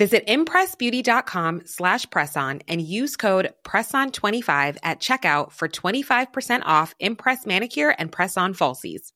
Visit 0.00 0.26
impressbeauty.com 0.28 1.66
slash 1.66 2.06
presson 2.06 2.62
and 2.66 2.80
use 2.80 3.18
code 3.18 3.52
PRESSON25 3.64 4.78
at 4.82 4.98
checkout 4.98 5.52
for 5.52 5.68
25% 5.68 6.62
off 6.64 6.94
Impress 7.00 7.44
Manicure 7.44 7.90
and 7.98 8.10
Press-On 8.10 8.54
Falsies. 8.54 9.12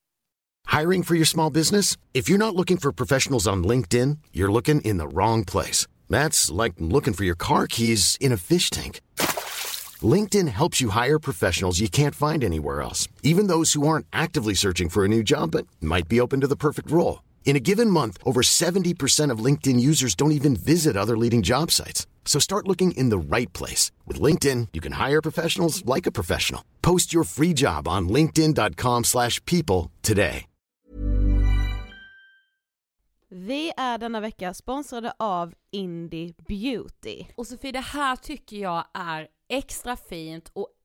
Hiring 0.66 1.02
for 1.02 1.14
your 1.14 1.24
small 1.24 1.48
business? 1.48 1.96
If 2.12 2.28
you're 2.28 2.44
not 2.46 2.54
looking 2.54 2.76
for 2.76 2.92
professionals 2.92 3.46
on 3.46 3.64
LinkedIn, 3.64 4.18
you're 4.34 4.52
looking 4.52 4.82
in 4.82 4.98
the 4.98 5.08
wrong 5.08 5.46
place. 5.46 5.86
That's 6.10 6.50
like 6.50 6.74
looking 6.78 7.14
for 7.14 7.24
your 7.24 7.34
car 7.34 7.66
keys 7.66 8.18
in 8.20 8.30
a 8.30 8.36
fish 8.36 8.68
tank. 8.68 9.00
LinkedIn 10.02 10.48
helps 10.48 10.82
you 10.82 10.90
hire 10.90 11.18
professionals 11.18 11.80
you 11.80 11.88
can't 11.88 12.14
find 12.14 12.44
anywhere 12.44 12.82
else, 12.82 13.08
even 13.22 13.46
those 13.46 13.72
who 13.72 13.88
aren't 13.88 14.06
actively 14.12 14.52
searching 14.52 14.90
for 14.90 15.06
a 15.06 15.08
new 15.08 15.22
job 15.22 15.52
but 15.52 15.66
might 15.80 16.08
be 16.08 16.20
open 16.20 16.42
to 16.42 16.46
the 16.46 16.62
perfect 16.66 16.90
role. 16.90 17.23
In 17.44 17.56
a 17.56 17.60
given 17.60 17.90
month, 17.90 18.18
over 18.24 18.40
70% 18.42 19.30
of 19.30 19.44
LinkedIn 19.44 19.78
users 19.78 20.16
don't 20.16 20.32
even 20.32 20.56
visit 20.56 20.96
other 20.96 21.16
leading 21.16 21.42
job 21.42 21.70
sites. 21.70 22.08
So 22.24 22.40
start 22.40 22.66
looking 22.66 22.92
in 22.96 23.10
the 23.10 23.36
right 23.36 23.52
place. 23.52 23.92
With 24.06 24.20
LinkedIn, 24.20 24.68
you 24.72 24.80
can 24.80 24.92
hire 24.92 25.22
professionals 25.22 25.84
like 25.84 26.08
a 26.08 26.12
professional. 26.12 26.64
Post 26.82 27.14
your 27.14 27.24
free 27.24 27.52
job 27.52 27.86
on 27.86 28.08
linkedin.com 28.08 29.04
slash 29.04 29.40
people 29.44 29.92
today. 30.02 30.46
Vi 33.36 33.72
är 33.76 33.98
denna 33.98 34.20
vecka 34.20 34.54
sponsrade 34.54 35.12
av 35.18 35.54
Indie 35.70 36.34
Beauty. 36.48 37.24
Och 37.36 37.46
Sofie, 37.46 37.72
det 37.72 37.80
här 37.80 38.16
tycker 38.16 38.56
jag 38.56 38.84
är 38.94 39.28
extra 39.48 39.96
fint 39.96 40.50
och 40.52 40.68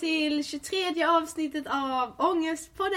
till 0.00 0.44
23 0.44 1.04
avsnittet 1.04 1.66
av 1.66 2.14
Ångestpodden! 2.18 2.96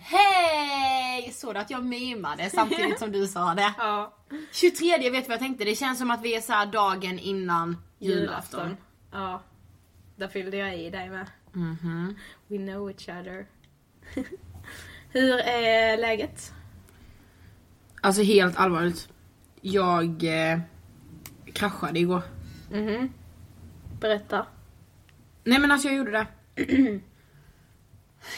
Hej! 0.00 1.32
Såg 1.32 1.54
du 1.54 1.60
att 1.60 1.70
jag 1.70 1.84
mimade 1.84 2.50
samtidigt 2.50 2.98
som 2.98 3.12
du 3.12 3.26
sa 3.26 3.54
det? 3.54 3.74
Ja, 3.78 4.14
23 4.52 5.10
vet 5.10 5.24
du 5.24 5.28
vad 5.28 5.34
jag 5.34 5.38
tänkte? 5.40 5.64
Det 5.64 5.74
känns 5.74 5.98
som 5.98 6.10
att 6.10 6.22
vi 6.22 6.34
är 6.34 6.40
så 6.40 6.52
här 6.52 6.66
dagen 6.66 7.18
innan 7.18 7.76
julafton. 7.98 8.76
Ja, 9.12 9.42
där 10.16 10.28
fyllde 10.28 10.56
jag 10.56 10.78
i 10.78 10.90
dig 10.90 11.10
med. 11.10 11.26
Mhm. 11.52 12.16
We 12.48 12.56
know 12.56 12.90
each 12.90 13.08
other. 13.08 13.46
Hur 15.12 15.38
är 15.38 15.96
läget? 15.96 16.52
Alltså 18.00 18.22
helt 18.22 18.56
allvarligt. 18.56 19.08
Jag 19.60 20.24
eh, 20.24 20.58
kraschade 21.52 21.98
igår. 21.98 22.22
Mhm. 22.70 23.12
Berätta. 24.00 24.46
Nej 25.44 25.58
men 25.58 25.70
alltså 25.70 25.88
jag 25.88 25.96
gjorde 25.96 26.10
det. 26.10 26.26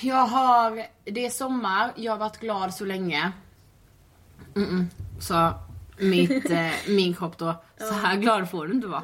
jag 0.00 0.26
har, 0.26 0.86
det 1.04 1.26
är 1.26 1.30
sommar, 1.30 1.92
jag 1.96 2.12
har 2.12 2.18
varit 2.18 2.40
glad 2.40 2.74
så 2.74 2.84
länge. 2.84 3.32
Mm-mm. 4.54 4.84
Så 5.20 5.52
mitt, 5.98 6.50
eh, 6.50 6.70
min 6.88 7.14
kropp 7.14 7.38
då, 7.38 7.62
så 7.78 7.92
här 7.92 8.16
glad 8.16 8.50
får 8.50 8.66
du 8.66 8.72
inte 8.72 8.86
vara. 8.86 9.02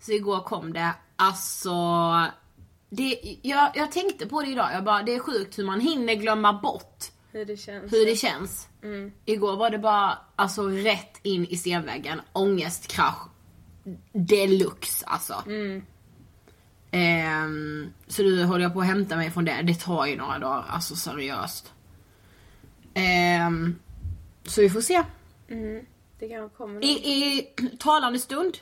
Så 0.00 0.12
igår 0.12 0.40
kom 0.40 0.72
det, 0.72 0.90
alltså 1.16 1.72
det, 2.90 3.38
jag, 3.42 3.70
jag 3.74 3.92
tänkte 3.92 4.26
på 4.26 4.42
det 4.42 4.48
idag, 4.48 4.68
jag 4.72 4.84
bara, 4.84 5.02
det 5.02 5.14
är 5.14 5.20
sjukt 5.20 5.58
hur 5.58 5.64
man 5.64 5.80
hinner 5.80 6.14
glömma 6.14 6.52
bort 6.52 7.04
Hur 7.32 7.44
det 7.44 7.56
känns? 7.56 7.92
hur 7.92 8.06
det 8.06 8.16
känns. 8.16 8.68
Mm. 8.82 9.12
Igår 9.24 9.56
var 9.56 9.70
det 9.70 9.78
bara 9.78 10.18
alltså 10.36 10.68
rätt 10.68 11.20
in 11.22 11.46
i 11.46 11.56
stenväggen, 11.56 12.20
ångestkrasch 12.32 13.28
deluxe 14.12 15.06
alltså. 15.06 15.42
Mm. 15.46 15.82
Ehm, 16.90 17.92
så 18.06 18.22
nu 18.22 18.44
håller 18.44 18.62
jag 18.64 18.72
på 18.74 18.80
att 18.80 18.86
hämta 18.86 19.16
mig 19.16 19.30
från 19.30 19.44
det. 19.44 19.62
Det 19.62 19.74
tar 19.74 20.06
ju 20.06 20.16
några 20.16 20.38
dagar, 20.38 20.64
alltså 20.68 20.96
seriöst. 20.96 21.72
Ehm, 22.94 23.78
så 24.44 24.60
vi 24.60 24.70
får 24.70 24.80
se. 24.80 25.02
Mm. 25.48 25.86
Det 26.18 26.28
kanske 26.28 26.56
kommer 26.56 26.84
I. 26.84 26.88
I 26.88 27.48
talande 27.78 28.18
stund 28.18 28.58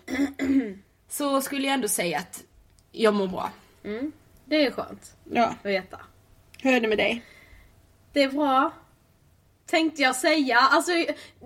så 1.09 1.41
skulle 1.41 1.67
jag 1.67 1.75
ändå 1.75 1.89
säga 1.89 2.19
att 2.19 2.45
jag 2.93 3.15
mår 3.15 3.27
bra. 3.29 3.51
Mm. 3.85 4.13
Det 4.45 4.67
är 4.67 4.71
skönt 4.71 5.17
Ja. 5.25 5.47
att 5.47 5.67
veta. 5.67 6.01
Hur 6.59 6.73
är 6.75 6.81
det 6.81 6.89
med 6.89 6.99
dig? 6.99 7.25
Det 8.13 8.23
är 8.23 8.31
bra. 8.33 8.73
Tänkte 9.67 10.03
jag 10.03 10.17
säga. 10.17 10.59
Alltså, 10.59 10.93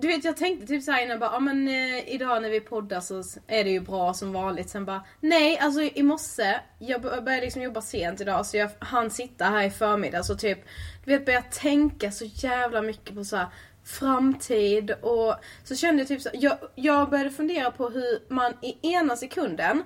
du 0.01 0.07
vet 0.07 0.23
jag 0.23 0.37
tänkte 0.37 0.67
typ 0.67 0.83
såhär 0.83 1.03
innan 1.03 1.19
bara, 1.19 1.31
ja 1.33 1.39
men 1.39 1.67
eh, 1.67 2.13
idag 2.13 2.41
när 2.41 2.49
vi 2.49 2.59
poddar 2.59 3.01
så 3.01 3.23
är 3.47 3.63
det 3.63 3.69
ju 3.69 3.79
bra 3.79 4.13
som 4.13 4.33
vanligt. 4.33 4.69
Sen 4.69 4.85
bara, 4.85 5.03
nej 5.19 5.57
alltså 5.57 5.81
i 5.81 6.03
morse, 6.03 6.59
jag 6.79 7.01
började 7.01 7.41
liksom 7.41 7.61
jobba 7.61 7.81
sent 7.81 8.21
idag 8.21 8.45
så 8.45 8.57
jag 8.57 8.69
hann 8.79 9.09
sitta 9.09 9.45
här 9.45 9.63
i 9.63 9.69
förmiddag 9.69 10.23
så 10.23 10.35
typ, 10.35 10.59
du 11.05 11.11
vet 11.11 11.25
började 11.25 11.47
tänka 11.51 12.11
så 12.11 12.25
jävla 12.25 12.81
mycket 12.81 13.15
på 13.15 13.23
så 13.23 13.35
här 13.35 13.47
framtid 13.83 14.91
och 14.91 15.35
så 15.63 15.75
kände 15.75 16.01
jag 16.01 16.07
typ 16.07 16.21
så 16.21 16.29
jag, 16.33 16.57
jag 16.75 17.09
började 17.09 17.29
fundera 17.29 17.71
på 17.71 17.89
hur 17.89 18.33
man 18.33 18.53
i 18.61 18.93
ena 18.93 19.15
sekunden 19.15 19.83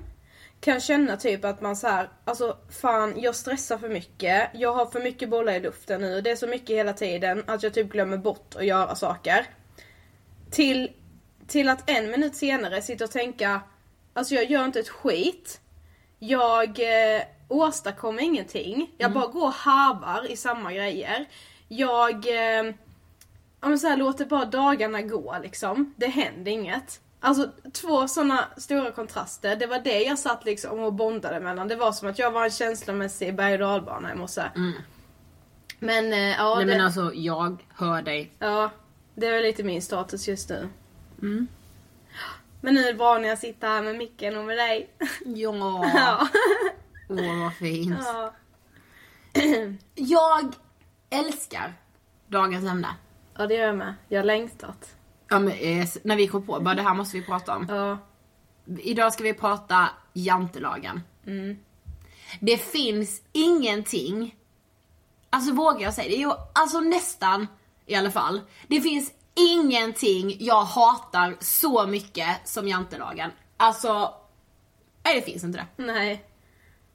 kan 0.61 0.79
känna 0.79 1.17
typ 1.17 1.45
att 1.45 1.61
man 1.61 1.75
så 1.75 1.87
här, 1.87 2.09
alltså 2.25 2.57
fan 2.81 3.13
jag 3.17 3.35
stressar 3.35 3.77
för 3.77 3.89
mycket, 3.89 4.49
jag 4.53 4.73
har 4.73 4.85
för 4.85 4.99
mycket 4.99 5.29
bollar 5.29 5.53
i 5.53 5.59
luften 5.59 6.01
nu, 6.01 6.21
det 6.21 6.31
är 6.31 6.35
så 6.35 6.47
mycket 6.47 6.75
hela 6.75 6.93
tiden 6.93 7.43
att 7.47 7.63
jag 7.63 7.73
typ 7.73 7.91
glömmer 7.91 8.17
bort 8.17 8.55
att 8.55 8.65
göra 8.65 8.95
saker. 8.95 9.45
Till, 10.51 10.91
till 11.47 11.69
att 11.69 11.89
en 11.89 12.11
minut 12.11 12.35
senare 12.35 12.81
sitta 12.81 13.03
och 13.03 13.11
tänka, 13.11 13.61
alltså 14.13 14.35
jag 14.35 14.51
gör 14.51 14.65
inte 14.65 14.79
ett 14.79 14.89
skit. 14.89 15.61
Jag 16.19 16.79
eh, 16.79 17.21
åstadkommer 17.47 18.23
ingenting, 18.23 18.91
jag 18.97 19.13
bara 19.13 19.27
går 19.27 19.45
och 19.45 19.53
harvar 19.53 20.31
i 20.31 20.37
samma 20.37 20.73
grejer. 20.73 21.25
Jag 21.67 22.27
eh, 22.27 22.73
ja, 23.61 23.69
men 23.69 23.79
så 23.79 23.87
här, 23.87 23.97
låter 23.97 24.25
bara 24.25 24.45
dagarna 24.45 25.01
gå 25.01 25.35
liksom. 25.43 25.93
Det 25.97 26.07
händer 26.07 26.51
inget. 26.51 27.01
Alltså 27.25 27.49
två 27.73 28.07
såna 28.07 28.45
stora 28.57 28.91
kontraster. 28.91 29.55
Det 29.55 29.67
var 29.67 29.79
det 29.79 30.01
jag 30.03 30.19
satt 30.19 30.45
liksom 30.45 30.79
och 30.79 30.93
bondade 30.93 31.39
mellan. 31.39 31.67
Det 31.67 31.75
var 31.75 31.91
som 31.91 32.09
att 32.09 32.19
jag 32.19 32.31
var 32.31 32.43
en 32.43 32.51
känslomässig 32.51 33.35
berg 33.35 33.53
och 33.53 33.59
dalbana 33.59 34.11
i 34.11 34.15
morse. 34.15 34.41
Men 35.79 36.13
eh, 36.13 36.19
ja, 36.19 36.55
Mm. 36.55 36.57
Nej 36.57 36.65
det, 36.65 36.71
men 36.77 36.85
alltså 36.85 37.13
jag 37.13 37.65
hör 37.75 38.01
dig. 38.01 38.33
ja, 38.39 38.69
det 39.15 39.27
är 39.27 39.41
lite 39.41 39.63
min 39.63 39.81
status 39.81 40.27
just 40.27 40.49
nu. 40.49 40.69
Men 42.61 42.73
nu 42.75 42.81
är 42.81 42.87
det 42.87 42.93
bra 42.97 43.17
när 43.17 43.27
jag 43.29 43.37
sitter 43.37 43.67
här 43.67 43.81
med 43.81 43.95
micken 43.95 44.37
och 44.37 44.45
med 44.45 44.57
dig. 44.57 44.89
Ja. 45.25 45.91
ja. 45.95 46.27
Åh 47.09 47.39
vad 47.43 47.53
fint. 47.55 47.99
ja. 48.03 48.33
Jag 49.95 50.53
älskar 51.09 51.73
dagens 52.27 52.65
ämne. 52.69 52.87
ja, 53.37 53.47
det 53.47 53.53
gör 53.53 53.65
jag 53.67 53.77
med. 53.77 53.93
Jag 54.07 54.19
har 54.19 54.25
längtat. 54.25 54.94
Ja, 55.29 55.39
men, 55.39 55.53
eh, 55.53 55.87
när 56.03 56.15
vi 56.15 56.27
kom 56.27 56.45
på, 56.45 56.59
bara 56.59 56.75
det 56.75 56.81
här 56.81 56.93
måste 56.93 57.17
vi 57.17 57.25
prata 57.25 57.55
om. 57.55 57.65
Ja. 57.69 57.97
Idag 58.79 59.13
ska 59.13 59.23
vi 59.23 59.33
prata 59.33 59.89
jantelagen. 60.13 61.01
Det 62.39 62.57
finns 62.57 63.21
ingenting, 63.31 64.35
alltså 65.29 65.53
vågar 65.53 65.81
jag 65.81 65.93
säga 65.93 66.09
det, 66.09 66.15
jo, 66.15 66.33
alltså 66.53 66.79
nästan 66.79 67.47
i 67.85 67.95
alla 67.95 68.11
fall. 68.11 68.41
Det 68.67 68.81
finns 68.81 69.13
ingenting 69.35 70.37
jag 70.39 70.63
hatar 70.63 71.35
så 71.39 71.87
mycket 71.87 72.47
som 72.47 72.67
jantelagen. 72.67 73.31
Alltså, 73.57 74.13
nej 75.03 75.15
det 75.15 75.21
finns 75.21 75.43
inte 75.43 75.57
det. 75.57 75.83
Nej. 75.83 76.25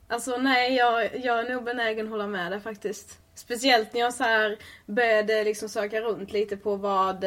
Alltså 0.07 0.37
nej, 0.37 0.75
jag, 0.75 1.25
jag 1.25 1.39
är 1.39 1.53
nog 1.53 1.63
benägen 1.63 2.05
att 2.05 2.11
hålla 2.11 2.27
med 2.27 2.51
dig 2.51 2.61
faktiskt. 2.61 3.19
Speciellt 3.35 3.93
när 3.93 4.01
jag 4.01 4.13
så 4.13 4.23
här 4.23 4.57
började 4.85 5.43
liksom 5.43 5.69
söka 5.69 6.01
runt 6.01 6.31
lite 6.31 6.57
på 6.57 6.75
vad 6.75 7.23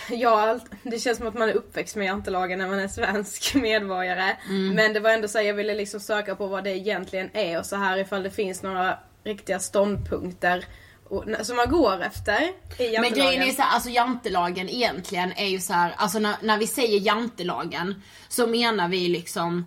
allt- 0.26 0.64
det 0.82 0.98
känns 0.98 1.18
som 1.18 1.26
att 1.26 1.34
man 1.34 1.48
är 1.48 1.52
uppväxt 1.52 1.96
med 1.96 2.06
jantelagen 2.06 2.58
när 2.58 2.68
man 2.68 2.78
är 2.78 2.88
svensk 2.88 3.54
medborgare. 3.54 4.36
Men 4.74 4.92
det 4.92 5.00
var 5.00 5.10
ändå 5.10 5.28
så 5.28 5.40
jag 5.42 5.54
ville 5.54 5.74
liksom 5.74 6.00
söka 6.00 6.36
på 6.36 6.46
vad 6.46 6.64
det 6.64 6.70
egentligen 6.70 7.30
är 7.32 7.58
och 7.58 7.66
så 7.66 7.76
här 7.76 7.98
ifall 7.98 8.22
det 8.22 8.30
finns 8.30 8.62
några 8.62 8.98
riktiga 9.24 9.58
ståndpunkter 9.58 10.64
och, 11.08 11.24
som 11.42 11.56
man 11.56 11.70
går 11.70 12.02
efter 12.02 12.42
i 12.42 12.48
Men 12.78 12.92
jantelagen. 12.92 13.12
grejen 13.26 13.42
är 13.42 13.52
så 13.52 13.62
här, 13.62 13.74
alltså 13.74 13.90
jantelagen 13.90 14.68
egentligen 14.68 15.32
är 15.36 15.46
ju 15.46 15.60
så 15.60 15.72
här, 15.72 15.94
alltså 15.96 16.18
när, 16.18 16.36
när 16.42 16.58
vi 16.58 16.66
säger 16.66 17.00
jantelagen 17.00 18.02
så 18.28 18.46
menar 18.46 18.88
vi 18.88 19.08
liksom 19.08 19.64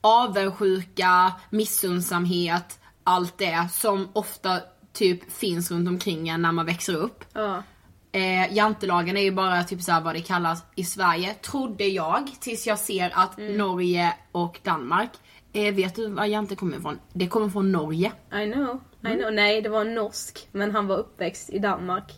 avundsjuka, 0.00 1.32
missundsamhet, 1.50 2.78
allt 3.04 3.38
det 3.38 3.68
som 3.72 4.08
ofta 4.12 4.60
typ 4.92 5.32
finns 5.32 5.70
runt 5.70 5.88
omkring 5.88 6.28
en 6.28 6.42
när 6.42 6.52
man 6.52 6.66
växer 6.66 6.94
upp. 6.94 7.24
Ja. 7.32 7.62
Eh, 8.16 8.52
jantelagen 8.54 9.16
är 9.16 9.20
ju 9.22 9.30
bara 9.30 9.64
typ 9.64 9.82
så 9.82 9.92
här 9.92 10.00
vad 10.00 10.14
det 10.14 10.20
kallas 10.20 10.64
i 10.74 10.84
Sverige, 10.84 11.34
trodde 11.34 11.84
jag, 11.84 12.30
tills 12.40 12.66
jag 12.66 12.78
ser 12.78 13.12
att 13.14 13.36
Norge 13.38 14.14
och 14.32 14.60
Danmark, 14.62 15.10
eh, 15.52 15.74
vet 15.74 15.94
du 15.94 16.08
var 16.08 16.24
jante 16.24 16.56
kommer 16.56 16.76
ifrån? 16.78 16.98
Det 17.12 17.26
kommer 17.28 17.48
från 17.48 17.72
Norge. 17.72 18.12
I 18.32 18.52
know, 18.52 18.80
I 19.06 19.16
know. 19.16 19.32
Nej, 19.32 19.62
det 19.62 19.68
var 19.68 19.84
norsk, 19.84 20.48
men 20.52 20.70
han 20.70 20.86
var 20.86 20.96
uppväxt 20.96 21.50
i 21.50 21.58
Danmark. 21.58 22.12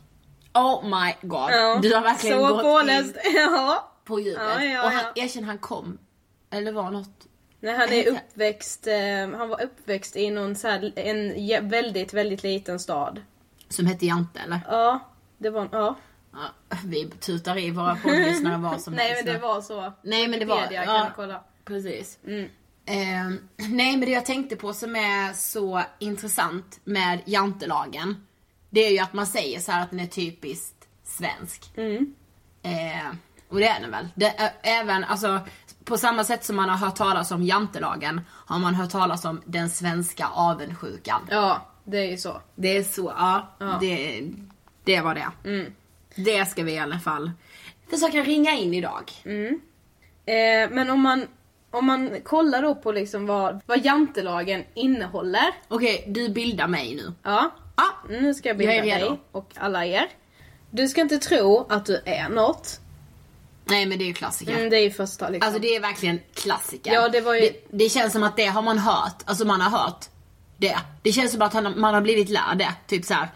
Oh 0.54 0.84
my 0.84 1.14
god, 1.28 1.50
Ja. 1.50 1.78
du 1.82 1.94
har 1.94 2.02
verkligen 2.02 2.38
Så 2.38 2.46
gått 2.54 2.62
påläst. 2.62 3.16
in 3.16 3.32
Ja. 3.34 3.92
på 4.04 4.20
djupet. 4.20 4.42
Ja, 4.56 4.64
ja, 4.64 4.84
och 4.84 4.90
han, 4.90 5.04
erkänn 5.14 5.44
han 5.44 5.58
kom, 5.58 5.98
eller 6.50 6.72
var 6.72 6.90
något 6.90 7.26
Nej, 7.60 7.76
han 7.76 7.88
är 7.92 8.08
uppväxt, 8.08 8.86
eh, 8.86 9.38
han 9.38 9.48
var 9.48 9.62
uppväxt 9.62 10.16
i 10.16 10.30
någon 10.30 10.54
så 10.56 10.68
här, 10.68 10.92
en 10.98 11.68
väldigt, 11.68 12.14
väldigt 12.14 12.42
liten 12.42 12.78
stad. 12.78 13.20
som 13.68 13.86
hette 13.86 14.06
Jante 14.06 14.40
eller? 14.40 14.60
Ja, 14.68 15.00
det 15.38 15.50
var, 15.50 15.68
ja. 15.72 15.96
Ja, 16.32 16.76
vi 16.84 17.10
tutar 17.10 17.58
i 17.58 17.70
våra 17.70 17.96
poddlyssnare 17.96 18.56
vad 18.56 18.80
som 18.80 18.94
Nej 18.94 19.08
helst 19.08 19.24
men 19.24 19.34
det 19.34 19.40
var 19.40 19.60
så. 19.60 19.92
Nej 20.02 20.28
men 20.28 20.38
det 20.38 20.44
var, 20.44 20.56
Wikipedia 20.56 20.84
kan 20.84 20.94
ja, 20.94 21.04
du 21.04 21.10
kolla. 21.16 21.42
precis. 21.64 22.18
Mm. 22.26 22.48
Eh, 22.86 23.38
nej 23.56 23.96
men 23.96 24.00
det 24.00 24.10
jag 24.10 24.26
tänkte 24.26 24.56
på 24.56 24.72
som 24.72 24.96
är 24.96 25.32
så 25.32 25.82
intressant 25.98 26.80
med 26.84 27.20
jantelagen. 27.24 28.26
Det 28.70 28.86
är 28.86 28.90
ju 28.90 28.98
att 28.98 29.12
man 29.12 29.26
säger 29.26 29.60
så 29.60 29.72
här 29.72 29.82
att 29.82 29.90
den 29.90 30.00
är 30.00 30.06
typiskt 30.06 30.88
svensk. 31.04 31.78
Eh, 32.62 33.08
och 33.48 33.58
det 33.58 33.68
är 33.68 33.80
den 33.80 33.90
väl. 33.90 34.08
Det 34.14 34.52
även, 34.62 35.04
alltså, 35.04 35.40
på 35.84 35.98
samma 35.98 36.24
sätt 36.24 36.44
som 36.44 36.56
man 36.56 36.68
har 36.68 36.76
hört 36.76 36.96
talas 36.96 37.30
om 37.30 37.42
jantelagen 37.42 38.20
har 38.30 38.58
man 38.58 38.74
hört 38.74 38.90
talas 38.90 39.24
om 39.24 39.42
den 39.44 39.70
svenska 39.70 40.26
avundsjukan. 40.26 41.20
Ja, 41.30 41.66
det 41.84 41.98
är 41.98 42.10
ju 42.10 42.16
så. 42.16 42.40
Det 42.54 42.76
är 42.76 42.82
så, 42.82 43.12
ja. 43.16 43.78
Det, 43.80 44.30
det 44.88 45.00
var 45.00 45.14
det. 45.14 45.28
Det 46.14 46.44
ska 46.50 46.62
vi 46.62 46.72
i 46.72 46.78
alla 46.78 46.98
fall 46.98 47.30
försöka 47.90 48.22
ringa 48.22 48.50
in 48.52 48.74
idag. 48.74 49.12
Eh, 50.26 50.70
men 50.70 50.90
om 50.90 51.00
man, 51.00 51.26
om 51.70 51.86
man 51.86 52.20
kollar 52.24 52.62
då 52.62 52.74
på 52.74 52.92
liksom 52.92 53.26
vad, 53.26 53.60
vad 53.66 53.84
jantelagen 53.84 54.64
innehåller. 54.74 55.46
Okej, 55.68 56.04
du 56.08 56.28
bildar 56.28 56.68
mig 56.68 56.94
nu. 56.94 57.12
Ja, 57.22 57.50
Ja, 57.76 57.84
nu 58.08 58.34
ska 58.34 58.48
jag 58.48 58.58
bilda 58.58 58.74
Jag 58.74 59.00
dig 59.00 59.20
och 59.32 59.50
alla 59.56 59.86
er. 59.86 60.06
Du 60.70 60.88
ska 60.88 61.00
inte 61.00 61.18
tro 61.18 61.66
att 61.68 61.86
du 61.86 62.02
är 62.04 62.28
något. 62.28 62.80
nej 63.64 63.86
men 63.86 63.98
det 63.98 64.04
är 64.04 64.06
ju 64.06 64.14
klassiker. 64.14 64.56
Mm, 64.56 64.70
det 64.70 64.76
är 64.76 64.82
ju 64.82 64.90
första 64.90 65.28
liksom. 65.28 65.46
Alltså 65.46 65.62
det 65.62 65.76
är 65.76 65.80
verkligen 65.80 66.20
klassiker. 66.34 66.92
Ja, 66.92 67.08
det 67.08 67.20
var 67.20 67.34
ju- 67.34 67.40
det, 67.40 67.64
det 67.70 67.88
känns 67.88 68.12
som 68.12 68.22
att 68.22 68.36
det 68.36 68.46
har 68.46 68.62
man 68.62 68.78
hört, 68.78 69.22
alltså 69.24 69.44
man 69.44 69.60
har 69.60 69.78
hört 69.78 70.04
det. 70.56 70.76
Det 71.02 71.12
känns 71.12 71.32
som 71.32 71.42
att 71.42 71.54
man 71.76 71.94
har 71.94 72.00
blivit 72.00 72.28
lärd 72.28 72.58
det. 72.58 72.74
Typ 72.86 73.04
så 73.04 73.14
här. 73.14 73.28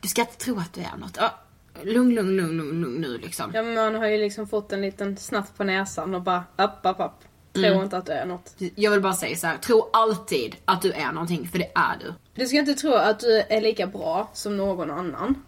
Du 0.00 0.08
ska 0.08 0.20
inte 0.20 0.36
tro 0.36 0.58
att 0.58 0.72
du 0.72 0.80
är 0.80 0.96
något. 0.96 1.16
Ja, 1.16 1.38
lugn, 1.82 2.14
lugn, 2.14 2.36
lugn, 2.36 2.56
lugn, 2.56 2.80
lugn 2.80 3.00
nu 3.00 3.18
liksom. 3.18 3.50
Ja 3.54 3.62
men 3.62 3.74
man 3.74 3.94
har 3.94 4.06
ju 4.06 4.18
liksom 4.18 4.48
fått 4.48 4.72
en 4.72 4.80
liten 4.82 5.16
snatt 5.16 5.56
på 5.56 5.64
näsan 5.64 6.14
och 6.14 6.22
bara 6.22 6.44
upp, 6.58 6.78
upp, 6.82 7.00
upp. 7.00 7.12
Tro 7.52 7.64
Mm. 7.64 7.82
inte 7.82 7.96
att 7.98 8.06
du 8.06 8.12
är 8.12 8.26
något. 8.26 8.54
Jag 8.74 8.90
vill 8.90 9.00
bara 9.00 9.12
säga 9.14 9.36
så 9.36 9.46
här. 9.46 9.58
tro 9.58 9.90
alltid 9.92 10.56
att 10.64 10.82
du 10.82 10.92
är 10.92 11.12
någonting, 11.12 11.48
för 11.48 11.58
det 11.58 11.70
är 11.74 11.96
du. 12.00 12.14
Du 12.34 12.46
ska 12.46 12.56
inte 12.58 12.74
tro 12.74 12.94
att 12.94 13.20
du 13.20 13.40
är 13.48 13.60
lika 13.60 13.86
bra 13.86 14.30
som 14.32 14.56
någon 14.56 14.90
annan. 14.90 15.42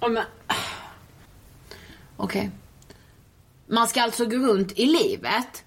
Ja, 0.00 0.08
men... 0.08 0.24
Okej. 2.16 2.50
Man 3.66 3.88
ska 3.88 4.02
alltså 4.02 4.24
gå 4.26 4.36
runt 4.36 4.72
i 4.78 4.86
livet 4.86 5.64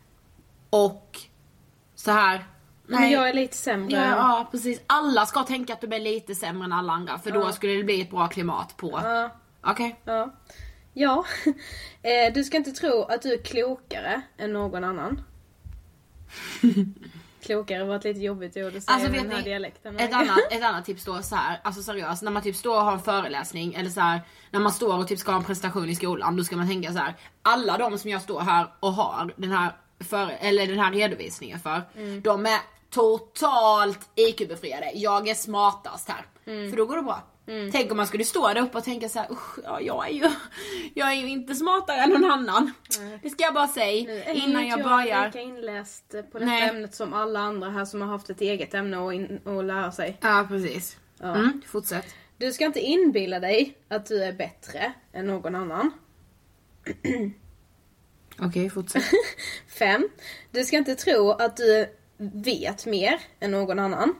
och 0.70 1.20
så 1.96 2.12
här. 2.12 2.46
Men 2.90 3.12
jag 3.12 3.30
är 3.30 3.34
lite 3.34 3.58
sämre. 3.58 3.96
Ja, 3.96 4.06
ja, 4.06 4.48
precis. 4.52 4.82
Alla 4.88 5.26
ska 5.26 5.44
tänka 5.44 5.74
att 5.74 5.82
de 5.82 5.94
är 5.94 6.00
lite 6.00 6.36
sämre 6.36 6.66
än 6.66 6.74
alla 6.74 6.94
andra 6.94 7.20
för 7.20 7.32
då 7.32 7.52
skulle 7.52 7.74
det 7.74 7.84
bli 7.84 8.02
ett 8.02 8.12
bra 8.12 8.28
klimat 8.28 8.78
på... 8.78 9.00
Ja. 9.04 9.30
Okej. 9.62 10.00
Ja. 10.06 10.34
Ja. 10.94 11.26
Eh, 12.02 12.34
du 12.34 12.44
ska 12.44 12.58
inte 12.58 12.72
tro 12.72 13.04
att 13.04 13.22
du 13.22 13.34
är 13.34 13.38
klokare 13.38 14.22
än 14.38 14.54
någon 14.54 14.84
annan. 14.84 15.22
klokare 17.42 17.84
var 17.84 17.96
ett 17.96 18.04
lite 18.04 18.20
jobbigt 18.20 18.58
ord 18.58 18.76
att 18.76 18.84
säga 18.84 18.96
Alltså 18.96 19.12
med 19.12 19.22
den 19.22 19.32
här 19.32 19.38
ni, 19.38 19.44
dialekten. 19.44 20.00
ett 20.00 20.14
annat, 20.14 20.38
ett 20.52 20.64
annat 20.64 20.86
tips 20.86 21.06
då 21.06 21.22
så 21.22 21.36
här, 21.36 21.60
alltså 21.64 21.82
seriöst, 21.82 22.22
när 22.24 22.32
man 22.32 22.44
typ 22.44 22.56
står 22.56 22.76
och 22.76 22.82
har 22.84 22.92
en 22.94 23.00
föreläsning 23.00 23.74
eller 23.74 23.90
så 23.90 24.02
här, 24.02 24.22
när 24.52 24.60
man 24.60 24.72
står 24.72 24.98
och 24.98 25.08
typ 25.08 25.20
ska 25.20 25.32
ha 25.32 25.40
en 25.40 25.46
presentation 25.46 25.90
i 25.90 25.96
skolan, 25.96 26.38
då 26.38 26.44
ska 26.44 26.58
man 26.58 26.68
tänka 26.68 26.94
så 26.94 27.00
här. 27.00 27.14
alla 27.42 27.78
de 27.78 27.98
som 27.98 28.10
jag 28.10 28.22
står 28.22 28.40
här 28.40 28.68
och 28.80 28.94
har 28.94 29.34
den 29.38 29.52
här, 29.52 29.72
för, 30.00 30.38
eller 30.40 30.68
den 30.68 30.80
här 30.80 30.92
redovisningen 30.92 31.60
för, 31.60 31.82
de 32.22 32.46
är 32.46 32.60
totalt 32.90 34.10
IQ-befriade. 34.16 34.92
Jag 34.96 35.28
är 35.28 35.36
smartast 35.36 36.10
här. 36.10 36.26
För 36.70 36.78
då 36.78 36.86
går 36.86 36.96
det 36.96 37.02
bra. 37.04 37.24
Tänk 37.72 37.92
om 37.92 37.98
man 37.98 38.08
skulle 38.08 38.24
stå 38.26 38.48
där 38.48 38.62
uppe 38.62 38.78
och 38.78 38.84
tänka 38.84 39.10
så 39.10 39.20
här, 39.20 39.32
"Usch, 39.32 39.60
ja, 39.64 39.82
jag 39.82 40.10
är 40.10 40.14
ju, 40.14 40.30
jag 40.94 41.12
är 41.12 41.14
ju 41.16 41.30
inte 41.30 41.56
smartare 41.56 41.98
än 41.98 42.10
någon 42.10 42.32
annan. 42.32 42.74
Det 43.24 43.30
ska 43.30 43.44
jag 43.44 43.54
bara 43.54 43.68
säga 43.68 44.34
innan 44.34 44.68
jag 44.68 44.84
börjar. 44.84 45.26
lika 45.26 45.42
inläst 45.42 46.10
på 46.10 46.40
detta 46.40 46.46
Nej. 46.52 46.70
ämnet 46.70 46.96
som 46.96 47.14
alla 47.14 47.40
andra 47.40 47.70
här 47.70 47.86
som 47.86 48.02
har 48.02 48.08
haft 48.08 48.30
ett 48.30 48.42
eget 48.42 48.74
ämne 48.74 49.16
in, 49.16 49.40
att 49.46 49.66
lära 49.66 49.92
sig. 49.92 50.18
Ja 50.22 50.46
precis. 50.50 50.98
Mm, 51.24 51.62
fortsätt. 51.68 52.06
Du 52.38 52.54
ska 52.54 52.66
inte 52.66 52.80
inbilla 52.80 53.40
dig 53.40 53.78
att 53.88 54.06
du 54.06 54.24
är 54.24 54.34
bättre 54.34 54.94
än 55.14 55.28
någon 55.28 55.56
annan. 55.56 55.92
Okej, 58.42 58.70
fortsätt. 58.70 59.04
5. 59.80 60.10
Du 60.52 60.64
ska 60.64 60.78
inte 60.78 60.96
tro 60.96 61.32
att 61.32 61.58
du 61.58 61.88
vet 62.20 62.86
mer 62.86 63.22
än 63.40 63.52
någon 63.52 63.80
annan. 63.80 64.16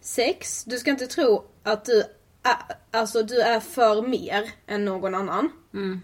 6. 0.00 0.64
Du 0.64 0.78
ska 0.78 0.90
inte 0.90 1.06
tro 1.06 1.44
att 1.62 1.84
du 1.84 2.04
är, 2.42 2.56
alltså 2.90 3.22
du 3.22 3.40
är 3.40 3.60
för 3.60 4.02
mer 4.02 4.50
än 4.66 4.84
någon 4.84 5.14
annan. 5.14 5.52
Mm. 5.74 6.00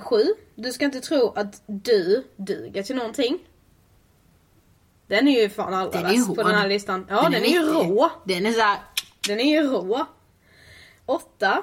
7. 0.00 0.16
Du 0.54 0.72
ska 0.72 0.84
inte 0.84 1.00
tro 1.00 1.32
att 1.36 1.62
du 1.66 2.24
duger 2.36 2.82
till 2.82 2.96
någonting. 2.96 3.38
Den 5.06 5.28
är 5.28 5.40
ju 5.42 5.50
fan 5.50 5.74
allra 5.74 5.90
Den 5.90 6.06
är 6.06 6.12
ju 6.12 6.18
värst 6.18 6.36
på 6.36 6.42
den 6.42 6.54
här 6.54 6.68
listan. 6.68 7.06
Ja, 7.08 7.22
den, 7.22 7.34
är, 7.34 7.48
ju 7.48 7.72
mäktig. 7.72 7.90
rå. 7.90 8.10
Den 8.24 8.46
är 8.46 8.52
såhär, 8.52 8.78
Den 9.28 9.40
är 9.40 9.62
ju 9.62 9.68
rå. 9.68 10.06
8. 11.06 11.62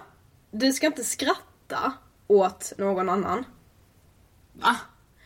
Du 0.52 0.74
ska 0.74 0.88
inte 0.88 1.04
skratta 1.04 1.94
åt 2.28 2.74
någon 2.78 3.10
annan. 3.10 3.46
va? 4.54 4.76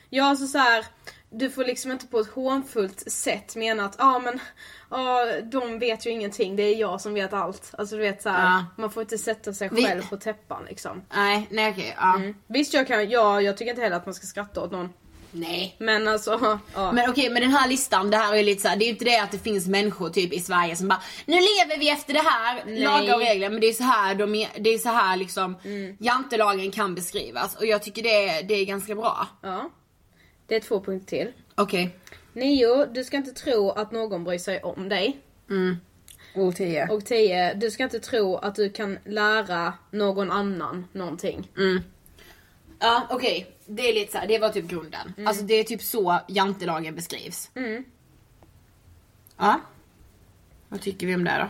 Ja, 0.10 0.26
alltså 0.26 0.48
så 0.48 0.58
här, 0.58 0.86
du 1.34 1.50
får 1.50 1.64
liksom 1.64 1.92
inte 1.92 2.08
på 2.08 2.20
ett 2.20 2.30
hånfullt 2.34 3.12
sätt 3.12 3.56
mena 3.56 3.86
att 3.86 3.96
ja 4.00 4.16
ah, 4.16 4.20
men 4.20 4.40
ja, 4.90 5.26
de 5.44 5.80
vet 5.80 6.06
ju 6.06 6.10
ingenting, 6.10 6.56
det 6.56 6.64
är 6.64 6.76
jag 6.76 7.02
som 7.02 7.14
vet 7.14 7.34
allt. 7.34 7.72
Alltså 7.78 7.96
du 7.96 8.02
vet 8.02 8.22
så 8.22 8.30
här, 8.30 8.44
Ja. 8.46 8.66
man 8.78 8.92
får 8.92 9.04
inte 9.04 9.18
sätta 9.18 9.54
sig 9.54 9.70
Vi- 9.72 9.84
själv 9.86 10.10
på 10.10 10.18
täppan 10.18 10.66
liksom. 10.70 11.02
Nej, 11.14 11.48
nej 11.52 11.72
okej, 11.72 11.96
ja. 11.98 12.22
Visst 12.48 12.74
jag 12.74 12.88
kan, 12.88 13.10
ja 13.10 13.42
jag 13.42 13.58
tycker 13.58 13.70
inte 13.70 13.82
heller 13.82 13.96
att 13.96 14.06
man 14.06 14.16
ska 14.16 14.28
skratta 14.28 14.62
åt 14.62 14.72
någon. 14.72 14.90
Nej. 15.34 15.76
Men 15.80 16.08
alltså, 16.08 16.60
ja. 16.76 16.92
Men 16.92 17.10
okej, 17.10 17.30
men 17.30 17.42
den 17.42 17.52
här 17.52 17.68
listan, 17.68 18.12
det 18.12 18.18
här 18.18 18.34
är 18.34 18.38
ju 18.38 18.44
lite 18.44 18.62
såhär, 18.62 18.76
det 18.76 18.84
är 18.84 18.86
ju 18.88 18.92
inte 18.92 19.06
det 19.06 19.18
att 19.18 19.32
det 19.32 19.38
finns 19.40 19.68
människor 19.68 20.10
typ 20.10 20.34
i 20.34 20.40
Sverige 20.40 20.76
som 20.76 20.88
bara 20.88 21.02
Nu 21.26 21.34
lever 21.36 21.80
vi 21.80 21.90
efter 21.90 22.14
det 22.14 22.20
här, 22.26 22.64
Nej. 22.66 22.80
lagar 22.84 23.14
och 23.16 23.20
regler, 23.22 23.50
men 23.50 23.62
det 23.62 23.68
är 23.68 23.74
så 23.74 23.84
här 23.84 24.16
de 24.16 24.48
det 24.60 24.70
är 24.70 24.78
så 24.78 24.90
här 24.90 25.18
liksom 25.18 25.58
jantelagen 26.00 26.72
kan 26.72 26.96
beskrivas 26.96 27.56
och 27.56 27.66
jag 27.66 27.84
tycker 27.84 28.04
det 28.04 28.42
det 28.48 28.54
är 28.54 28.66
ganska 28.66 28.96
bra. 28.96 29.28
ja. 29.42 29.70
Det 30.52 30.56
är 30.56 30.60
två 30.60 30.82
punkter 30.84 31.08
till. 31.08 31.32
Okej. 31.56 31.96
9. 32.34 32.86
Du 32.86 33.04
ska 33.04 33.18
inte 33.18 33.32
tro 33.32 33.70
att 33.70 33.92
någon 33.92 34.24
bryr 34.24 34.38
sig 34.38 34.62
om 34.62 34.90
dig. 34.90 35.20
Och 36.36 36.56
tio. 36.56 36.88
Och 36.88 37.06
10. 37.06 37.54
Du 37.54 37.72
ska 37.72 37.84
inte 37.84 38.00
tro 38.00 38.36
att 38.36 38.56
du 38.56 38.70
kan 38.70 39.00
lära 39.06 39.74
någon 39.92 40.32
annan 40.32 40.88
någonting. 40.92 41.50
Ja 42.80 43.08
okej, 43.10 43.56
det 43.66 43.90
är 43.90 43.94
lite 43.94 44.12
så 44.12 44.18
här, 44.18 44.28
det 44.28 44.40
var 44.40 44.50
typ 44.50 44.68
grunden. 44.68 45.14
Alltså 45.28 45.44
det 45.44 45.54
är 45.54 45.64
typ 45.64 45.82
så 45.82 46.20
jantelagen 46.28 46.96
beskrivs. 46.96 47.52
Ja. 49.38 49.62
Vad 50.70 50.82
tycker 50.82 51.08
vi 51.08 51.16
om 51.16 51.24
det 51.24 51.38
då? 51.40 51.50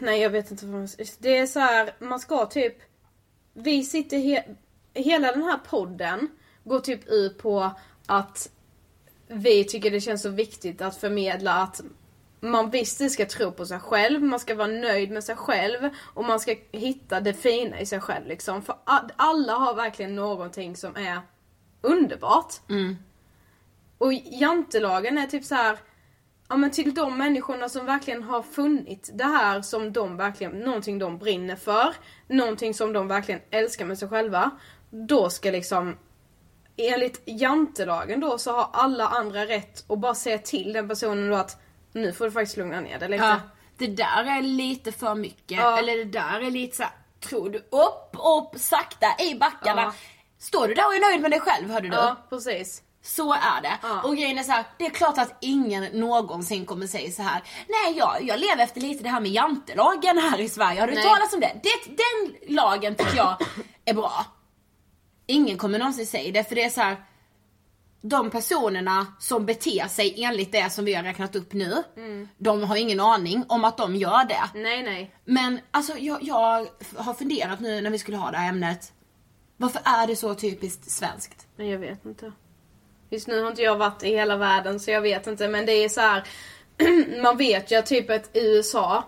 Nej 0.00 0.20
jag 0.20 0.30
vet 0.30 0.50
inte 0.50 0.66
vad 0.66 0.74
man 0.74 0.88
Det 1.18 1.38
är 1.38 1.46
så 1.46 1.60
här, 1.60 1.94
man 1.98 2.20
ska 2.20 2.46
typ 2.46 2.76
Vi 3.54 3.82
sitter 3.84 4.16
he- 4.16 4.56
Hela 4.94 5.32
den 5.32 5.42
här 5.42 5.58
podden 5.58 6.28
Går 6.66 6.80
typ 6.80 7.08
ut 7.08 7.38
på 7.38 7.70
att 8.06 8.50
Vi 9.28 9.64
tycker 9.64 9.90
det 9.90 10.00
känns 10.00 10.22
så 10.22 10.30
viktigt 10.30 10.82
att 10.82 10.96
förmedla 10.96 11.54
att 11.54 11.82
man 12.40 12.70
visst 12.70 13.10
ska 13.10 13.26
tro 13.26 13.52
på 13.52 13.66
sig 13.66 13.78
själv, 13.80 14.22
man 14.22 14.40
ska 14.40 14.54
vara 14.54 14.68
nöjd 14.68 15.10
med 15.10 15.24
sig 15.24 15.36
själv 15.36 15.90
och 16.14 16.24
man 16.24 16.40
ska 16.40 16.54
hitta 16.72 17.20
det 17.20 17.34
fina 17.34 17.80
i 17.80 17.86
sig 17.86 18.00
själv 18.00 18.26
liksom. 18.26 18.62
För 18.62 18.76
alla 19.16 19.52
har 19.52 19.74
verkligen 19.74 20.16
någonting 20.16 20.76
som 20.76 20.96
är 20.96 21.20
underbart. 21.80 22.54
Och 23.98 24.12
jantelagen 24.12 25.18
är 25.18 25.26
typ 25.26 25.44
så 25.44 25.54
här. 25.54 25.78
Ja 26.48 26.56
men 26.56 26.70
till 26.70 26.94
de 26.94 27.18
människorna 27.18 27.68
som 27.68 27.86
verkligen 27.86 28.22
har 28.22 28.42
funnit 28.42 29.10
det 29.14 29.24
här 29.24 29.62
som 29.62 29.92
de 29.92 30.16
verkligen, 30.16 30.52
någonting 30.52 30.98
de 30.98 31.18
brinner 31.18 31.56
för, 31.56 31.94
någonting 32.28 32.74
som 32.74 32.92
de 32.92 33.08
verkligen 33.08 33.40
älskar 33.50 33.84
med 33.84 33.98
sig 33.98 34.08
själva. 34.08 34.50
Då 34.90 35.30
ska 35.30 35.50
liksom, 35.50 35.96
enligt 36.76 37.22
jantelagen 37.24 38.20
då 38.20 38.38
så 38.38 38.52
har 38.52 38.68
alla 38.72 39.08
andra 39.08 39.46
rätt 39.46 39.90
att 39.90 39.98
bara 39.98 40.14
säga 40.14 40.38
till 40.38 40.72
den 40.72 40.88
personen 40.88 41.30
då 41.30 41.36
att 41.36 41.62
nu 41.92 42.12
får 42.12 42.24
du 42.24 42.30
faktiskt 42.30 42.56
lugna 42.56 42.80
ner 42.80 42.98
dig 42.98 43.08
lite. 43.08 43.24
Ja, 43.24 43.40
det 43.78 43.86
där 43.86 44.24
är 44.38 44.42
lite 44.42 44.92
för 44.92 45.14
mycket. 45.14 45.58
Ja. 45.58 45.78
Eller 45.78 45.96
det 45.96 46.04
där 46.04 46.40
är 46.40 46.50
lite 46.50 46.76
så 46.76 46.82
här, 46.82 46.92
tror 47.20 47.50
du 47.50 47.58
upp, 47.58 48.10
upp, 48.12 48.60
sakta 48.60 49.06
i 49.18 49.34
backarna. 49.34 49.82
Ja. 49.82 49.94
Står 50.38 50.68
du 50.68 50.74
där 50.74 50.86
och 50.86 50.94
är 50.94 51.00
nöjd 51.00 51.20
med 51.22 51.30
dig 51.30 51.40
själv 51.40 51.70
hörde 51.70 51.88
du? 51.88 51.96
Ja, 51.96 52.16
precis. 52.30 52.82
Så 53.02 53.32
är 53.32 53.62
det. 53.62 53.78
Ja. 53.82 54.02
Och 54.02 54.16
grejen 54.16 54.38
är 54.38 54.42
så 54.42 54.52
här, 54.52 54.64
det 54.78 54.86
är 54.86 54.90
klart 54.90 55.18
att 55.18 55.36
ingen 55.40 55.84
någonsin 55.84 56.66
kommer 56.66 56.86
säga 56.86 57.10
så 57.10 57.22
här. 57.22 57.42
Nej 57.68 57.98
jag, 57.98 58.16
jag 58.22 58.40
lever 58.40 58.62
efter 58.64 58.80
lite 58.80 59.02
det 59.02 59.08
här 59.08 59.20
med 59.20 59.30
jantelagen 59.30 60.18
här 60.18 60.40
i 60.40 60.48
Sverige. 60.48 60.80
Har 60.80 60.86
du 60.86 60.94
Nej. 60.94 61.02
talat 61.02 61.34
om 61.34 61.40
det? 61.40 61.60
det? 61.62 61.96
Den 61.96 62.54
lagen 62.54 62.94
tycker 62.94 63.16
jag 63.16 63.36
är 63.84 63.94
bra. 63.94 64.24
Ingen 65.26 65.58
kommer 65.58 65.78
någonsin 65.78 66.06
säga 66.06 66.32
det 66.32 66.48
för 66.48 66.54
det 66.54 66.64
är 66.64 66.70
så 66.70 66.80
här. 66.80 66.96
De 68.00 68.30
personerna 68.30 69.06
som 69.18 69.46
beter 69.46 69.88
sig 69.88 70.24
enligt 70.24 70.52
det 70.52 70.72
som 70.72 70.84
vi 70.84 70.94
har 70.94 71.02
räknat 71.02 71.36
upp 71.36 71.52
nu, 71.52 71.82
de 72.38 72.62
har 72.62 72.76
ingen 72.76 73.00
aning 73.00 73.44
om 73.48 73.64
att 73.64 73.76
de 73.76 73.96
gör 73.96 74.24
det. 74.24 74.60
Nej 74.60 74.82
nej. 74.82 75.14
Men 75.24 75.60
alltså 75.70 75.98
jag, 75.98 76.22
jag 76.22 76.66
har 76.96 77.14
funderat 77.14 77.60
nu 77.60 77.80
när 77.80 77.90
vi 77.90 77.98
skulle 77.98 78.16
ha 78.16 78.30
det 78.30 78.36
här 78.36 78.48
ämnet. 78.48 78.92
Varför 79.56 79.80
är 79.84 80.06
det 80.06 80.16
så 80.16 80.34
typiskt 80.34 80.90
svenskt? 80.90 81.46
Men 81.56 81.68
jag 81.68 81.78
vet 81.78 82.04
inte. 82.04 82.32
Just 83.10 83.26
nu 83.26 83.42
har 83.42 83.50
inte 83.50 83.62
jag 83.62 83.76
varit 83.76 84.02
i 84.02 84.08
hela 84.08 84.36
världen 84.36 84.80
så 84.80 84.90
jag 84.90 85.00
vet 85.00 85.26
inte 85.26 85.48
men 85.48 85.66
det 85.66 85.72
är 85.72 85.88
så 85.88 86.00
här. 86.00 86.28
man 87.22 87.36
vet 87.36 87.72
ju 87.72 87.76
att 87.76 87.86
typ 87.86 88.10
ett 88.10 88.30
USA 88.34 89.04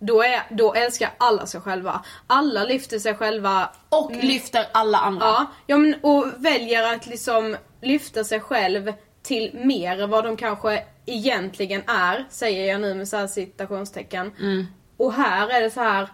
då, 0.00 0.22
är, 0.22 0.42
då 0.50 0.74
älskar 0.74 1.10
alla 1.18 1.46
sig 1.46 1.60
själva. 1.60 2.04
Alla 2.26 2.64
lyfter 2.64 2.98
sig 2.98 3.14
själva. 3.14 3.70
Och 3.88 4.12
lyfter 4.12 4.66
alla 4.72 4.98
andra. 4.98 5.26
Ja, 5.26 5.46
ja 5.66 5.76
men, 5.76 5.94
och 6.02 6.26
väljer 6.36 6.94
att 6.94 7.06
liksom 7.06 7.56
lyfta 7.80 8.24
sig 8.24 8.40
själv 8.40 8.92
till 9.22 9.50
mer 9.54 10.06
vad 10.06 10.24
de 10.24 10.36
kanske 10.36 10.84
egentligen 11.06 11.82
är, 11.86 12.26
säger 12.30 12.72
jag 12.72 12.80
nu 12.80 12.94
med 12.94 13.08
så 13.08 13.16
här 13.16 13.26
citationstecken. 13.26 14.32
Och 14.96 15.12
här 15.12 15.48
är 15.48 15.60
det 15.60 15.70
så 15.70 15.80
här. 15.80 16.08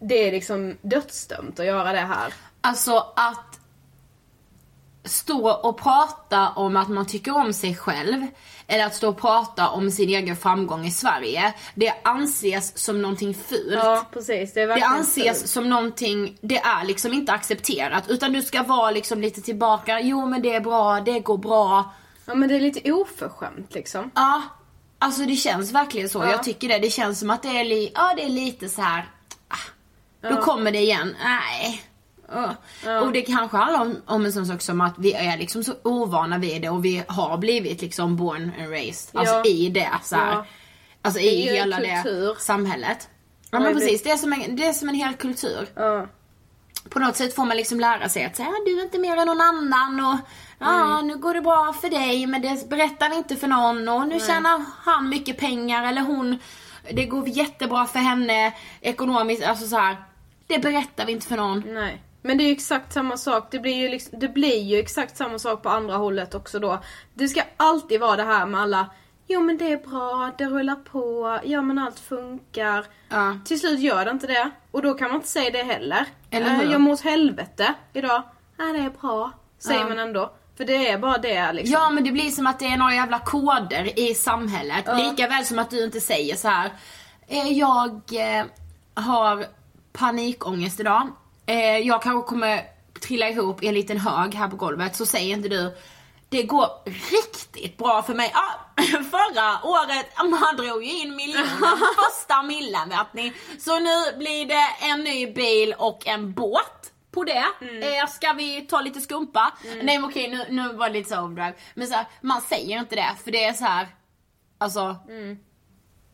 Det 0.00 0.28
är 0.28 0.32
liksom 0.32 0.76
dödsdömt 0.82 1.60
att 1.60 1.66
göra 1.66 1.92
det 1.92 1.98
här. 1.98 2.34
Alltså 2.60 3.12
att 3.16 3.60
stå 5.04 5.50
och 5.50 5.78
prata 5.78 6.48
om 6.48 6.76
att 6.76 6.88
man 6.88 7.06
tycker 7.06 7.36
om 7.36 7.52
sig 7.52 7.76
själv 7.76 8.26
eller 8.68 8.86
att 8.86 8.94
stå 8.94 9.08
och 9.08 9.20
prata 9.20 9.68
om 9.68 9.90
sin 9.90 10.08
egen 10.08 10.36
framgång 10.36 10.86
i 10.86 10.90
Sverige. 10.90 11.54
Det 11.74 11.92
anses 12.04 12.78
som 12.78 13.02
någonting 13.02 13.34
fult. 13.34 13.72
Ja 13.72 14.06
precis, 14.12 14.54
det 14.54 14.60
är 14.60 14.66
Det 14.66 14.82
anses 14.82 15.38
fult. 15.40 15.50
som 15.50 15.68
någonting, 15.68 16.38
det 16.40 16.58
är 16.58 16.84
liksom 16.84 17.12
inte 17.12 17.32
accepterat 17.32 18.04
utan 18.10 18.32
du 18.32 18.42
ska 18.42 18.62
vara 18.62 18.90
liksom 18.90 19.20
lite 19.20 19.40
tillbaka, 19.42 20.00
jo 20.00 20.26
men 20.26 20.42
det 20.42 20.54
är 20.54 20.60
bra, 20.60 21.00
det 21.00 21.20
går 21.20 21.38
bra. 21.38 21.94
Ja 22.26 22.34
men 22.34 22.48
det 22.48 22.56
är 22.56 22.60
lite 22.60 22.92
oförskämt 22.92 23.74
liksom. 23.74 24.10
Ja, 24.14 24.42
alltså 24.98 25.22
det 25.22 25.36
känns 25.36 25.72
verkligen 25.72 26.08
så. 26.08 26.18
Ja. 26.18 26.30
Jag 26.30 26.42
tycker 26.44 26.68
det. 26.68 26.78
Det 26.78 26.90
känns 26.90 27.18
som 27.20 27.30
att 27.30 27.42
det 27.42 27.48
är, 27.60 27.64
li- 27.64 27.92
ja, 27.94 28.12
det 28.16 28.22
är 28.24 28.28
lite 28.28 28.68
så 28.68 28.82
här. 28.82 29.08
Ah, 29.48 30.28
då 30.30 30.36
kommer 30.42 30.70
det 30.72 30.78
igen. 30.80 31.16
Nej. 31.24 31.82
Ja. 32.32 33.00
Och 33.00 33.12
det 33.12 33.22
kanske 33.22 33.56
handlar 33.56 33.80
om, 33.80 33.96
om 34.06 34.24
en 34.24 34.32
sån 34.32 34.46
sak 34.46 34.62
som 34.62 34.80
att 34.80 34.94
vi 34.98 35.12
är 35.12 35.36
liksom 35.36 35.64
så 35.64 35.72
ovana 35.82 36.38
vid 36.38 36.62
det 36.62 36.68
och 36.70 36.84
vi 36.84 37.02
har 37.08 37.38
blivit 37.38 37.82
liksom 37.82 38.16
born 38.16 38.52
and 38.60 38.70
raised. 38.70 39.16
Alltså 39.20 39.34
Ja. 39.34 39.44
i 39.44 39.68
det 39.68 39.90
så 40.02 40.16
här. 40.16 40.32
Ja. 40.32 40.46
Alltså 41.02 41.20
i 41.20 41.40
hela 41.40 41.76
kultur. 41.76 42.34
det 42.34 42.40
samhället. 42.40 43.08
Ja 43.50 43.60
men 43.60 43.74
precis, 43.74 44.02
det 44.02 44.10
är, 44.10 44.16
som 44.16 44.32
en, 44.32 44.56
det 44.56 44.66
är 44.66 44.72
som 44.72 44.88
en 44.88 44.94
hel 44.94 45.14
kultur. 45.14 45.68
Ja. 45.74 46.06
På 46.90 46.98
något 46.98 47.16
sätt 47.16 47.34
får 47.34 47.44
man 47.44 47.56
liksom 47.56 47.80
lära 47.80 48.08
sig 48.08 48.24
att 48.24 48.36
säga, 48.36 48.48
du 48.66 48.78
är 48.78 48.82
inte 48.84 48.98
mer 48.98 49.16
än 49.16 49.26
någon 49.26 49.40
annan 49.40 50.00
och 50.12 50.18
ja, 50.58 50.84
Mm. 50.94 51.06
nu 51.08 51.16
går 51.16 51.34
det 51.34 51.40
bra 51.40 51.72
för 51.80 51.90
dig 51.90 52.26
men 52.26 52.42
det 52.42 52.68
berättar 52.68 53.10
vi 53.10 53.16
inte 53.16 53.36
för 53.36 53.46
någon 53.48 53.88
och 53.88 54.08
nu 54.08 54.20
tjänar 54.20 54.64
han 54.84 55.08
mycket 55.08 55.38
pengar 55.38 55.84
eller 55.88 56.00
hon, 56.02 56.38
det 56.92 57.06
går 57.06 57.28
jättebra 57.28 57.86
för 57.86 57.98
henne 57.98 58.52
ekonomiskt, 58.80 59.44
alltså 59.44 59.66
så 59.66 59.76
här. 59.76 59.96
Det 60.46 60.58
berättar 60.58 61.06
vi 61.06 61.12
inte 61.12 61.26
för 61.26 61.36
någon. 61.36 61.62
Nej. 61.66 62.02
Men 62.26 62.38
det 62.38 62.44
är 62.44 62.46
ju 62.46 62.52
exakt 62.52 62.92
samma 62.92 63.16
sak. 63.16 63.48
Det 63.50 63.58
blir, 63.58 63.74
ju 63.74 63.88
liksom, 63.88 64.18
det 64.18 64.28
blir 64.28 64.62
ju 64.62 64.78
exakt 64.78 65.16
samma 65.16 65.38
sak 65.38 65.62
på 65.62 65.68
andra 65.68 65.96
hållet 65.96 66.34
också 66.34 66.58
då. 66.58 66.78
Det 67.14 67.28
ska 67.28 67.42
alltid 67.56 68.00
vara 68.00 68.16
det 68.16 68.22
här 68.22 68.46
med 68.46 68.60
alla 68.60 68.86
Jo 69.28 69.40
men 69.40 69.58
det 69.58 69.72
är 69.72 69.76
bra, 69.76 70.30
det 70.38 70.44
rullar 70.44 70.74
på, 70.74 71.38
ja 71.44 71.62
men 71.62 71.78
allt 71.78 71.98
funkar. 71.98 72.84
Ja. 73.08 73.38
Till 73.44 73.60
slut 73.60 73.80
gör 73.80 74.04
det 74.04 74.10
inte 74.10 74.26
det. 74.26 74.50
Och 74.70 74.82
då 74.82 74.94
kan 74.94 75.08
man 75.08 75.16
inte 75.16 75.28
säga 75.28 75.50
det 75.50 75.62
heller. 75.62 76.04
Eller 76.30 76.46
Eh, 76.46 76.52
hur? 76.52 76.72
Jag 76.72 76.80
mår 76.80 76.92
åt 76.92 77.00
helvete 77.00 77.74
idag. 77.92 78.22
Nej 78.58 78.72
det 78.72 78.78
är 78.78 78.90
bra. 79.00 79.32
Säger 79.58 79.80
Ja. 79.80 79.88
man 79.88 79.98
ändå. 79.98 80.32
För 80.56 80.64
det 80.64 80.88
är 80.90 80.98
bara 80.98 81.18
det 81.18 81.52
liksom. 81.52 81.72
Ja 81.72 81.90
men 81.90 82.04
det 82.04 82.12
blir 82.12 82.30
som 82.30 82.46
att 82.46 82.58
det 82.58 82.66
är 82.66 82.76
några 82.76 82.94
jävla 82.94 83.18
koder 83.18 83.98
i 83.98 84.14
samhället. 84.14 84.84
Lika 84.96 85.28
väl 85.28 85.44
som 85.44 85.58
att 85.58 85.70
du 85.70 85.84
inte 85.84 86.00
säger 86.00 86.36
så 86.36 86.48
här. 86.48 86.70
Eh, 87.26 87.52
jag 87.52 88.00
eh, 88.12 88.44
har 88.94 89.44
panikångest 89.92 90.80
idag. 90.80 91.08
Eh, 91.46 91.78
jag 91.78 92.02
kanske 92.02 92.28
kommer 92.28 92.64
trilla 93.00 93.28
ihop 93.28 93.62
i 93.62 93.66
en 93.68 93.74
liten 93.74 93.98
hög 93.98 94.34
här 94.34 94.48
på 94.48 94.56
golvet. 94.56 94.96
Så 94.96 95.06
säger 95.06 95.34
inte 95.36 95.48
du. 95.48 95.76
Det 96.28 96.42
går 96.42 96.68
riktigt 96.84 97.76
bra 97.76 98.02
för 98.02 98.14
mig. 98.14 98.32
Ah, 98.34 98.82
förra 99.10 99.68
året, 99.70 100.06
man 100.40 100.56
drog 100.56 100.84
ju 100.84 100.90
in 101.02 101.16
miljonen, 101.16 101.46
första 101.96 102.42
millen 102.42 102.88
vet 102.88 103.12
ni. 103.12 103.32
Så 103.58 103.78
nu 103.78 104.18
blir 104.18 104.46
det 104.46 104.86
en 104.92 105.04
ny 105.04 105.32
bil 105.32 105.74
och 105.78 106.06
en 106.06 106.32
båt 106.32 106.92
på 107.10 107.24
det. 107.24 107.44
Eh, 107.82 108.06
ska 108.08 108.32
vi 108.32 108.60
ta 108.60 108.80
lite 108.80 109.00
skumpa? 109.00 109.52
Nej 109.82 109.98
men 109.98 110.04
okej 110.04 110.28
nu, 110.30 110.46
nu 110.50 110.72
var 110.72 110.86
det 110.88 110.92
lite 110.92 111.08
så 111.10 111.20
overdrive. 111.22 111.54
Men 111.74 111.86
så 111.86 111.94
här, 111.94 112.06
man 112.20 112.40
säger 112.40 112.78
inte 112.78 112.96
det 112.96 113.10
för 113.24 113.30
det 113.30 113.44
är 113.44 113.52
så 113.52 113.64
här. 113.64 113.88
alltså 114.58 114.96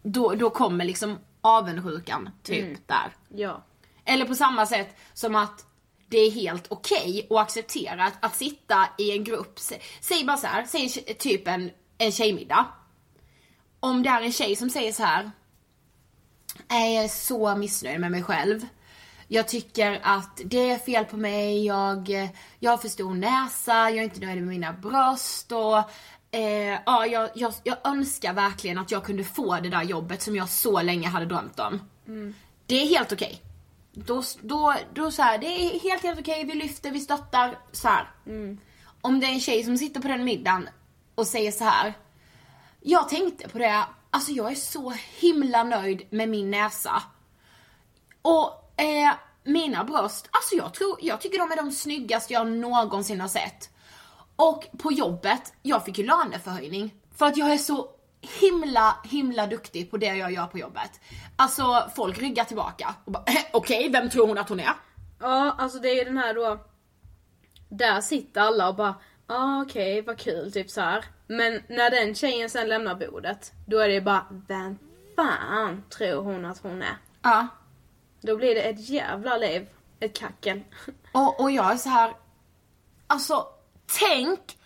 då, 0.02 0.34
då 0.34 0.50
kommer 0.50 0.84
liksom 0.84 1.18
avundsjukan 1.40 2.30
typ 2.42 2.88
där. 2.88 3.12
Ja. 3.28 3.62
Eller 4.04 4.24
på 4.24 4.34
samma 4.34 4.66
sätt 4.66 4.96
som 5.12 5.36
att 5.36 5.64
det 6.08 6.18
är 6.18 6.30
helt 6.30 6.66
okej 6.68 7.26
och 7.30 7.40
accepterat 7.40 8.12
att 8.20 8.36
sitta 8.36 8.88
i 8.98 9.10
en 9.12 9.24
grupp, 9.24 9.58
sä- 9.58 9.80
säg 10.00 10.24
bara 10.24 10.36
så 10.36 10.46
här, 10.46 10.64
säg 10.64 10.88
typ 11.18 11.48
en, 11.48 11.70
en 11.98 12.12
tjejmiddag. 12.12 12.66
Om 13.80 14.02
det 14.02 14.08
är 14.08 14.22
en 14.22 14.32
tjej 14.32 14.56
som 14.56 14.70
säger 14.70 14.92
så 14.92 15.02
här. 15.02 15.30
"Nej, 16.68 16.94
Jag 16.94 17.04
är 17.04 17.08
så 17.08 17.56
missnöjd 17.56 18.00
med 18.00 18.10
mig 18.10 18.22
själv. 18.22 18.66
Jag 19.28 19.48
tycker 19.48 20.00
att 20.02 20.40
det 20.44 20.70
är 20.70 20.78
fel 20.78 21.04
på 21.04 21.16
mig, 21.16 21.66
jag, 21.66 22.08
jag 22.58 22.70
har 22.70 22.78
för 22.78 22.88
stor 22.88 23.14
näsa, 23.14 23.72
jag 23.90 23.98
är 23.98 24.02
inte 24.02 24.20
nöjd 24.20 24.38
med 24.38 24.46
mina 24.48 24.72
bröst 24.72 25.52
och 25.52 25.78
eh, 26.38 26.78
ja, 26.86 27.06
jag, 27.06 27.30
jag, 27.34 27.52
jag 27.64 27.76
önskar 27.84 28.32
verkligen 28.32 28.78
att 28.78 28.90
jag 28.90 29.04
kunde 29.04 29.24
få 29.24 29.60
det 29.60 29.68
där 29.68 29.82
jobbet 29.82 30.22
som 30.22 30.36
jag 30.36 30.48
så 30.48 30.82
länge 30.82 31.08
hade 31.08 31.26
drömt 31.26 31.60
om. 31.60 31.80
Det 32.66 32.74
är 32.82 32.86
helt 32.86 33.12
okej. 33.12 33.42
Då, 33.94 34.22
då, 34.40 34.74
då 34.94 35.10
så 35.10 35.22
här, 35.22 35.38
det 35.38 35.46
är 35.46 35.80
helt 35.80 36.02
helt 36.02 36.20
okej, 36.20 36.44
vi 36.44 36.54
lyfter, 36.54 36.90
vi 36.90 37.00
stöttar 37.00 37.58
så 37.72 37.88
här. 37.88 38.10
Om 39.00 39.20
det 39.20 39.26
är 39.26 39.32
en 39.32 39.40
tjej 39.40 39.64
som 39.64 39.78
sitter 39.78 40.00
på 40.00 40.08
den 40.08 40.24
middagen 40.24 40.68
och 41.14 41.26
säger 41.26 41.52
så 41.52 41.64
här. 41.64 41.94
Jag 42.80 43.08
tänkte 43.08 43.48
på 43.48 43.58
det, 43.58 43.84
alltså 44.10 44.32
jag 44.32 44.50
är 44.50 44.54
så 44.54 44.92
himla 45.18 45.64
nöjd 45.64 46.06
med 46.10 46.28
min 46.28 46.50
näsa. 46.50 47.02
Och 48.22 48.80
eh, 48.80 49.12
mina 49.44 49.84
bröst, 49.84 50.28
alltså 50.30 50.54
jag 50.54 50.74
tror, 50.74 50.98
jag 51.02 51.20
tycker 51.20 51.38
de 51.38 51.52
är 51.52 51.56
de 51.56 51.72
snyggaste 51.72 52.32
jag 52.32 52.46
någonsin 52.46 53.20
har 53.20 53.28
sett. 53.28 53.70
Och 54.36 54.66
på 54.78 54.92
jobbet, 54.92 55.52
jag 55.62 55.84
fick 55.84 55.98
ju 55.98 56.06
löneförhöjning. 56.06 56.94
För 57.16 57.26
att 57.26 57.36
jag 57.36 57.52
är 57.52 57.58
så 57.58 57.90
himla, 58.40 58.96
himla 59.04 59.46
duktig 59.46 59.90
på 59.90 59.96
det 59.96 60.06
jag 60.06 60.32
gör 60.32 60.46
på 60.46 60.58
jobbet. 60.58 61.00
Alltså 61.36 61.90
folk 61.96 62.18
ryggar 62.18 62.44
tillbaka 62.44 62.94
och 63.04 63.12
bara 63.12 63.24
"Eh, 63.26 63.44
okej, 63.52 63.88
vem 63.92 64.10
tror 64.10 64.26
hon 64.26 64.38
att 64.38 64.48
hon 64.48 64.60
är? 64.60 64.72
Ja, 65.20 65.54
alltså 65.58 65.78
det 65.78 65.88
är 65.88 65.94
ju 65.94 66.04
den 66.04 66.18
här 66.18 66.34
då. 66.34 66.58
Där 67.68 68.00
sitter 68.00 68.40
alla 68.40 68.68
och 68.68 68.74
bara, 68.74 68.94
ja 69.26 69.34
ah, 69.36 69.62
okej 69.62 70.02
vad 70.02 70.18
kul, 70.18 70.52
typ 70.52 70.70
så 70.70 70.80
här. 70.80 71.04
Men 71.26 71.62
när 71.68 71.90
den 71.90 72.14
tjejen 72.14 72.50
sen 72.50 72.68
lämnar 72.68 72.94
bordet, 72.94 73.52
då 73.66 73.78
är 73.78 73.88
det 73.88 73.94
ju 73.94 74.00
bara, 74.00 74.26
vem 74.48 74.78
fan 75.16 75.82
tror 75.90 76.22
hon 76.22 76.44
att 76.44 76.58
hon 76.62 76.82
är? 76.82 76.96
Ja. 77.22 77.46
Då 78.20 78.36
blir 78.36 78.54
det 78.54 78.62
ett 78.62 78.88
jävla 78.88 79.36
liv, 79.36 79.68
ett 80.00 80.16
kackel. 80.18 80.62
Och, 81.12 81.40
och 81.40 81.50
jag 81.50 81.72
är 81.72 81.76
så 81.76 81.88
här. 81.88 82.14
alltså 83.06 83.46
tänk 84.00 84.58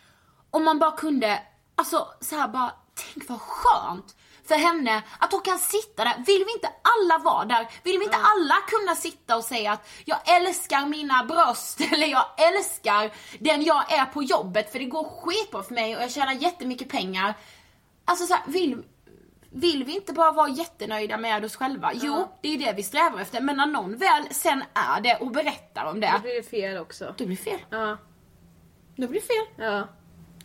om 0.51 0.64
man 0.64 0.79
bara 0.79 0.92
kunde, 0.97 1.42
alltså 1.75 2.09
så 2.21 2.37
här 2.37 2.49
bara, 2.49 2.73
tänk 2.96 3.28
vad 3.28 3.40
skönt 3.40 4.16
för 4.48 4.54
henne 4.54 5.02
att 5.18 5.32
hon 5.32 5.40
kan 5.40 5.59
sitta 5.59 6.04
där. 6.04 6.14
Vill 6.26 6.44
vi 6.46 6.52
inte 6.52 6.68
alla 6.82 7.18
vara 7.24 7.44
där? 7.44 7.68
Vill 7.82 7.98
vi 7.98 8.04
inte 8.04 8.16
alla 8.16 8.54
kunna 8.68 8.94
sitta 8.94 9.37
och 9.37 9.44
säga 9.44 9.72
att 9.72 9.88
jag 10.04 10.18
älskar 10.37 10.87
mina 10.87 11.24
bröst 11.24 11.80
eller 11.92 12.06
jag 12.06 12.24
älskar 12.54 13.11
den 13.38 13.62
jag 13.64 13.92
är 13.92 14.04
på 14.04 14.22
jobbet 14.22 14.72
för 14.72 14.78
det 14.78 14.85
går 14.85 15.04
skitbra 15.04 15.62
för 15.62 15.74
mig 15.74 15.96
och 15.96 16.02
jag 16.02 16.11
tjänar 16.11 16.32
jättemycket 16.32 16.88
pengar. 16.88 17.35
Alltså 18.04 18.26
så 18.26 18.35
här, 18.35 18.42
vill, 18.46 18.82
vill 19.50 19.85
vi 19.85 19.94
inte 19.94 20.12
bara 20.12 20.32
vara 20.32 20.48
jättenöjda 20.48 21.18
med 21.18 21.44
oss 21.44 21.56
själva? 21.56 21.90
Jo, 21.94 22.28
det 22.42 22.48
är 22.54 22.59
det 22.59 22.72
vi 22.72 22.82
strävar 22.82 23.20
efter. 23.20 23.40
Men 23.40 23.56
när 23.56 23.66
någon 23.66 23.96
väl 23.96 24.24
sen 24.30 24.64
är 24.74 25.00
det 25.00 25.16
och 25.16 25.30
berättar 25.30 25.85
om 25.85 26.00
Då 26.00 26.06
det, 26.06 26.20
blir 26.22 26.35
det 26.37 26.42
fel 26.42 26.76
också. 26.78 27.14
då 27.18 27.26
blir 27.26 27.37
det 27.37 27.42
fel. 27.42 27.61
Ja, 27.70 27.96
Då 28.96 29.09
blir 29.09 29.20
det 29.20 29.26
fel. 29.26 29.64
ja. 29.66 29.88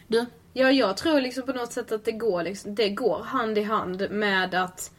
Du, 0.07 0.25
Ja, 0.53 0.71
jag 0.71 0.97
tror 0.97 1.21
liksom 1.21 1.45
på 1.45 1.53
något 1.53 1.73
sätt 1.73 1.91
att 1.91 2.05
det 2.05 2.11
går, 2.11 2.43
liksom, 2.43 2.75
det 2.75 2.89
går 2.89 3.23
hand 3.23 3.57
i 3.57 3.63
hand 3.63 4.07
med 4.11 4.55
att 4.55 4.91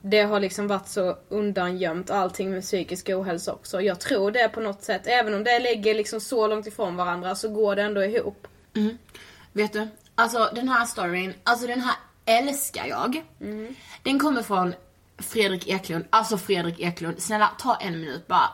det 0.00 0.22
har 0.22 0.40
liksom 0.40 0.68
varit 0.68 0.88
så 0.88 1.16
undangömt 1.28 2.10
allting 2.10 2.50
med 2.50 2.62
psykisk 2.62 3.08
ohälsa 3.08 3.52
också. 3.52 3.80
Jag 3.80 4.00
tror 4.00 4.30
det 4.30 4.48
på 4.48 4.60
något 4.60 4.82
sätt, 4.82 5.02
även 5.04 5.34
om 5.34 5.44
det 5.44 5.58
ligger 5.58 5.94
liksom 5.94 6.20
så 6.20 6.46
långt 6.46 6.66
ifrån 6.66 6.96
varandra 6.96 7.34
så 7.34 7.48
går 7.48 7.76
det 7.76 7.82
ändå 7.82 8.04
ihop. 8.04 8.46
vet 9.52 9.72
du? 9.72 9.88
Alltså 10.14 10.50
den 10.54 10.68
här 10.68 10.86
storyn, 10.86 11.34
alltså 11.44 11.66
den 11.66 11.80
här 11.80 11.94
älskar 12.24 12.86
jag. 12.86 13.22
Den 14.02 14.18
kommer 14.18 14.42
från 14.42 14.74
Fredrik 15.18 15.68
Eklund. 15.68 16.04
Alltså 16.10 16.38
Fredrik 16.38 16.80
Eklund, 16.80 17.22
snälla 17.22 17.50
ta 17.58 17.76
en 17.76 18.00
minut 18.00 18.26
bara. 18.26 18.48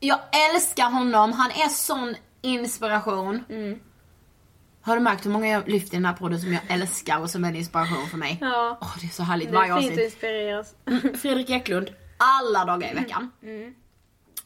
Jag 0.00 0.18
älskar 0.50 0.90
honom, 0.90 1.32
han 1.32 1.50
är 1.50 1.68
sån 1.68 2.14
inspiration. 2.42 3.44
Har 4.82 4.96
du 4.96 5.02
märkt 5.02 5.26
hur 5.26 5.30
många 5.30 5.48
jag 5.48 5.68
lyft 5.68 5.92
i 5.92 5.96
den 5.96 6.04
här 6.04 6.12
podden 6.12 6.40
som 6.40 6.52
jag 6.52 6.62
älskar 6.68 7.20
och 7.20 7.30
som 7.30 7.44
är 7.44 7.48
en 7.48 7.56
inspiration 7.56 8.06
för 8.10 8.16
mig? 8.18 8.38
Ja. 8.40 8.78
Åh, 8.80 8.96
det 9.00 9.06
är 9.06 9.10
så 9.10 9.22
härligt 9.22 9.48
Det 9.48 9.54
varje 9.54 9.72
är 9.72 9.80
fint 9.80 9.84
att 9.84 9.90
avsnitt. 9.92 10.04
inspireras. 10.04 10.74
Fredrik 11.22 11.50
Eklund, 11.50 11.90
alla 12.16 12.64
dagar 12.64 12.90
i 12.92 12.94
veckan. 12.94 13.30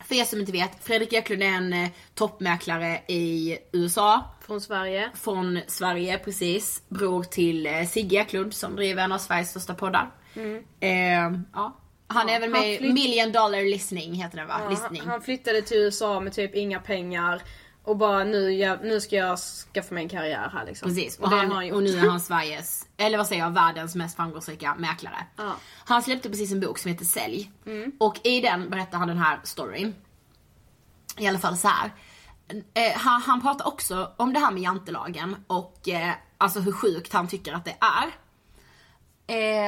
För 0.04 0.14
er 0.14 0.24
som 0.24 0.40
inte 0.40 0.52
vet, 0.52 0.84
Fredrik 0.84 1.12
Eklund 1.12 1.42
är 1.42 1.46
en 1.46 1.72
eh, 1.72 1.88
toppmäklare 2.14 3.00
i 3.08 3.58
USA. 3.72 4.24
Från 4.46 4.60
Sverige. 4.60 5.10
från 5.14 5.60
Sverige 5.66 6.18
precis. 6.18 6.82
Bror 6.88 7.22
till 7.22 7.66
eh, 7.66 7.86
Sigge 7.86 8.16
Eklund 8.16 8.54
som 8.54 8.76
driver 8.76 9.02
en 9.02 9.12
av 9.12 9.18
Sveriges 9.18 9.50
största 9.50 9.74
poddar. 9.74 10.10
Eh, 10.80 10.90
ja. 11.52 11.80
Han 12.06 12.28
är 12.28 12.40
väl 12.40 12.50
med 12.50 12.82
i 12.82 12.92
Million 12.92 13.32
Dollar 13.32 13.70
Listening 13.70 14.14
heter 14.14 14.36
den 14.36 14.46
va? 14.48 14.60
Ja, 14.70 14.90
han 15.06 15.22
flyttade 15.22 15.62
till 15.62 15.76
USA 15.76 16.20
med 16.20 16.32
typ 16.32 16.54
inga 16.54 16.80
pengar. 16.80 17.42
Och 17.84 17.96
bara 17.96 18.24
nu, 18.24 18.52
jag, 18.52 18.84
nu 18.84 19.00
ska 19.00 19.16
jag 19.16 19.38
skaffa 19.38 19.94
mig 19.94 20.02
en 20.02 20.08
karriär 20.08 20.50
här 20.52 20.66
liksom. 20.66 20.88
Precis, 20.88 21.18
och, 21.18 21.24
Och, 21.24 21.30
han, 21.30 21.50
han 21.50 21.72
och 21.72 21.82
nu 21.82 21.98
är 21.98 22.08
han 22.08 22.20
Sveriges, 22.30 22.86
eller 22.96 23.18
vad 23.18 23.26
säger 23.26 23.42
jag, 23.42 23.50
världens 23.50 23.94
mest 23.94 24.16
framgångsrika 24.16 24.74
mäklare. 24.74 25.26
Ja. 25.36 25.56
Han 25.84 26.02
släppte 26.02 26.28
precis 26.28 26.52
en 26.52 26.60
bok 26.60 26.78
som 26.78 26.90
heter 26.90 27.04
Sälj. 27.04 27.50
Och 27.98 28.26
i 28.26 28.40
den 28.40 28.70
berättar 28.70 28.98
han 28.98 29.08
den 29.08 29.18
här 29.18 29.40
storyn. 29.42 29.94
I 31.18 31.26
alla 31.28 31.38
fall 31.38 31.56
så 31.56 31.68
här. 31.68 31.92
Eh, 32.74 32.96
han, 32.96 33.22
han 33.22 33.40
pratar 33.42 33.66
också 33.66 34.12
om 34.16 34.32
det 34.32 34.40
här 34.40 34.50
med 34.50 34.62
jantelagen 34.62 35.36
och 35.46 35.88
eh, 35.88 36.14
alltså 36.38 36.60
hur 36.60 36.72
sjukt 36.72 37.12
han 37.12 37.28
tycker 37.28 37.52
att 37.52 37.64
det 37.64 37.76
är. 37.80 38.10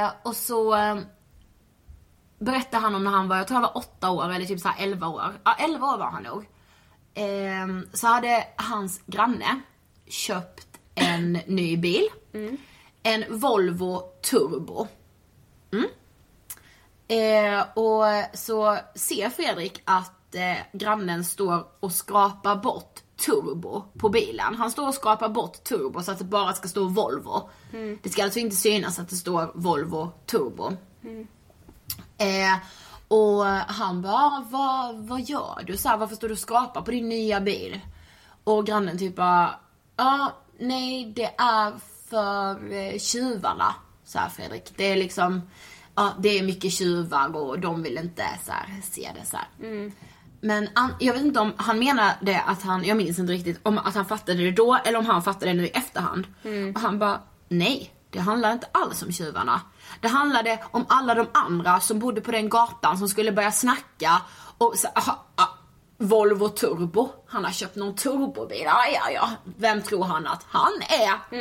Eh, 0.02 0.10
och 0.22 0.36
så 0.36 0.76
berättar 2.38 2.80
han 2.80 2.94
om 2.94 3.04
när 3.04 3.10
han 3.10 3.28
var, 3.28 3.36
jag 3.36 3.46
tror 3.46 3.54
han 3.54 3.62
var 3.62 3.76
åtta 3.76 4.10
år 4.10 4.32
eller 4.32 4.46
typ 4.46 4.60
så 4.60 4.68
här 4.68 4.84
11 4.84 5.08
år. 5.08 5.40
Ja, 5.44 5.54
11 5.58 5.86
år 5.86 5.98
var 5.98 6.10
han 6.10 6.22
nog. 6.22 6.48
Ehm, 7.16 7.88
så 7.92 8.06
hade 8.06 8.46
hans 8.56 9.00
granne 9.06 9.60
köpt 10.06 10.68
en 10.94 11.32
ny 11.32 11.76
bil. 11.76 12.08
En 13.02 13.24
Volvo 13.28 14.02
Turbo. 14.30 14.86
Mm. 15.72 15.86
Eh, 17.08 17.66
och 17.74 18.04
så 18.38 18.78
ser 18.94 19.30
Fredrik 19.30 19.82
att 19.84 20.34
eh, 20.34 20.56
grannen 20.72 21.24
står 21.24 21.66
och 21.80 21.92
skrapar 21.92 22.56
bort 22.56 23.00
turbo 23.16 23.82
på 23.98 24.08
bilen. 24.08 24.54
Han 24.54 24.70
står 24.70 24.88
och 24.88 24.94
skrapar 24.94 25.28
bort 25.28 25.64
turbo 25.64 26.02
så 26.02 26.12
att 26.12 26.18
det 26.18 26.24
bara 26.24 26.52
ska 26.52 26.68
stå 26.68 26.84
Volvo. 26.84 27.50
Det 28.02 28.08
ska 28.08 28.24
alltså 28.24 28.38
inte 28.38 28.56
synas 28.56 28.98
att 28.98 29.08
det 29.08 29.16
står 29.16 29.52
Volvo 29.54 30.12
Turbo. 30.26 30.72
Eh, 32.18 32.56
och 33.08 33.44
han 33.44 34.02
bara, 34.02 34.44
vad, 34.50 34.96
vad 34.96 35.20
gör 35.20 35.62
du? 35.66 35.76
Så 35.76 35.88
här, 35.88 35.96
varför 35.96 36.16
står 36.16 36.28
du 36.28 36.34
och 36.34 36.38
skrapar 36.38 36.82
på 36.82 36.90
din 36.90 37.08
nya 37.08 37.40
bil? 37.40 37.80
Och 38.44 38.66
grannen 38.66 38.98
typ 38.98 39.16
bara, 39.16 39.54
ja, 39.96 40.32
nej 40.58 41.12
det 41.16 41.34
är 41.38 41.72
för 42.10 42.72
eh, 42.72 42.98
tjuvarna. 42.98 43.74
Så 44.04 44.18
här 44.18 44.28
Fredrik. 44.28 44.72
Det 44.76 44.92
är 44.92 44.96
liksom, 44.96 45.42
ja 45.94 46.12
det 46.18 46.38
är 46.38 46.42
mycket 46.42 46.72
tjuvar 46.72 47.36
och 47.36 47.60
de 47.60 47.82
vill 47.82 47.98
inte 47.98 48.24
så 48.44 48.52
här, 48.52 48.80
se 48.82 49.10
det 49.20 49.26
så 49.26 49.36
här. 49.36 49.46
Men 50.40 50.68
an, 50.74 50.94
jag 51.00 51.12
vet 51.12 51.22
inte 51.22 51.40
om 51.40 51.52
han 51.56 51.78
menade 51.78 52.40
att 52.46 52.62
han, 52.62 52.84
jag 52.84 52.96
minns 52.96 53.18
inte 53.18 53.32
riktigt, 53.32 53.60
om 53.62 53.78
att 53.78 53.94
han 53.94 54.06
fattade 54.06 54.42
det 54.42 54.50
då 54.50 54.78
eller 54.84 54.98
om 54.98 55.06
han 55.06 55.22
fattade 55.22 55.46
det 55.46 55.54
nu 55.54 55.66
i 55.66 55.70
efterhand. 55.70 56.26
Och 56.74 56.80
han 56.80 56.98
bara, 56.98 57.20
nej, 57.48 57.90
det 58.16 58.22
handlar 58.22 58.52
inte 58.52 58.68
alls 58.72 59.02
om 59.02 59.12
tjuvarna. 59.12 59.60
Det 60.00 60.08
handlade 60.08 60.58
om 60.70 60.86
alla 60.88 61.14
de 61.14 61.26
andra 61.32 61.80
som 61.80 61.98
bodde 61.98 62.20
på 62.20 62.30
den 62.30 62.48
gatan 62.48 62.98
som 62.98 63.08
skulle 63.08 63.32
börja 63.32 63.52
snacka 63.52 64.22
och 64.58 64.74
så, 64.76 64.88
aha, 64.94 65.24
ah, 65.34 65.46
Volvo 65.98 66.48
Turbo, 66.48 67.08
han 67.26 67.44
har 67.44 67.52
köpt 67.52 67.76
någon 67.76 67.94
turbobil, 67.94 68.62
ja 68.64 68.86
ja 68.94 69.10
ja, 69.10 69.30
vem 69.44 69.82
tror 69.82 70.04
han 70.04 70.26
att 70.26 70.46
han 70.48 70.72
är? 70.88 71.36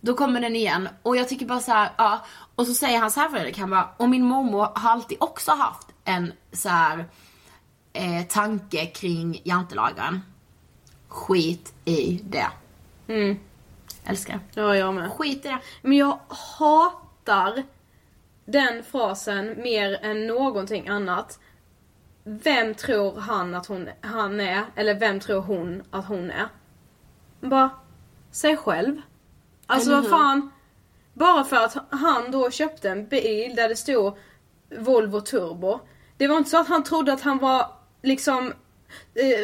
Då 0.00 0.14
kommer 0.14 0.40
den 0.40 0.56
igen 0.56 0.88
och 1.02 1.16
jag 1.16 1.28
tycker 1.28 1.46
bara 1.46 1.60
så 1.60 1.72
här, 1.72 1.92
ja. 1.98 2.24
Och 2.54 2.66
så 2.66 2.74
säger 2.74 2.98
han 2.98 3.10
så 3.10 3.20
här 3.20 3.28
Fredrik, 3.28 3.58
han 3.58 3.70
bara, 3.70 3.88
och 3.96 4.08
min 4.08 4.24
mormor 4.24 4.68
har 4.74 4.90
alltid 4.90 5.18
också 5.20 5.52
haft 5.52 5.86
en 6.04 6.32
så 6.52 6.68
här 6.68 7.08
eh, 7.92 8.22
tanke 8.28 8.86
kring 8.86 9.40
jantelagen. 9.44 10.20
Skit 11.08 11.74
i 11.84 12.20
det. 12.24 12.50
Älskar. 14.06 14.40
Ja, 14.54 14.76
jag 14.76 14.94
med. 14.94 15.12
Skit 15.12 15.44
i 15.44 15.48
det. 15.48 15.58
Men 15.82 15.98
jag 15.98 16.18
hatar 16.58 17.62
den 18.44 18.82
frasen 18.82 19.62
mer 19.62 19.98
än 20.02 20.26
någonting 20.26 20.88
annat. 20.88 21.38
Vem 22.24 22.74
tror 22.74 23.20
han 23.20 23.54
att 23.54 23.66
hon, 23.66 23.88
han 24.00 24.40
är? 24.40 24.64
Eller 24.76 24.94
vem 24.94 25.20
tror 25.20 25.40
hon 25.40 25.82
att 25.90 26.06
hon 26.06 26.30
är? 26.30 26.48
Bara, 27.40 27.70
sig 28.30 28.56
själv. 28.56 29.02
Alltså 29.66 29.90
vad 29.90 30.10
fan. 30.10 30.50
Bara 31.14 31.44
för 31.44 31.56
att 31.56 31.76
han 31.90 32.30
då 32.30 32.50
köpte 32.50 32.90
en 32.90 33.06
bil 33.06 33.56
där 33.56 33.68
det 33.68 33.76
stod 33.76 34.16
Volvo 34.78 35.20
Turbo. 35.20 35.80
Det 36.16 36.28
var 36.28 36.38
inte 36.38 36.50
så 36.50 36.60
att 36.60 36.68
han 36.68 36.84
trodde 36.84 37.12
att 37.12 37.20
han 37.20 37.38
var 37.38 37.66
liksom 38.02 38.52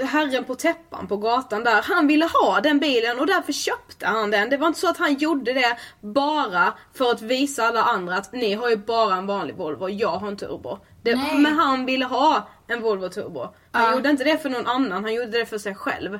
herren 0.04 0.44
på 0.44 0.54
täppan 0.54 1.06
på 1.08 1.16
gatan 1.16 1.64
där. 1.64 1.82
Han 1.82 2.06
ville 2.06 2.24
ha 2.24 2.60
den 2.60 2.78
bilen 2.78 3.18
och 3.20 3.26
därför 3.26 3.52
köpte 3.52 4.06
han 4.06 4.30
den. 4.30 4.50
Det 4.50 4.56
var 4.56 4.66
inte 4.66 4.80
så 4.80 4.88
att 4.88 4.96
han 4.98 5.14
gjorde 5.14 5.52
det 5.52 5.76
bara 6.00 6.74
för 6.94 7.10
att 7.10 7.22
visa 7.22 7.64
alla 7.64 7.82
andra 7.82 8.16
att 8.16 8.32
ni 8.32 8.54
har 8.54 8.68
ju 8.70 8.76
bara 8.76 9.16
en 9.16 9.26
vanlig 9.26 9.54
Volvo, 9.56 9.88
jag 9.88 10.08
har 10.18 10.28
en 10.28 10.36
turbo. 10.36 10.78
Det, 11.02 11.16
men 11.16 11.58
han 11.58 11.86
ville 11.86 12.04
ha 12.04 12.48
en 12.66 12.80
Volvo 12.82 13.08
turbo. 13.08 13.40
Han 13.72 13.84
Ja. 13.84 13.92
gjorde 13.94 14.10
inte 14.10 14.24
det 14.24 14.38
för 14.38 14.48
någon 14.50 14.66
annan, 14.66 15.04
han 15.04 15.14
gjorde 15.14 15.38
det 15.38 15.46
för 15.46 15.58
sig 15.58 15.74
själv. 15.74 16.18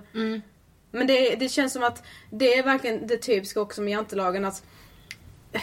Men 0.91 1.07
det, 1.07 1.35
det 1.37 1.49
känns 1.49 1.73
som 1.73 1.83
att 1.83 2.03
det 2.31 2.55
är 2.59 2.63
verkligen 2.63 3.07
det 3.07 3.17
typiska 3.17 3.61
också 3.61 3.81
med 3.83 3.93
jantelagen 3.93 4.45
att 4.45 4.63
eh, 5.53 5.61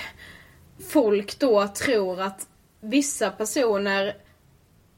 folk 0.92 1.40
då 1.40 1.68
tror 1.68 2.22
att 2.22 2.48
vissa 2.82 3.30
personer 3.30 4.16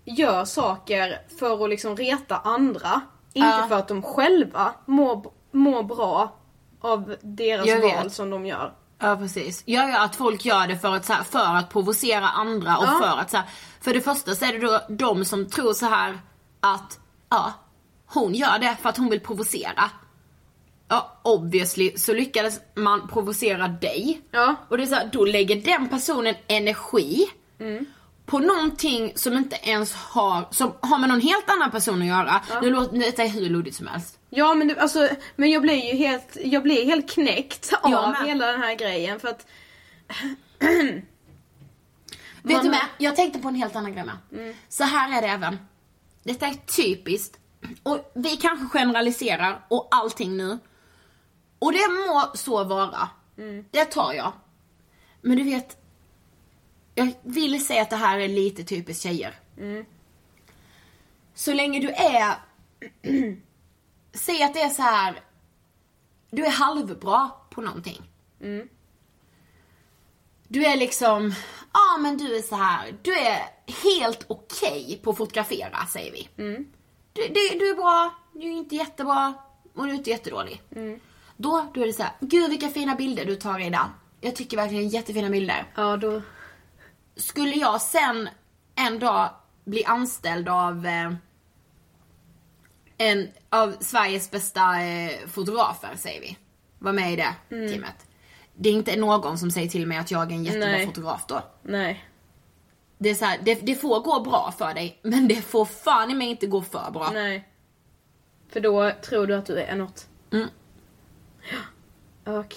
gör 0.08 0.46
saker 0.46 1.20
för 1.39 1.63
att 1.63 1.70
liksom 1.70 1.96
reta 1.98 2.38
andra. 2.38 3.02
Inte 3.34 3.48
Ja. 3.50 3.65
för 3.70 3.76
att 3.76 3.88
de 3.88 4.02
själva 4.02 4.74
mår, 4.86 5.32
mår 5.52 5.84
bra 5.84 6.36
av 6.82 7.15
deras 7.22 7.67
Jag 7.67 7.82
vet. 7.82 7.96
val 7.98 8.12
som 8.12 8.30
de 8.30 8.46
gör. 8.46 8.74
Ja 9.00 9.15
precis. 9.17 9.63
Ja, 9.65 9.89
ja 9.89 10.04
att 10.04 10.15
folk 10.15 10.46
gör 10.46 10.67
det 10.67 10.78
för 10.78 10.96
att, 10.96 11.06
så 11.06 11.13
här, 11.13 11.24
för 11.24 11.56
att 11.56 11.70
provocera 11.70 12.28
andra 12.28 12.78
och 12.78 12.84
Ja. 12.86 13.00
för 13.02 13.17
att 13.22 13.32
så 13.32 13.38
här, 13.38 13.46
För 13.82 13.93
det 13.93 14.02
första 14.02 14.36
så 14.36 14.46
är 14.46 14.54
det 14.54 14.60
då 14.60 14.82
de 14.89 15.26
som 15.26 15.50
tror 15.50 15.74
så 15.74 15.86
här 15.86 16.20
att, 16.60 17.00
ja, 17.30 17.54
hon 18.06 18.34
gör 18.34 18.60
det 18.60 18.78
för 18.82 18.89
att 18.89 18.98
hon 18.98 19.10
vill 19.10 19.20
provocera. 19.20 19.84
Ja, 20.89 21.12
obviously 21.24 21.98
så 21.98 22.13
lyckades 22.13 22.60
man 22.76 23.08
provocera 23.08 23.67
dig. 23.67 24.22
Ja. 24.32 24.56
Och 24.70 24.78
det 24.78 24.84
är 24.84 24.88
så 24.88 24.96
här, 24.96 25.10
då 25.13 25.26
lägger 25.26 25.56
den 25.62 25.89
personen 25.89 26.36
energi 26.48 27.26
på 28.27 28.39
någonting 28.39 29.11
som 29.15 29.33
inte 29.33 29.55
ens 29.63 29.93
har, 29.93 30.47
som 30.51 30.73
har 30.81 30.99
med 30.99 31.09
någon 31.09 31.21
helt 31.21 31.49
annan 31.49 31.71
person 31.71 32.01
att 32.01 32.07
göra. 32.07 32.41
Nu 32.61 32.69
låter 32.69 33.23
är 33.23 33.27
hur 33.27 33.49
luddigt 33.49 33.75
som 33.75 33.87
helst. 33.87 34.19
Ja 34.29 34.53
men, 34.53 34.67
det, 34.67 34.81
alltså, 34.81 35.09
men 35.35 35.51
jag 35.51 35.61
blir 35.61 35.85
ju 35.85 35.97
helt, 35.97 36.37
jag 36.43 36.63
blir 36.63 36.85
helt 36.85 37.09
knäckt 37.09 37.73
av 37.81 38.09
med. 38.09 38.27
hela 38.27 38.47
den 38.47 38.61
här 38.61 38.75
grejen 38.75 39.19
för 39.19 39.27
att 39.27 39.45
Vet 42.41 42.63
du 42.63 42.69
med? 42.69 42.85
Jag 42.97 43.15
tänkte 43.15 43.39
på 43.39 43.47
en 43.47 43.55
helt 43.55 43.75
annan 43.75 43.93
grej 43.93 44.05
med. 44.05 44.55
Så 44.69 44.83
här 44.83 45.17
är 45.17 45.21
det 45.21 45.27
även. 45.27 45.59
Detta 46.23 46.47
är 46.47 46.53
typiskt. 46.53 47.39
Och 47.83 48.11
vi 48.15 48.29
kanske 48.37 48.79
generaliserar 48.79 49.65
och 49.67 49.87
allting 49.91 50.37
nu. 50.37 50.59
Och 51.59 51.71
det 51.73 51.87
må 52.07 52.31
så 52.33 52.63
vara. 52.63 53.09
Det 53.71 53.85
tar 53.85 54.13
jag. 54.13 54.33
Men 55.21 55.37
du 55.37 55.43
vet. 55.43 55.77
Jag 56.97 57.13
vill 57.23 57.65
säga 57.65 57.81
att 57.81 57.89
det 57.89 57.95
här 57.95 58.19
är 58.19 58.27
lite 58.27 58.63
typiskt 58.63 59.03
tjejer. 59.03 59.39
Så 61.33 61.53
länge 61.53 61.79
du 61.79 61.89
är. 61.89 62.36
Säg 64.13 64.43
att 64.43 64.53
det 64.53 64.62
är 64.62 64.69
så 64.69 64.81
här. 64.81 65.19
Du 66.31 66.45
är 66.45 66.49
halvbra 66.49 67.31
på 67.49 67.62
någonting. 67.62 68.01
Du 70.47 70.65
är 70.65 70.77
liksom, 70.77 71.33
ja 71.73 71.79
ah, 71.95 71.97
men 71.97 72.17
du 72.17 72.38
är 72.38 72.41
så 72.41 72.55
här. 72.55 72.97
du 73.01 73.13
är 73.13 73.39
helt 73.83 74.25
okej 74.27 74.99
på 75.03 75.12
att 75.12 75.17
fotografera 75.17 75.86
säger 75.86 76.12
vi. 76.12 76.29
Du, 77.13 77.27
du, 77.27 77.60
du 77.60 77.69
är 77.69 77.75
bra, 77.75 78.15
du 78.33 78.47
är 78.47 78.57
inte 78.57 78.75
jättebra 78.75 79.33
och 79.73 79.86
du 79.86 79.91
är 79.91 79.95
inte 79.95 80.10
jättedålig. 80.10 80.62
Då, 81.38 81.71
då 81.73 81.81
är 81.81 81.88
det 81.88 81.93
så 81.93 82.03
här, 82.03 82.12
gud 82.19 82.49
vilka 82.49 82.69
fina 82.69 82.95
bilder 82.95 83.25
du 83.25 83.36
tar 83.36 83.60
Ida. 83.60 83.91
Jag 84.21 84.36
tycker 84.36 84.57
verkligen 84.57 84.89
jättefina 84.89 85.29
bilder. 85.29 85.65
ja 85.75 85.97
då, 85.97 86.21
Skulle 87.17 87.56
jag 87.56 87.82
sen 87.82 88.30
en 88.75 88.99
dag 88.99 89.30
bli 89.63 89.86
anställd 89.86 90.49
av 90.49 90.86
eh, 90.86 91.13
en 92.97 93.27
av 93.49 93.75
Sveriges 93.80 94.32
bästa 94.32 94.82
eh, 94.82 95.27
fotografer 95.27 95.95
säger 95.95 96.21
vi. 96.21 96.38
Var 96.80 96.93
med 96.93 97.13
i 97.13 97.15
det 97.15 97.36
teamet. 97.49 98.08
Det 98.56 98.69
är 98.69 98.73
inte 98.73 98.95
någon 98.95 99.38
som 99.38 99.51
säger 99.51 99.69
till 99.69 99.88
mig 99.88 99.97
att 99.97 100.12
jag 100.12 100.32
är 100.32 100.36
en 100.36 100.43
jättebra 100.43 100.67
Nej. 100.67 100.86
fotograf 100.86 101.25
då. 101.27 101.41
nej. 101.63 102.03
Det 102.97 103.10
är 103.10 103.15
så 103.15 103.25
här, 103.25 103.39
det, 103.43 103.56
det 103.65 103.75
får 103.75 103.99
gå 103.99 104.19
bra 104.19 104.53
för 104.58 104.73
dig, 104.73 104.99
men 105.01 105.27
det 105.27 105.36
får 105.36 105.65
fan 105.65 106.12
i 106.12 106.13
mig 106.13 106.27
inte 106.27 106.47
gå 106.47 106.62
för 106.62 106.91
bra. 106.91 107.10
Nej. 107.13 107.47
För 108.49 108.60
då 108.60 108.91
tror 109.01 109.27
du 109.27 109.36
att 109.36 109.45
du 109.45 109.60
är 109.60 109.75
något. 109.75 110.08
Mm. 110.32 110.47
Och. 112.23 112.56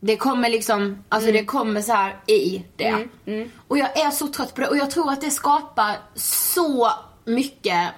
Det 0.00 0.16
kommer 0.16 0.48
liksom, 0.50 1.04
alltså 1.08 1.32
det 1.32 1.44
kommer 1.44 1.80
så 1.82 1.92
här 1.92 2.16
i 2.26 2.64
det. 2.76 3.08
Mm, 3.26 3.50
Och 3.68 3.78
jag 3.78 3.98
är 3.98 4.10
så 4.10 4.26
trött 4.28 4.54
på 4.54 4.60
det 4.60 4.68
och 4.68 4.76
jag 4.76 4.90
tror 4.90 5.12
att 5.12 5.20
det 5.20 5.30
skapar 5.30 5.96
så 6.14 6.90
mycket 7.24 7.90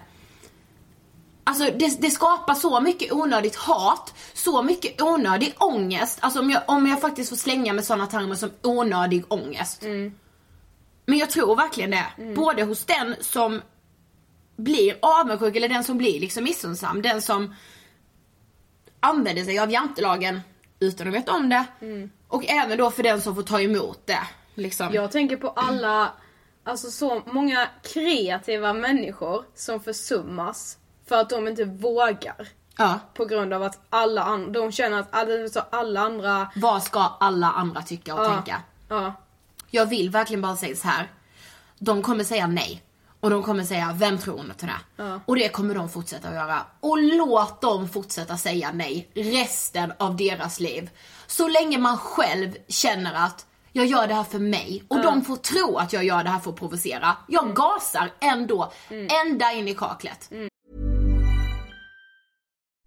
Alltså 1.44 1.64
det, 1.64 2.00
det 2.02 2.10
skapar 2.10 2.54
så 2.54 2.80
mycket 2.80 3.12
onödigt 3.12 3.56
hat, 3.56 4.14
så 4.34 4.62
mycket 4.62 5.02
onödig 5.02 5.54
ångest. 5.58 6.18
Alltså 6.22 6.40
om 6.40 6.50
jag, 6.50 6.62
om 6.66 6.86
jag 6.86 7.00
faktiskt 7.00 7.28
får 7.30 7.36
slänga 7.36 7.72
med 7.72 7.84
sådana 7.84 8.06
termer 8.06 8.34
som 8.34 8.50
onödig 8.62 9.24
ångest. 9.28 9.82
Men 11.06 11.18
jag 11.18 11.30
tror 11.30 11.56
verkligen 11.56 11.90
det. 11.90 12.06
Både 12.34 12.62
hos 12.62 12.84
den 12.84 13.14
som 13.20 13.62
blir 14.56 14.98
avundsjuk 15.02 15.56
eller 15.56 15.68
den 15.68 15.84
som 15.84 15.98
blir 15.98 16.20
liksom 16.20 16.44
missunnsam. 16.44 17.02
Den 17.02 17.22
som 17.22 17.54
använder 19.00 19.44
sig 19.44 19.58
av 19.58 19.70
jantelagen 19.70 20.40
utan 20.80 21.08
att 21.08 21.14
veta 21.14 21.32
om 21.32 21.48
det. 21.48 21.64
Och 22.28 22.44
även 22.48 22.78
då 22.78 22.90
för 22.90 23.02
den 23.02 23.20
som 23.20 23.34
får 23.34 23.42
ta 23.42 23.60
emot 23.60 24.06
det. 24.06 24.20
Liksom. 24.54 24.92
Jag 24.92 25.10
tänker 25.12 25.36
på 25.36 25.48
alla, 25.48 26.12
alltså 26.64 26.90
så 26.90 27.22
många 27.26 27.68
kreativa 27.82 28.72
människor 28.72 29.44
som 29.54 29.80
försummas 29.80 30.78
för 31.08 31.16
att 31.16 31.30
de 31.30 31.48
inte 31.48 31.64
vågar. 31.64 32.48
Ja. 32.76 32.98
På 33.14 33.24
grund 33.24 33.52
av 33.52 33.62
att 33.62 33.78
alla 33.90 34.22
andra, 34.22 34.50
de 34.60 34.72
känner 34.72 34.98
att 35.00 35.08
alla, 35.14 35.48
så 35.48 35.60
alla 35.70 36.00
andra... 36.00 36.50
Vad 36.56 36.82
ska 36.82 37.00
alla 37.20 37.46
andra 37.50 37.82
tycka 37.82 38.14
och 38.14 38.24
Ja. 38.24 38.34
tänka? 38.34 38.62
Ja. 38.88 39.14
Jag 39.70 39.86
vill 39.86 40.10
verkligen 40.10 40.42
bara 40.42 40.56
säga 40.56 40.76
så 40.76 40.88
här. 40.88 41.10
De 41.78 42.02
kommer 42.02 42.24
säga 42.24 42.46
nej. 42.46 42.82
Och 43.20 43.30
de 43.30 43.42
kommer 43.42 43.64
säga, 43.64 43.94
vem 43.98 44.18
tror 44.18 44.36
hon 44.36 44.52
till 44.56 44.68
det? 44.68 45.02
Och 45.26 45.36
det 45.36 45.48
kommer 45.48 45.74
de 45.74 45.88
fortsätta 45.88 46.28
att 46.28 46.34
göra. 46.34 46.66
Och 46.80 47.02
låt 47.02 47.60
dem 47.60 47.88
fortsätta 47.88 48.36
säga 48.36 48.70
nej 48.74 49.10
resten 49.14 49.92
av 49.98 50.16
deras 50.16 50.60
liv. 50.60 50.90
Så 51.26 51.48
länge 51.48 51.78
man 51.78 51.98
själv 51.98 52.54
känner 52.68 53.14
att 53.26 53.46
jag 53.72 53.86
gör 53.86 54.06
det 54.06 54.14
här 54.14 54.24
för 54.24 54.38
mig 54.38 54.84
och 54.88 55.02
de 55.02 55.24
får 55.24 55.36
tro 55.36 55.76
att 55.76 55.92
jag 55.92 56.04
gör 56.04 56.24
det 56.24 56.30
här 56.30 56.38
för 56.38 56.50
att 56.50 56.56
provocera. 56.56 57.16
Jag 57.28 57.54
gasar 57.56 58.12
ändå, 58.20 58.72
ända 59.26 59.52
in 59.52 59.68
i 59.68 59.74
kaklet. 59.74 60.30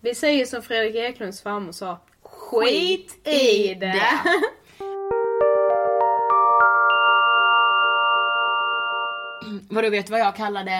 Vi 0.00 0.14
säger 0.14 0.46
som 0.46 0.62
Fredrik 0.62 0.96
Eklunds 0.96 1.42
farmor 1.42 1.72
sa. 1.72 1.98
Skit 2.22 3.28
i 3.28 3.74
det! 3.74 4.20
Vadå 9.70 9.90
vet 9.90 10.06
du 10.06 10.10
vad 10.10 10.20
jag 10.20 10.36
kallade 10.36 10.72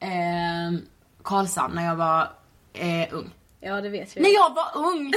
eh, 0.00 0.78
Karlshamn 1.24 1.74
när 1.74 1.84
jag 1.86 1.96
var 1.96 2.22
eh, 2.72 3.14
ung? 3.14 3.30
Ja 3.60 3.80
det 3.80 3.88
vet 3.88 4.16
jag. 4.16 4.22
När 4.22 4.30
jag 4.30 4.54
var 4.54 4.70
ung! 4.74 5.10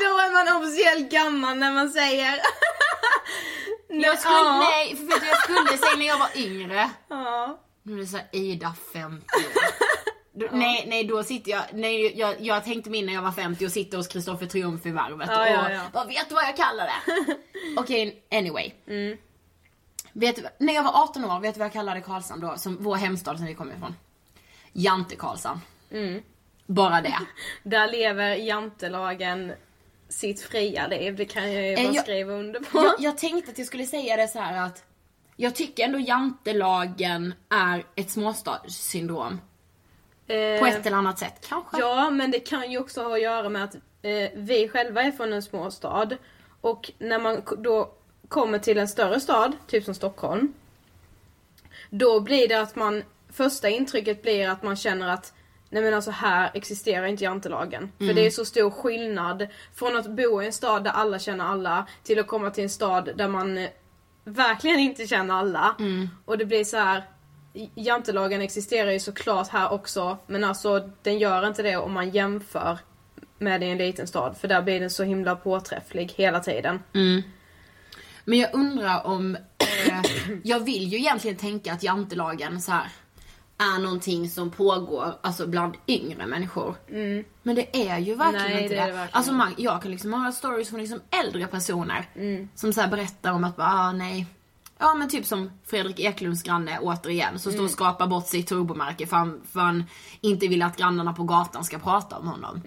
Då 0.00 0.18
är 0.18 0.32
man 0.32 0.56
officiellt 0.62 1.10
gammal 1.10 1.56
när 1.58 1.72
man 1.72 1.90
säger... 1.90 2.40
Jag 3.94 4.18
skulle, 4.18 4.34
Ja. 4.34 4.58
nej, 4.70 4.96
för 4.96 5.26
jag 5.26 5.42
skulle 5.42 5.78
säga 5.78 5.96
när 5.98 6.06
jag 6.06 6.18
var 6.18 6.28
yngre. 6.36 6.90
Ja. 7.08 7.58
Nu 7.82 7.94
är 7.94 7.98
det 8.00 8.06
såhär 8.06 8.26
Ida 8.32 8.74
50 8.92 9.26
år. 10.34 10.40
Då, 10.40 10.48
nej, 10.52 10.84
nej 10.88 11.04
då 11.04 11.22
sitter 11.22 11.50
jag, 11.50 11.62
nej 11.72 12.18
jag, 12.18 12.40
jag 12.40 12.64
tänkte 12.64 12.90
mig 12.90 13.02
när 13.02 13.12
jag 13.12 13.22
var 13.22 13.32
50 13.32 13.66
och 13.66 13.72
sitter 13.72 13.96
hos 13.96 14.08
Kristoffer 14.08 14.46
Triumf 14.46 14.86
i 14.86 14.90
varvet 14.90 15.28
Ja, 15.30 15.40
och 15.42 15.48
ja, 15.48 15.70
ja. 15.72 15.80
vad 15.92 16.06
vet 16.06 16.28
du 16.28 16.34
vad 16.34 16.44
jag 16.44 16.56
kallar 16.56 16.84
det? 16.86 17.36
Okej, 17.80 18.22
anyway. 18.30 18.72
Vet 20.12 20.36
du, 20.36 20.42
när 20.58 20.74
jag 20.74 20.82
var 20.82 21.02
18 21.02 21.24
år, 21.24 21.40
vet 21.40 21.54
du 21.54 21.58
vad 21.58 21.66
jag 21.66 21.72
kallade 21.72 22.00
Karlshamn 22.00 22.40
då? 22.42 22.54
Som 22.56 22.76
vår 22.80 22.96
hemstad 22.96 23.36
som 23.36 23.46
vi 23.46 23.54
kommer 23.54 23.74
ifrån. 23.76 23.94
Jante 24.72 25.16
Karlshamn. 25.16 25.60
Bara 26.66 27.00
det. 27.00 27.18
Där 27.62 27.88
lever 27.92 28.34
jantelagen 28.36 29.52
sitt 30.08 30.40
fria 30.40 30.86
liv. 30.86 31.16
Det 31.16 31.24
kan 31.24 31.52
jag 31.52 31.62
ju 31.66 31.72
Eh, 31.74 31.84
bara 31.84 31.94
jag- 31.94 32.02
skriva 32.04 32.32
under 32.32 32.60
på. 32.60 32.78
Jag, 32.84 32.94
jag 32.98 33.18
tänkte 33.18 33.50
att 33.52 33.58
jag 33.58 33.66
skulle 33.66 33.86
säga 33.86 34.16
det 34.16 34.28
så 34.28 34.38
här 34.38 34.66
att 34.66 34.84
jag 35.36 35.54
tycker 35.54 35.84
ändå 35.84 35.98
jantelagen 35.98 37.34
är 37.50 37.84
ett 37.94 38.10
småstadssyndrom. 38.10 39.40
På 40.32 40.66
Eh, 40.66 40.74
ett 40.74 40.86
eller 40.86 40.96
annat 40.96 41.18
sätt 41.18 41.46
kanske. 41.48 41.80
Ja, 41.80 42.10
men 42.10 42.30
det 42.30 42.40
kan 42.40 42.70
ju 42.70 42.78
också 42.78 43.02
ha 43.02 43.14
att 43.14 43.22
göra 43.22 43.48
med 43.48 43.64
att 43.64 43.74
eh, 44.02 44.30
vi 44.34 44.68
själva 44.68 45.02
är 45.02 45.10
från 45.10 45.32
en 45.32 45.42
småstad. 45.42 46.08
Och 46.60 46.90
när 46.98 47.18
man 47.18 47.42
då 47.58 47.90
kommer 48.28 48.58
till 48.58 48.78
en 48.78 48.88
större 48.88 49.20
stad, 49.20 49.52
typ 49.66 49.84
som 49.84 49.94
Stockholm. 49.94 50.52
Då 51.90 52.20
blir 52.20 52.48
det 52.48 52.60
att 52.60 52.76
man, 52.76 53.02
första 53.32 53.68
intrycket 53.68 54.22
blir 54.22 54.48
att 54.48 54.62
man 54.62 54.76
känner 54.76 55.08
att 55.08 55.32
Nej 55.68 55.82
men 55.82 55.94
alltså 55.94 56.10
här 56.10 56.50
existerar 56.54 57.06
inte 57.06 57.24
jantelagen. 57.24 57.92
För 57.98 58.14
det 58.14 58.26
är 58.26 58.30
så 58.30 58.44
stor 58.44 58.70
skillnad 58.70 59.46
från 59.74 59.96
att 59.96 60.06
bo 60.06 60.42
i 60.42 60.46
en 60.46 60.52
stad 60.52 60.84
där 60.84 60.90
alla 60.90 61.18
känner 61.18 61.44
alla 61.44 61.86
till 62.02 62.18
att 62.18 62.26
komma 62.26 62.50
till 62.50 62.64
en 62.64 62.70
stad 62.70 63.10
där 63.16 63.28
man 63.28 63.58
eh, 63.58 63.70
verkligen 64.24 64.78
inte 64.78 65.06
känner 65.06 65.34
alla. 65.34 65.76
Och 66.24 66.38
det 66.38 66.44
blir 66.44 66.64
så 66.64 66.76
här. 66.76 67.02
Jantelagen 67.74 68.40
existerar 68.42 68.90
ju 68.90 69.00
såklart 69.00 69.48
här 69.48 69.72
också 69.72 70.18
men 70.26 70.44
alltså 70.44 70.90
den 71.02 71.18
gör 71.18 71.46
inte 71.46 71.62
det 71.62 71.76
om 71.76 71.92
man 71.92 72.10
jämför 72.10 72.78
med 73.38 73.62
i 73.62 73.66
en 73.66 73.78
liten 73.78 74.06
stad 74.06 74.36
för 74.36 74.48
där 74.48 74.62
blir 74.62 74.80
den 74.80 74.90
så 74.90 75.04
himla 75.04 75.36
påträfflig 75.36 76.12
hela 76.16 76.40
tiden. 76.40 76.80
Men 78.24 78.38
jag 78.38 78.54
undrar 78.54 79.06
om, 79.06 79.36
eh, 79.86 80.02
jag 80.44 80.60
vill 80.60 80.88
ju 80.88 80.98
egentligen 80.98 81.36
tänka 81.36 81.72
att 81.72 81.82
jantelagen 81.82 82.60
så 82.60 82.72
här 82.72 82.88
är 83.58 83.78
någonting 83.82 84.28
som 84.30 84.50
pågår 84.50 85.14
alltså 85.20 85.46
bland 85.46 85.74
yngre 85.88 86.26
människor. 86.26 86.74
Men 87.42 87.56
det 87.56 87.76
är 87.90 87.98
ju 87.98 88.14
verkligen 88.14 88.50
Nej, 88.50 88.62
inte 88.62 88.86
det 88.86 88.92
det. 88.92 89.08
alltså 89.12 89.32
man, 89.32 89.54
jag 89.58 89.82
kan 89.82 89.90
liksom 89.90 90.12
höra 90.12 90.32
stories 90.32 90.68
från 90.68 90.80
liksom 90.80 91.00
äldre 91.24 91.46
personer 91.46 92.06
som 92.54 92.72
så 92.72 92.86
berättar 92.88 93.32
om 93.32 93.44
att 93.44 93.56
bara, 93.56 93.68
ah, 93.68 93.92
nej. 93.92 94.26
Ja 94.82 94.94
men 94.94 95.08
typ 95.08 95.26
som 95.26 95.50
Fredrik 95.66 96.00
Eklunds 96.00 96.42
granne 96.42 96.78
återigen 96.78 97.38
som 97.38 97.52
står 97.52 97.64
och 97.64 97.70
skapar 97.70 98.06
bort 98.06 98.26
sitt 98.26 98.48
turbomärke 98.48 99.06
för 99.06 99.16
han, 99.16 99.42
för 99.52 99.60
han 99.60 99.84
inte 100.20 100.48
vill 100.48 100.62
att 100.62 100.76
grannarna 100.76 101.12
på 101.12 101.22
gatan 101.22 101.64
ska 101.64 101.78
prata 101.78 102.18
om 102.18 102.28
honom. 102.28 102.60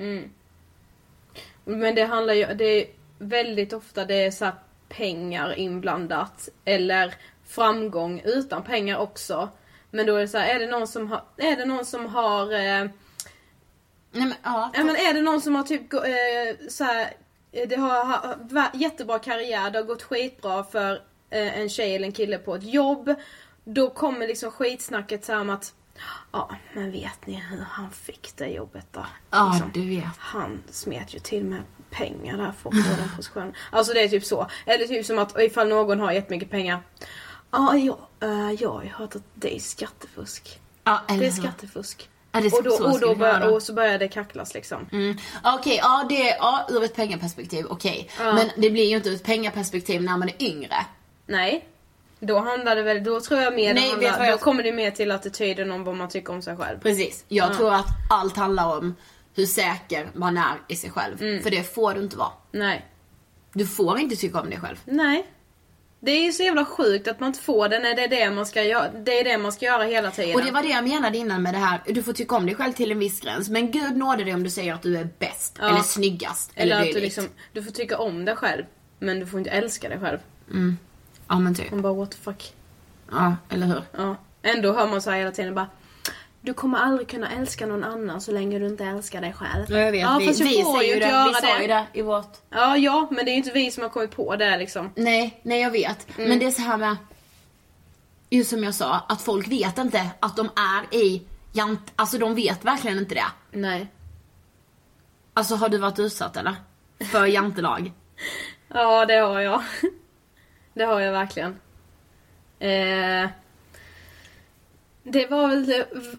Men 1.66 1.96
det 1.96 2.06
handlar 2.06 2.34
ju, 2.34 2.46
det 2.46 2.66
är 2.66 2.88
väldigt 3.18 3.74
ofta 3.74 4.06
det 4.06 4.16
är 4.16 4.32
så 4.32 4.46
här 4.46 4.54
pengar 4.90 5.60
inblandat. 5.60 6.50
Eller 6.66 7.16
framgång 7.48 8.22
utan 8.26 8.64
pengar 8.64 8.98
också. 8.98 9.50
Men 9.92 10.06
då 10.06 10.16
är 10.16 10.20
det 10.20 10.28
så 10.28 10.38
här, 10.38 10.56
är 10.56 10.60
det 10.60 10.68
någon 10.68 10.88
som 10.88 11.08
har, 11.08 11.24
är 11.38 11.56
det 11.56 11.66
någon 11.66 11.86
som 11.86 12.06
har 12.06 12.54
eh, 12.54 12.90
Nej 14.12 14.28
men 14.28 14.34
ja. 14.44 14.72
Ja 14.74 14.84
men 14.84 14.96
är 14.96 15.14
det 15.14 15.22
någon 15.22 15.42
som 15.42 15.56
har 15.56 15.64
typ 15.64 15.94
eh, 15.94 16.68
så 16.70 16.84
här, 16.84 17.14
eh, 17.52 17.68
det 17.68 17.76
har, 17.76 18.06
har 18.06 18.70
jättebra 18.74 19.20
karriär, 19.20 19.72
det 19.72 19.80
har 19.80 19.86
gått 19.86 20.04
skitbra 20.04 20.64
för 20.64 21.02
en 21.30 21.70
tjej 21.70 21.96
eller 21.96 22.06
en 22.06 22.12
kille 22.12 22.38
på 22.38 22.56
ett 22.56 22.64
jobb, 22.64 23.16
då 23.64 23.90
kommer 23.90 24.28
liksom 24.28 24.52
skitsnacket 24.52 25.26
så 25.26 25.32
här 25.32 25.42
om 25.42 25.50
att 25.50 25.74
Ja, 26.32 26.50
men 26.74 26.92
vet 26.92 27.28
ni 27.28 27.34
hur 27.50 27.66
han 27.70 27.92
fick 27.92 28.34
det 28.36 28.48
jobbet 28.48 28.86
då? 28.92 29.06
Ja, 29.30 29.52
Liksom, 29.54 29.72
du 29.74 29.90
vet. 29.90 30.18
Han 30.18 30.64
smet 30.72 31.16
ju 31.16 31.20
till 31.20 31.44
med 31.44 31.62
pengar 31.90 32.38
där 32.38 32.52
för 32.62 32.70
att 32.70 32.86
få 32.86 33.02
den 33.02 33.16
positionen. 33.16 33.54
Alltså 33.72 33.94
det 33.94 34.04
är 34.04 34.08
typ 34.10 34.26
så. 34.26 34.48
Eller 34.66 34.88
typ 34.88 35.06
som 35.06 35.20
att 35.20 35.40
ifall 35.40 35.68
någon 35.68 36.00
har 36.00 36.12
jättemycket 36.12 36.50
pengar. 36.50 36.80
Ja, 37.52 37.78
ja, 37.78 38.10
eh, 38.22 38.52
jag 38.52 38.70
har 38.70 38.84
ju 38.84 38.90
hört 38.90 39.16
att 39.16 39.24
det 39.34 39.56
är 39.56 39.60
skattefusk. 39.60 40.60
Ja, 40.84 41.02
eller 41.08 41.20
Det 41.20 41.28
är 41.28 41.32
skattefusk. 41.32 42.10
Ja, 42.32 42.42
det 42.42 42.48
är 42.48 42.58
och, 42.58 42.64
då, 42.64 42.72
så 42.72 42.92
och, 42.92 43.00
då 43.00 43.16
bör, 43.16 43.54
och 43.54 43.64
så 43.64 43.74
börjar 43.74 44.00
det 44.00 44.08
kacklas 44.08 44.54
liksom. 44.54 44.90
Mm. 44.92 45.18
Okej, 45.44 45.80
ja 45.82 46.06
det 46.10 46.30
är, 46.30 46.38
ja 46.38 46.68
ur 46.70 46.84
ett 46.84 46.96
pengaperspektiv, 46.96 47.66
okej. 47.70 48.10
Men 48.18 48.50
det 48.58 48.70
blir 48.70 48.90
ju 48.90 48.96
inte 48.96 49.10
ur 49.10 49.16
ett 49.16 49.24
pengaperspektiv 49.24 50.04
när 50.04 50.18
man 50.18 50.30
är 50.30 50.44
yngre. 50.44 50.76
Nej. 51.28 51.68
Då 52.20 52.40
handlar 52.40 52.76
det 52.76 52.82
väl, 52.84 53.04
då 53.04 53.20
tror 53.22 53.42
jag 53.42 53.56
mer 53.56 53.74
Nej, 53.74 53.90
handlar, 53.90 54.24
jag- 54.26 54.34
då 54.34 54.38
kommer 54.38 54.64
det 54.64 54.72
mer 54.72 54.92
till 54.92 55.12
attityden 55.12 55.72
om 55.72 55.84
vad 55.84 55.96
man 55.96 56.10
tycker 56.10 56.34
om 56.34 56.42
sig 56.42 56.58
själv. 56.58 56.80
Precis. 56.80 57.26
Jag 57.28 57.50
Ja. 57.52 57.56
tror 57.56 57.74
att 57.74 57.86
allt 58.10 58.38
handlar 58.38 58.78
om 58.78 58.96
hur 59.36 59.46
säker 59.46 60.10
man 60.14 60.38
är 60.38 60.54
i 60.68 60.76
sig 60.76 60.90
själv. 60.92 61.22
Mm. 61.22 61.44
För 61.44 61.50
det 61.52 61.74
får 61.76 61.94
du 61.94 62.02
inte 62.02 62.18
vara. 62.18 62.32
Nej. 62.52 62.86
Du 63.54 63.66
får 63.68 64.00
inte 64.00 64.16
tycka 64.16 64.42
om 64.42 64.50
dig 64.50 64.60
själv. 64.60 64.78
Nej. 64.86 65.26
Det 66.00 66.12
är 66.12 66.24
ju 66.26 66.32
så 66.32 66.44
jävla 66.44 66.66
sjukt 66.66 67.08
att 67.08 67.20
man 67.20 67.28
inte 67.28 67.40
får 67.40 67.70
det 67.70 67.80
när 67.80 67.96
det 67.96 68.04
är 68.04 68.08
det 68.08 68.32
man 68.32 68.46
ska 68.46 68.64
göra, 68.64 68.90
det 68.92 69.20
är 69.20 69.24
det 69.24 69.38
man 69.38 69.52
ska 69.52 69.66
göra 69.66 69.84
hela 69.84 70.12
tiden. 70.12 70.36
Och 70.36 70.42
det 70.46 70.52
var 70.52 70.62
det 70.62 70.68
jag 70.70 70.84
menade 70.88 71.18
innan 71.18 71.44
med 71.44 71.54
det 71.54 71.58
här, 71.58 71.82
du 71.86 72.04
får 72.04 72.14
tycka 72.14 72.36
om 72.36 72.46
dig 72.46 72.56
själv 72.56 72.74
till 72.74 72.92
en 72.92 73.00
viss 73.00 73.20
gräns. 73.22 73.50
Men 73.50 73.72
gud 73.72 73.98
nåde 73.98 74.24
dig 74.24 74.34
om 74.34 74.44
du 74.44 74.50
säger 74.50 74.74
att 74.74 74.82
du 74.82 74.98
är 74.98 75.08
bäst, 75.20 75.58
Ja. 75.62 75.70
eller 75.70 75.80
snyggast, 75.80 76.52
eller, 76.56 76.76
Eller 76.76 76.88
att 76.88 76.94
du 76.96 77.00
liksom, 77.02 77.30
du 77.54 77.64
får 77.64 77.72
tycka 77.72 77.98
om 77.98 78.26
dig 78.26 78.36
själv. 78.36 78.64
Men 79.00 79.20
du 79.20 79.26
får 79.28 79.40
inte 79.40 79.52
älska 79.52 79.90
dig 79.90 80.00
själv. 80.00 80.20
Ja 81.28 81.40
men 81.40 81.56
typ. 81.56 81.72
Man 81.72 81.82
bara 81.82 81.94
what 81.94 82.12
the 82.12 82.18
fuck. 82.18 82.54
Ja, 83.12 83.36
eller 83.50 83.68
hur? 83.68 83.82
Ja. 83.98 84.16
Ändå 84.42 84.74
hör 84.74 84.88
man 84.88 85.02
så 85.02 85.12
här 85.12 85.18
hela 85.18 85.32
tiden 85.32 85.56
bara 85.56 85.68
Du 86.42 86.54
kommer 86.54 86.78
aldrig 86.78 87.08
kunna 87.08 87.32
älska 87.32 87.66
någon 87.66 87.84
annan 87.84 88.22
så 88.22 88.32
länge 88.32 88.60
du 88.60 88.68
inte 88.68 88.84
älskar 88.86 89.22
dig 89.22 89.34
själv. 89.34 89.66
Ja, 89.70 89.78
jag 89.78 89.92
vet. 89.92 90.02
Ja, 90.02 90.18
vi 90.20 90.28
fast 90.28 90.42
vi 90.42 90.64
får 90.64 90.78
säger 90.78 90.90
ju 90.90 90.94
inte 90.94 91.08
det, 91.08 91.12
göra 91.12 91.28
vi 91.28 91.34
sa 91.34 91.62
ju 91.62 91.68
det 91.68 91.86
i 91.94 92.02
vårt... 92.02 92.38
Ja, 92.50 92.78
ja, 92.78 93.08
men 93.12 93.26
det 93.26 93.32
är 93.32 93.34
ju 93.34 93.38
inte 93.38 93.52
vi 93.52 93.72
som 93.72 93.84
har 93.84 93.90
kommit 93.90 94.12
på 94.16 94.36
det 94.36 94.58
liksom. 94.58 94.90
Nej, 94.96 95.40
nej 95.44 95.62
jag 95.62 95.72
vet. 95.72 96.18
Mm. 96.18 96.30
Men 96.30 96.40
det 96.40 96.46
är 96.46 96.52
så 96.52 96.62
här 96.62 96.78
med... 96.78 96.98
Just 98.30 98.50
som 98.50 98.64
jag 98.64 98.76
sa, 98.76 99.02
att 99.10 99.22
folk 99.22 99.48
vet 99.48 99.78
inte 99.78 100.10
att 100.20 100.36
de 100.36 100.50
är 100.56 100.98
i 100.98 101.22
jant... 101.54 101.92
Alltså 101.96 102.18
de 102.18 102.36
vet 102.36 102.66
verkligen 102.66 102.98
inte 102.98 103.16
det. 103.16 103.26
Nej. 103.52 103.88
Alltså 105.34 105.56
har 105.56 105.70
du 105.70 105.78
varit 105.78 106.00
utsatt 106.00 106.38
eller? 106.38 106.56
För 107.12 107.26
jantelag? 107.26 107.92
Ja, 108.68 109.06
det 109.06 109.18
har 109.18 109.40
jag. 109.40 109.64
Det 110.76 110.84
har 110.84 111.00
jag 111.02 111.12
verkligen. 111.12 111.60
Eh, 112.60 113.30
det 115.04 115.28
var 115.30 115.48
väl 115.48 115.72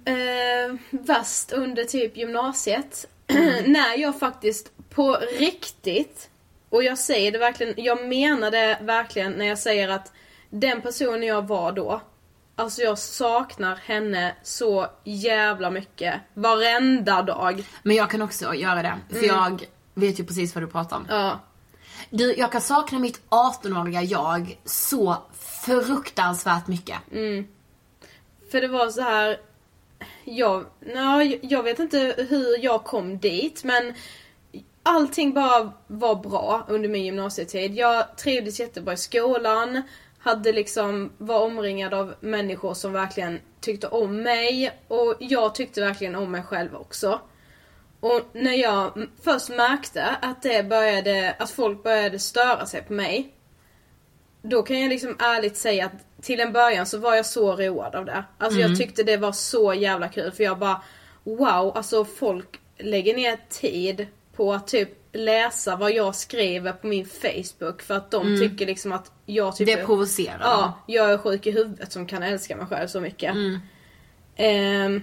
eh, 0.05 0.79
värst 0.91 1.53
under 1.53 1.85
typ 1.85 2.17
gymnasiet. 2.17 3.07
när 3.67 3.99
jag 3.99 4.19
faktiskt 4.19 4.73
på 4.91 5.19
riktigt, 5.39 6.31
och 6.69 6.83
jag 6.83 6.99
säger 6.99 7.33
det 7.33 7.39
verkligen, 7.39 7.75
jag 7.77 8.07
menar 8.09 8.51
det 8.51 8.79
verkligen 8.81 9.33
när 9.33 9.47
jag 9.47 9.59
säger 9.59 9.89
att 9.89 10.13
den 10.51 10.81
personen 10.81 11.23
jag 11.23 11.47
var 11.49 11.73
då, 11.73 12.01
alltså 12.57 12.83
jag 12.83 12.99
saknar 12.99 13.77
henne 13.77 14.35
så 14.43 14.87
jävla 15.05 15.71
mycket. 15.71 16.15
Varenda 16.35 17.23
dag. 17.23 17.65
Men 17.83 17.97
jag 17.97 18.11
kan 18.11 18.23
också 18.23 18.55
göra 18.55 18.83
det. 18.83 18.95
För 19.09 19.25
Mm. 19.25 19.29
jag 19.37 19.65
vet 19.95 20.21
ju 20.21 20.25
precis 20.25 20.55
vad 20.55 20.65
du 20.65 20.69
pratar 20.69 20.97
om. 20.97 21.07
Ja. 21.09 21.41
Du, 22.11 22.35
jag 22.35 22.53
kan 22.53 22.61
sakna 22.61 22.99
mitt 22.99 23.21
18-åriga 23.29 24.03
jag 24.03 24.59
så 24.65 25.17
fruktansvärt 25.65 26.67
mycket. 26.67 26.97
Mm. 27.13 27.47
För 28.51 28.61
det 28.61 28.69
var 28.69 28.89
så 28.89 29.01
här. 29.01 29.41
Jag, 30.25 30.65
no, 30.81 31.23
jag 31.43 31.63
vet 31.63 31.79
inte 31.79 32.27
hur 32.29 32.65
jag 32.65 32.85
kom 32.85 33.19
dit 33.19 33.65
men 33.65 33.95
allting 34.83 35.33
bara 35.33 35.73
var 35.87 36.15
bra 36.15 36.67
under 36.69 36.89
min 36.89 37.05
gymnasietid. 37.05 37.75
Jag 37.75 38.17
trivdes 38.17 38.61
jättebra 38.61 38.93
i 38.93 38.97
skolan. 38.97 39.83
Hade 40.19 40.53
liksom, 40.53 41.13
var 41.19 41.41
omringad 41.41 41.95
av 41.95 42.15
människor 42.21 42.75
som 42.75 42.93
verkligen 42.93 43.41
tyckte 43.61 43.89
om 43.89 44.23
mig. 44.23 44.81
Och 44.89 45.15
jag 45.19 45.55
tyckte 45.55 45.81
verkligen 45.81 46.15
om 46.15 46.31
mig 46.31 46.43
själv 46.43 46.77
också. 46.77 47.21
Och 48.07 48.21
när 48.33 48.53
jag 48.55 49.07
först 49.23 49.49
märkte 49.49 50.05
att 50.23 50.43
det 50.43 50.63
började, 50.69 51.37
att 51.39 51.51
folk 51.51 51.83
började 51.83 52.19
störa 52.19 52.67
sig 52.67 52.83
på 52.83 52.93
mig. 52.93 53.33
Då 54.43 54.63
kan 54.63 54.81
jag 54.81 54.89
liksom 54.89 55.17
ärligt 55.19 55.57
säga 55.57 55.87
att 55.87 56.23
till 56.25 56.41
en 56.41 56.53
början 56.53 56.87
så 56.87 56.99
var 56.99 57.15
jag 57.15 57.27
så 57.27 57.57
road 57.57 57.95
av 57.95 58.05
det. 58.05 58.25
Alltså 58.39 58.59
Mm. 58.61 58.71
jag 58.71 58.79
tyckte 58.81 59.03
det 59.03 59.17
var 59.17 59.33
så 59.33 59.75
jävla 59.75 60.09
kul 60.09 60.33
för 60.33 60.45
jag 60.45 60.59
bara 60.59 60.83
Wow, 61.25 61.77
alltså 61.77 62.05
folk 62.05 62.61
lägger 62.79 63.15
ner 63.17 63.39
tid 63.49 64.07
på 64.37 64.53
att 64.53 64.67
typ 64.69 64.89
läsa 65.13 65.77
vad 65.77 65.93
jag 65.93 66.15
skriver 66.15 66.73
på 66.73 66.87
min 66.87 67.07
Facebook 67.07 67.83
för 67.83 67.95
att 67.95 68.11
de 68.11 68.27
Mm. 68.27 68.41
tycker 68.41 68.67
liksom 68.67 68.93
att 68.93 69.13
jag 69.27 69.57
typ 69.57 69.67
Det 69.67 69.85
provocerar 69.87 70.39
Ja, 70.43 70.73
jag 70.87 71.11
är 71.13 71.19
sjuk 71.19 71.47
i 71.47 71.51
huvudet 71.51 71.93
som 71.93 72.07
kan 72.07 72.23
älska 72.23 72.57
mig 72.57 72.67
själv 72.67 72.89
så 72.89 73.01
mycket. 73.01 73.31
Mm. 73.35 73.59
Ehm, 74.37 75.03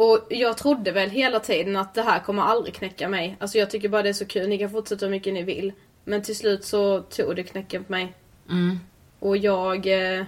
och 0.00 0.26
jag 0.28 0.56
trodde 0.56 0.92
väl 0.92 1.10
hela 1.10 1.40
tiden 1.40 1.76
att 1.76 1.94
det 1.94 2.02
här 2.02 2.20
kommer 2.20 2.42
aldrig 2.42 2.74
knäcka 2.74 3.08
mig. 3.08 3.36
Alltså 3.40 3.58
jag 3.58 3.70
tycker 3.70 3.88
bara 3.88 4.02
det 4.02 4.08
är 4.08 4.12
så 4.12 4.26
kul, 4.26 4.48
ni 4.48 4.58
kan 4.58 4.70
fortsätta 4.70 5.06
hur 5.06 5.10
mycket 5.10 5.34
ni 5.34 5.42
vill. 5.42 5.72
Men 6.04 6.22
till 6.22 6.36
slut 6.36 6.64
så 6.64 7.00
tog 7.00 7.36
det 7.36 7.42
knäcken 7.42 7.84
på 7.84 7.92
mig. 7.92 8.14
Mm. 8.50 8.80
Och 9.18 9.36
jag, 9.36 9.86
eh, 9.86 10.24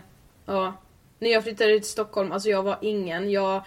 ja. 0.47 0.75
När 1.19 1.31
jag 1.31 1.43
flyttade 1.43 1.81
till 1.81 1.89
Stockholm, 1.89 2.33
alltså 2.33 2.49
jag 2.49 2.63
var 2.63 2.79
ingen. 2.81 3.31
Jag, 3.31 3.63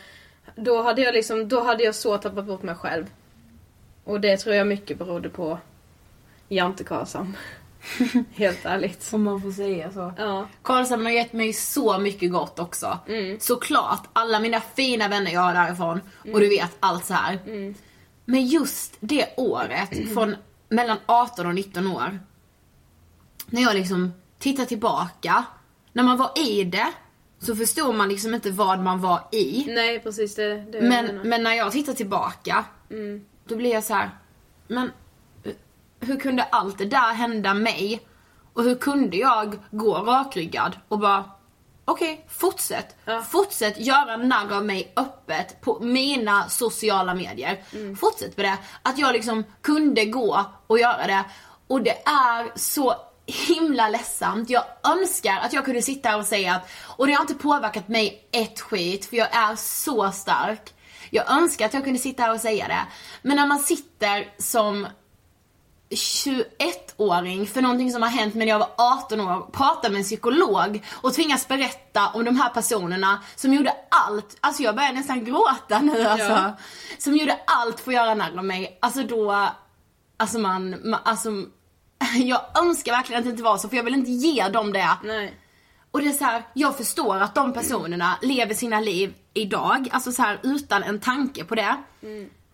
då 0.55 0.81
hade 0.81 1.01
jag 1.01 1.13
liksom, 1.13 1.49
då 1.49 1.63
hade 1.63 1.83
jag 1.83 1.95
så 1.95 2.17
tappat 2.17 2.45
bort 2.45 2.63
mig 2.63 2.75
själv. 2.75 3.05
Och 4.03 4.21
det 4.21 4.37
tror 4.37 4.55
jag 4.55 4.67
mycket 4.67 4.97
berodde 4.97 5.29
på 5.29 5.59
Jante 6.49 6.83
Karlsson. 6.83 7.37
Helt 8.35 8.65
ärligt. 8.65 9.09
Om 9.13 9.23
man 9.23 9.41
får 9.41 9.51
säga 9.51 9.91
så. 9.91 10.13
Ja. 10.17 10.47
Karlshamn 10.61 11.05
har 11.05 11.11
gett 11.11 11.33
mig 11.33 11.53
så 11.53 11.97
mycket 11.99 12.31
gott 12.31 12.59
också. 12.59 12.99
Mm. 13.07 13.39
Såklart, 13.39 14.09
alla 14.13 14.39
mina 14.39 14.61
fina 14.61 15.07
vänner 15.07 15.31
jag 15.31 15.41
har 15.41 15.53
därifrån. 15.53 16.01
Och 16.33 16.39
du 16.39 16.49
vet 16.49 16.71
allt 16.79 17.05
så 17.05 17.13
här. 17.13 17.39
Mm. 17.45 17.75
Men 18.25 18.45
just 18.45 18.97
det 18.99 19.27
året, 19.37 20.13
från 20.13 20.35
mellan 20.69 20.97
18 21.05 21.45
och 21.47 21.55
19 21.55 21.87
år. 21.87 22.19
När 23.47 23.61
jag 23.61 23.75
liksom 23.75 24.13
tittar 24.39 24.65
tillbaka. 24.65 25.45
När 25.93 26.03
man 26.03 26.17
var 26.17 26.31
i 26.39 26.63
det, 26.63 26.87
så 27.39 27.55
förstod 27.55 27.95
man 27.95 28.09
liksom 28.09 28.33
inte 28.33 28.51
vad 28.51 28.79
man 28.79 29.01
var 29.01 29.19
i. 29.31 29.65
Nej 29.67 29.99
precis 29.99 30.35
det, 30.35 30.55
det 30.71 30.81
Men, 30.81 31.19
men 31.29 31.43
när 31.43 31.53
jag 31.53 31.71
tittar 31.71 31.93
tillbaka, 31.93 32.65
Mm. 32.91 33.25
då 33.47 33.55
blir 33.55 33.71
jag 33.71 33.83
så 33.83 33.93
här. 33.93 34.09
men 34.67 34.91
hur 36.05 36.19
kunde 36.19 36.43
allt 36.43 36.77
det 36.77 36.85
där 36.85 37.13
hända 37.13 37.53
mig? 37.53 38.07
Och 38.53 38.63
hur 38.63 38.75
kunde 38.75 39.17
jag 39.17 39.59
gå 39.71 39.93
rakryggad 39.93 40.77
och 40.87 40.99
bara, 40.99 41.23
okej, 41.85 42.25
fortsätt. 42.29 42.95
Fortsätt 43.29 43.79
göra 43.79 44.17
narr 44.17 44.53
av 44.53 44.65
mig 44.65 44.93
öppet 44.95 45.61
på 45.61 45.79
mina 45.79 46.49
sociala 46.49 47.13
medier. 47.13 47.63
Fortsätt 47.95 48.37
med 48.37 48.45
det. 48.45 48.57
Att 48.81 48.97
jag 48.97 49.13
liksom 49.13 49.43
kunde 49.61 50.05
gå 50.05 50.45
och 50.67 50.79
göra 50.79 51.07
det. 51.07 51.23
Och 51.67 51.81
det 51.81 52.07
är 52.07 52.57
så 52.59 52.95
himla 53.25 53.89
ledsamt. 53.89 54.49
Jag 54.49 54.63
önskar 54.83 55.39
att 55.39 55.53
jag 55.53 55.65
kunde 55.65 55.81
sitta 55.81 56.09
här 56.09 56.19
och 56.19 56.25
säga 56.25 56.55
att, 56.55 56.69
och 56.97 57.07
det 57.07 57.13
har 57.13 57.21
inte 57.21 57.33
påverkat 57.33 57.87
mig 57.87 58.27
ett 58.31 58.59
skit, 58.59 59.05
för 59.05 59.17
jag 59.17 59.35
är 59.35 59.55
så 59.55 60.11
stark. 60.11 60.73
Jag 61.09 61.31
önskar 61.31 61.65
att 61.65 61.73
jag 61.73 61.83
kunde 61.83 61.99
sitta 61.99 62.23
här 62.23 62.33
och 62.33 62.39
säga 62.39 62.67
det. 62.67 62.85
Men 63.21 63.35
när 63.35 63.47
man 63.47 63.59
sitter 63.59 64.33
som 64.37 64.87
21-åring 65.89 67.47
för 67.47 67.61
någonting 67.61 67.91
som 67.91 68.01
har 68.01 68.09
hänt 68.09 68.35
när 68.35 68.45
jag 68.45 68.59
var 68.59 68.69
18 68.77 69.19
år, 69.19 69.51
pratar 69.51 69.89
med 69.89 69.97
en 69.97 70.03
psykolog 70.03 70.83
och 70.91 71.13
tvingas 71.13 71.47
berätta 71.47 72.07
om 72.07 72.25
de 72.25 72.35
här 72.35 72.49
personerna 72.49 73.23
som 73.35 73.53
gjorde 73.53 73.73
allt, 73.89 74.37
alltså 74.39 74.63
jag 74.63 74.75
börjar 74.75 74.93
nästan 74.93 75.25
gråta 75.25 75.79
nu 75.79 76.07
alltså. 76.07 76.31
Ja. 76.31 76.57
Som 76.97 77.17
gjorde 77.17 77.39
allt 77.47 77.79
för 77.79 77.91
att 77.91 77.95
göra 77.95 78.13
narr 78.13 78.37
av 78.37 78.45
mig. 78.45 78.77
Alltså 78.81 79.03
då, 79.03 79.49
alltså 80.17 80.39
man, 80.39 80.89
man 80.89 80.99
alltså 81.03 81.29
jag 82.15 82.41
önskar 82.55 82.91
verkligen 82.91 83.19
att 83.19 83.25
det 83.25 83.31
inte 83.31 83.43
var 83.43 83.57
så 83.57 83.69
för 83.69 83.77
jag 83.77 83.83
vill 83.83 83.93
inte 83.93 84.11
ge 84.11 84.47
dem 84.47 84.73
det. 84.73 84.89
Nej. 85.03 85.33
Och 85.91 86.01
det 86.01 86.07
är 86.07 86.13
så 86.13 86.23
här, 86.23 86.43
jag 86.53 86.77
förstår 86.77 87.19
att 87.19 87.35
de 87.35 87.53
personerna 87.53 88.17
lever 88.21 88.53
sina 88.53 88.79
liv 88.79 89.13
idag, 89.33 89.89
alltså 89.91 90.11
så 90.11 90.21
här 90.21 90.39
utan 90.43 90.83
en 90.83 90.99
tanke 90.99 91.43
på 91.43 91.55
det. 91.55 91.75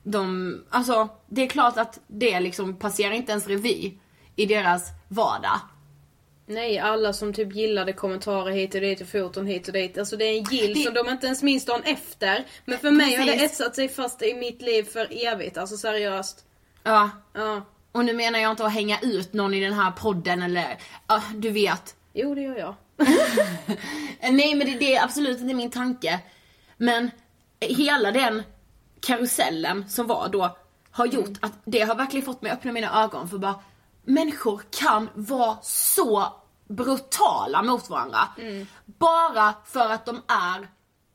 De, 0.03 0.55
alltså 0.69 1.09
det 1.27 1.41
är 1.41 1.47
klart 1.47 1.77
att 1.77 1.99
det 2.07 2.39
liksom 2.39 2.75
passerar 2.79 3.11
inte 3.11 3.31
ens 3.31 3.47
revy 3.47 3.93
i 4.35 4.45
deras 4.45 4.87
vardag. 5.07 5.59
Nej, 6.45 6.79
alla 6.79 7.13
som 7.13 7.33
typ 7.33 7.55
gillade 7.55 7.93
kommentarer 7.93 8.51
hit 8.51 8.75
och 8.75 8.81
dit 8.81 9.01
och 9.01 9.07
foton 9.07 9.45
hit 9.47 9.67
och 9.67 9.73
dit. 9.73 9.97
Alltså 9.97 10.17
det 10.17 10.25
är 10.25 10.37
en 10.37 10.43
gill 10.43 10.73
Det- 10.73 10.79
som 10.79 10.93
de 10.93 11.09
inte 11.09 11.25
ens 11.25 11.43
minns 11.43 11.65
dagen 11.65 11.81
efter. 11.83 12.45
Men 12.65 12.79
för 12.79 12.91
mig 12.91 13.15
har 13.15 13.25
det 13.25 13.31
Precis. 13.31 13.51
etsat 13.51 13.75
sig 13.75 13.89
fast 13.89 14.21
i 14.21 14.33
mitt 14.33 14.61
liv 14.61 14.83
för 14.83 15.25
evigt. 15.27 15.57
Alltså 15.57 15.77
seriöst. 15.77 16.45
Ja. 16.83 17.09
Ja. 17.33 17.61
Och 17.91 18.05
nu 18.05 18.13
menar 18.13 18.39
jag 18.39 18.51
inte 18.51 18.65
att 18.65 18.73
hänga 18.73 18.99
ut 19.01 19.33
någon 19.33 19.53
i 19.53 19.59
den 19.59 19.73
här 19.73 19.91
podden 19.91 20.41
eller, 20.41 20.77
ja 21.07 21.21
du 21.35 21.49
vet. 21.49 21.95
Jo, 22.13 22.35
det 22.35 22.41
gör 22.41 22.57
jag. 22.57 22.75
Nej 24.21 24.55
men 24.55 24.67
det, 24.67 24.77
det 24.79 24.95
är 24.95 25.03
absolut 25.03 25.39
inte 25.41 25.53
min 25.53 25.71
tanke. 25.71 26.19
Men 26.77 27.11
hela 27.59 28.11
den 28.11 28.43
karusellen 29.01 29.89
som 29.89 30.07
var 30.07 30.27
då 30.29 30.57
har 30.91 31.05
gjort 31.05 31.37
att 31.41 31.51
det 31.65 31.81
har 31.81 31.95
verkligen 31.95 32.25
fått 32.25 32.41
mig 32.41 32.51
att 32.51 32.57
öppna 32.57 32.71
mina 32.71 33.03
ögon 33.03 33.29
för 33.29 33.37
bara 33.37 33.55
människor 34.03 34.61
kan 34.71 35.09
vara 35.13 35.57
så 35.61 36.33
brutala 36.67 37.63
mot 37.63 37.89
varandra. 37.89 38.19
Bara 38.85 39.53
för 39.65 39.89
att 39.89 40.05
de 40.05 40.15
är 40.27 40.67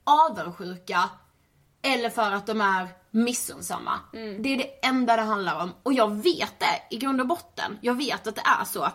avundsjuka 0.03 1.09
eller 1.81 2.09
för 2.09 2.31
att 2.31 2.45
de 2.47 2.61
är 2.61 2.87
missunnsamma. 3.11 3.99
Det 4.43 4.53
är 4.53 4.57
det 4.57 4.85
enda 4.85 5.15
det 5.15 5.21
handlar 5.21 5.61
om. 5.63 5.73
Och 5.83 5.93
jag 5.93 6.15
vet 6.15 6.59
det 6.59 6.95
i 6.95 6.97
grund 6.97 7.21
och 7.21 7.27
botten. 7.27 7.77
Jag 7.81 7.93
vet 7.93 8.27
att 8.27 8.35
det 8.35 8.41
är 8.61 8.65
så. 8.65 8.87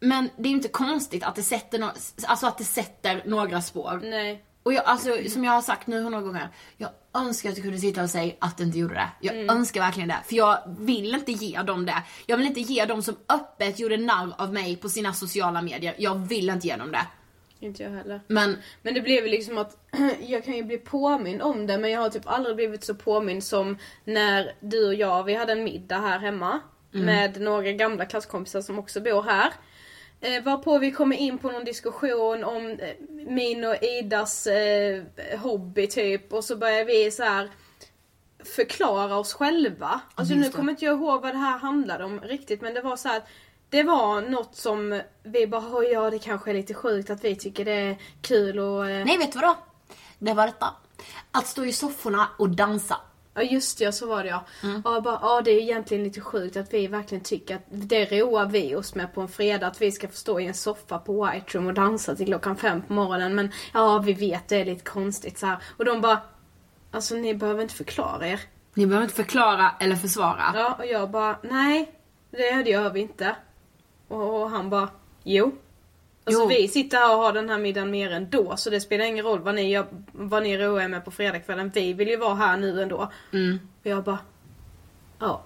Men 0.00 0.30
det 0.38 0.48
är 0.48 0.52
inte 0.52 0.68
konstigt 0.68 1.24
att 1.24 1.34
det 1.34 1.42
sätter, 1.42 1.78
no- 1.78 2.24
alltså 2.26 2.46
att 2.46 2.58
det 2.58 2.64
sätter 2.64 3.22
några 3.26 3.62
spår. 3.62 4.00
Nej. 4.02 4.44
Och 4.62 4.72
jag, 4.72 4.84
alltså, 4.84 5.10
som 5.28 5.44
jag 5.44 5.52
har 5.52 5.62
sagt 5.62 5.86
nu 5.86 6.00
hundra 6.00 6.20
gånger, 6.20 6.48
jag 6.76 6.90
önskar 7.14 7.50
att 7.50 7.56
jag 7.56 7.64
kunde 7.64 7.78
sitta 7.78 8.02
och 8.02 8.10
säga 8.10 8.34
att 8.38 8.58
det 8.58 8.64
inte 8.64 8.78
gjorde 8.78 8.94
det. 8.94 9.08
Jag 9.20 9.36
önskar 9.36 9.80
verkligen 9.80 10.08
det. 10.08 10.18
För 10.24 10.36
jag 10.36 10.58
vill 10.78 11.14
inte 11.14 11.32
ge 11.32 11.62
dem 11.62 11.86
det. 11.86 12.02
Jag 12.26 12.36
vill 12.36 12.46
inte 12.46 12.60
ge 12.60 12.84
dem 12.84 13.02
som 13.02 13.16
öppet 13.28 13.78
gjorde 13.78 13.96
narr 13.96 14.34
av 14.38 14.52
mig 14.52 14.76
på 14.76 14.88
sina 14.88 15.12
sociala 15.12 15.62
medier. 15.62 15.94
Jag 15.98 16.14
vill 16.14 16.50
inte 16.50 16.66
ge 16.66 16.76
dem 16.76 16.92
det. 16.92 17.06
Inte 17.60 17.82
jag 17.82 17.90
heller. 17.90 18.20
Men 18.26 18.56
Men 18.82 18.94
det 18.94 19.00
blev 19.00 19.24
ju 19.24 19.30
liksom 19.30 19.58
att 19.58 19.76
jag 20.20 20.44
kan 20.44 20.56
ju 20.56 20.62
bli 20.62 20.78
påmind 20.78 21.42
om 21.42 21.66
det 21.66 21.78
men 21.78 21.90
jag 21.90 22.00
har 22.00 22.10
typ 22.10 22.26
aldrig 22.26 22.56
blivit 22.56 22.84
så 22.84 22.94
påmind 22.94 23.44
som 23.44 23.78
när 24.04 24.52
du 24.60 24.86
och 24.86 24.94
jag, 24.94 25.24
vi 25.24 25.34
hade 25.34 25.52
en 25.52 25.64
middag 25.64 25.98
här 25.98 26.18
hemma 26.18 26.60
med 26.90 27.40
några 27.40 27.72
gamla 27.72 28.04
klasskompisar 28.04 28.60
som 28.60 28.78
också 28.78 29.00
bor 29.00 29.22
här. 29.22 29.52
Eh, 30.20 30.42
varpå 30.42 30.78
vi 30.78 30.92
kommer 30.92 31.16
in 31.16 31.38
på 31.38 31.50
någon 31.50 31.64
diskussion 31.64 32.44
om 32.44 32.66
eh, 32.70 32.94
min 33.26 33.64
och 33.64 33.82
Idas 33.82 34.46
eh, 34.46 35.02
hobby 35.38 35.86
typ 35.86 36.32
och 36.32 36.44
så 36.44 36.56
börjar 36.56 36.84
vi 36.84 37.10
så 37.10 37.22
här 37.22 37.50
förklara 38.56 39.16
oss 39.18 39.34
själva. 39.34 40.00
Alltså 40.14 40.34
nu 40.34 40.50
kommer 40.50 40.72
inte 40.72 40.84
jag 40.84 40.96
ihåg 40.98 41.22
vad 41.22 41.34
det 41.34 41.38
här 41.38 41.58
handlade 41.58 42.04
om 42.04 42.20
riktigt 42.20 42.60
men 42.60 42.74
det 42.74 42.80
var 42.82 42.96
så 42.96 43.08
här 43.08 43.16
att 43.16 43.26
det 43.70 43.82
var 43.82 44.20
något 44.20 44.56
som 44.56 45.02
vi 45.22 45.46
bara, 45.46 45.64
"Oj, 45.72 45.86
ja 45.86 46.10
det 46.10 46.18
kanske 46.18 46.50
är 46.50 46.54
lite 46.54 46.74
sjukt 46.74 47.10
att 47.10 47.24
vi 47.24 47.36
tycker 47.36 47.64
det 47.64 47.72
är 47.72 47.96
kul 48.22 48.58
och... 48.58 48.90
eh, 48.90 49.04
nej, 49.04 49.18
vet 49.18 49.32
du 49.32 49.38
vad 49.38 49.48
då? 49.48 49.56
Det 50.18 50.32
var 50.34 50.46
detta. 50.46 50.74
Att 51.30 51.46
stå 51.46 51.64
i 51.64 51.72
sofforna 51.72 52.28
och 52.38 52.48
dansa. 52.48 52.96
Ja 53.40 53.44
just 53.44 53.78
det, 53.78 53.84
ja, 53.84 53.92
så 53.92 54.06
var 54.06 54.22
det 54.22 54.28
ja. 54.28 54.44
Ja, 54.62 54.94
jag 54.94 55.02
bara, 55.02 55.18
ja 55.22 55.40
det 55.44 55.50
är 55.50 55.60
egentligen 55.60 56.04
lite 56.04 56.20
sjukt 56.20 56.56
att 56.56 56.74
vi 56.74 56.86
verkligen 56.86 57.24
tycker 57.24 57.56
att 57.56 57.62
det 57.68 58.04
roar 58.04 58.46
vi 58.46 58.74
oss 58.74 58.94
med 58.94 59.14
på 59.14 59.20
en 59.20 59.28
fredag. 59.28 59.66
Att 59.66 59.82
vi 59.82 59.92
ska 59.92 60.08
få 60.08 60.14
stå 60.14 60.40
i 60.40 60.46
en 60.46 60.54
soffa 60.54 60.98
på 60.98 61.24
White 61.24 61.58
Room 61.58 61.66
och 61.66 61.74
dansa 61.74 62.14
till 62.14 62.26
klockan 62.26 62.56
fem 62.56 62.82
på 62.82 62.92
morgonen. 62.92 63.34
Men 63.34 63.52
ja, 63.74 63.98
vi 63.98 64.12
vet 64.12 64.48
det 64.48 64.56
är 64.56 64.64
lite 64.64 64.84
konstigt 64.84 65.38
så 65.38 65.46
här. 65.46 65.58
Och 65.76 65.84
de 65.84 66.00
bara, 66.00 66.20
alltså 66.90 67.14
ni 67.14 67.34
behöver 67.34 67.62
inte 67.62 67.74
förklara 67.74 68.28
er. 68.28 68.40
Ni 68.74 68.86
behöver 68.86 69.04
inte 69.04 69.16
förklara 69.16 69.70
eller 69.80 69.96
försvara. 69.96 70.52
Ja, 70.54 70.74
och 70.78 70.86
jag 70.86 71.10
bara, 71.10 71.38
nej, 71.42 71.92
det, 72.30 72.62
det 72.62 72.70
gör 72.70 72.90
vi 72.90 73.00
inte. 73.00 73.36
Och, 74.08 74.42
och 74.42 74.50
han 74.50 74.70
bara, 74.70 74.88
jo. 75.24 75.52
Alltså 76.34 76.42
Jo. 76.42 76.48
vi 76.48 76.68
sitter 76.68 76.98
här 76.98 77.16
och 77.16 77.22
har 77.22 77.32
den 77.32 77.48
här 77.48 77.58
middagen 77.58 77.90
mer 77.90 78.10
ändå 78.10 78.56
så 78.56 78.70
det 78.70 78.80
spelar 78.80 79.04
ingen 79.04 79.24
roll 79.24 79.40
vad 79.40 79.54
ni, 79.54 79.84
vad 80.12 80.42
ni 80.42 80.58
roar 80.58 80.82
er 80.82 80.88
med 80.88 81.04
på 81.04 81.10
fredagskvällen. 81.10 81.70
Vi 81.74 81.92
vill 81.92 82.08
ju 82.08 82.16
vara 82.16 82.34
här 82.34 82.56
nu 82.56 82.82
ändå. 82.82 83.10
Och 83.80 83.86
jag 83.86 84.04
bara, 84.04 84.18
ja, 85.18 85.42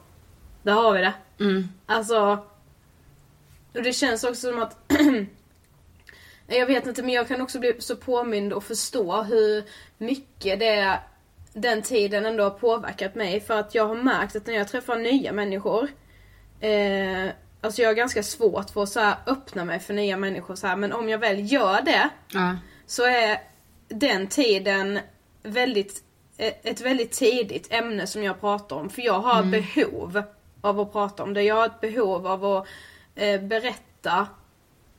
där 0.62 0.72
har 0.72 0.92
vi 0.92 1.00
det. 1.00 1.14
Alltså, 1.86 2.38
och 3.74 3.82
det 3.82 3.92
känns 3.92 4.24
också 4.24 4.50
som 4.50 4.62
att 4.62 4.76
jag 6.46 6.66
vet 6.66 6.86
inte 6.86 7.02
men 7.02 7.14
jag 7.14 7.28
kan 7.28 7.40
också 7.40 7.58
bli 7.58 7.74
så 7.78 7.96
påmind 7.96 8.52
och 8.52 8.64
förstå 8.64 9.22
hur 9.22 9.64
mycket 9.98 10.58
det 10.58 10.98
den 11.52 11.82
tiden 11.82 12.26
ändå 12.26 12.44
har 12.44 12.50
påverkat 12.50 13.14
mig 13.14 13.40
för 13.40 13.60
att 13.60 13.74
jag 13.74 13.86
har 13.86 13.94
märkt 13.94 14.36
att 14.36 14.46
när 14.46 14.54
jag 14.54 14.68
träffar 14.68 14.96
nya 14.96 15.32
människor 15.32 15.88
eh, 16.60 17.28
Alltså 17.64 17.82
jag 17.82 17.88
har 17.88 17.94
ganska 17.94 18.22
svårt 18.22 18.70
för 18.70 18.82
att 18.82 18.88
så 18.88 19.00
här 19.00 19.16
öppna 19.26 19.64
mig 19.64 19.80
för 19.80 19.94
nya 19.94 20.16
människor 20.16 20.54
så 20.54 20.66
här, 20.66 20.76
men 20.76 20.92
om 20.92 21.08
jag 21.08 21.18
väl 21.18 21.52
gör 21.52 21.82
det 21.82 22.08
Ja. 22.32 22.56
så 22.86 23.04
är 23.06 23.38
den 23.88 24.26
tiden 24.26 24.98
väldigt, 25.42 26.02
eh, 26.36 26.52
ett 26.62 26.80
väldigt 26.80 27.12
tidigt 27.12 27.72
ämne 27.72 28.06
som 28.06 28.22
jag 28.22 28.40
pratar 28.40 28.76
om. 28.76 28.90
För 28.90 29.02
jag 29.02 29.18
har 29.20 29.42
ett 29.42 29.50
behov 29.74 30.22
av 30.60 30.80
att 30.80 30.92
prata 30.92 31.22
om 31.22 31.34
det. 31.34 31.42
Jag 31.42 31.54
har 31.54 31.66
ett 31.66 31.80
behov 31.80 32.26
av 32.26 32.44
att 32.44 32.66
eh, 33.14 33.40
berätta 33.40 34.26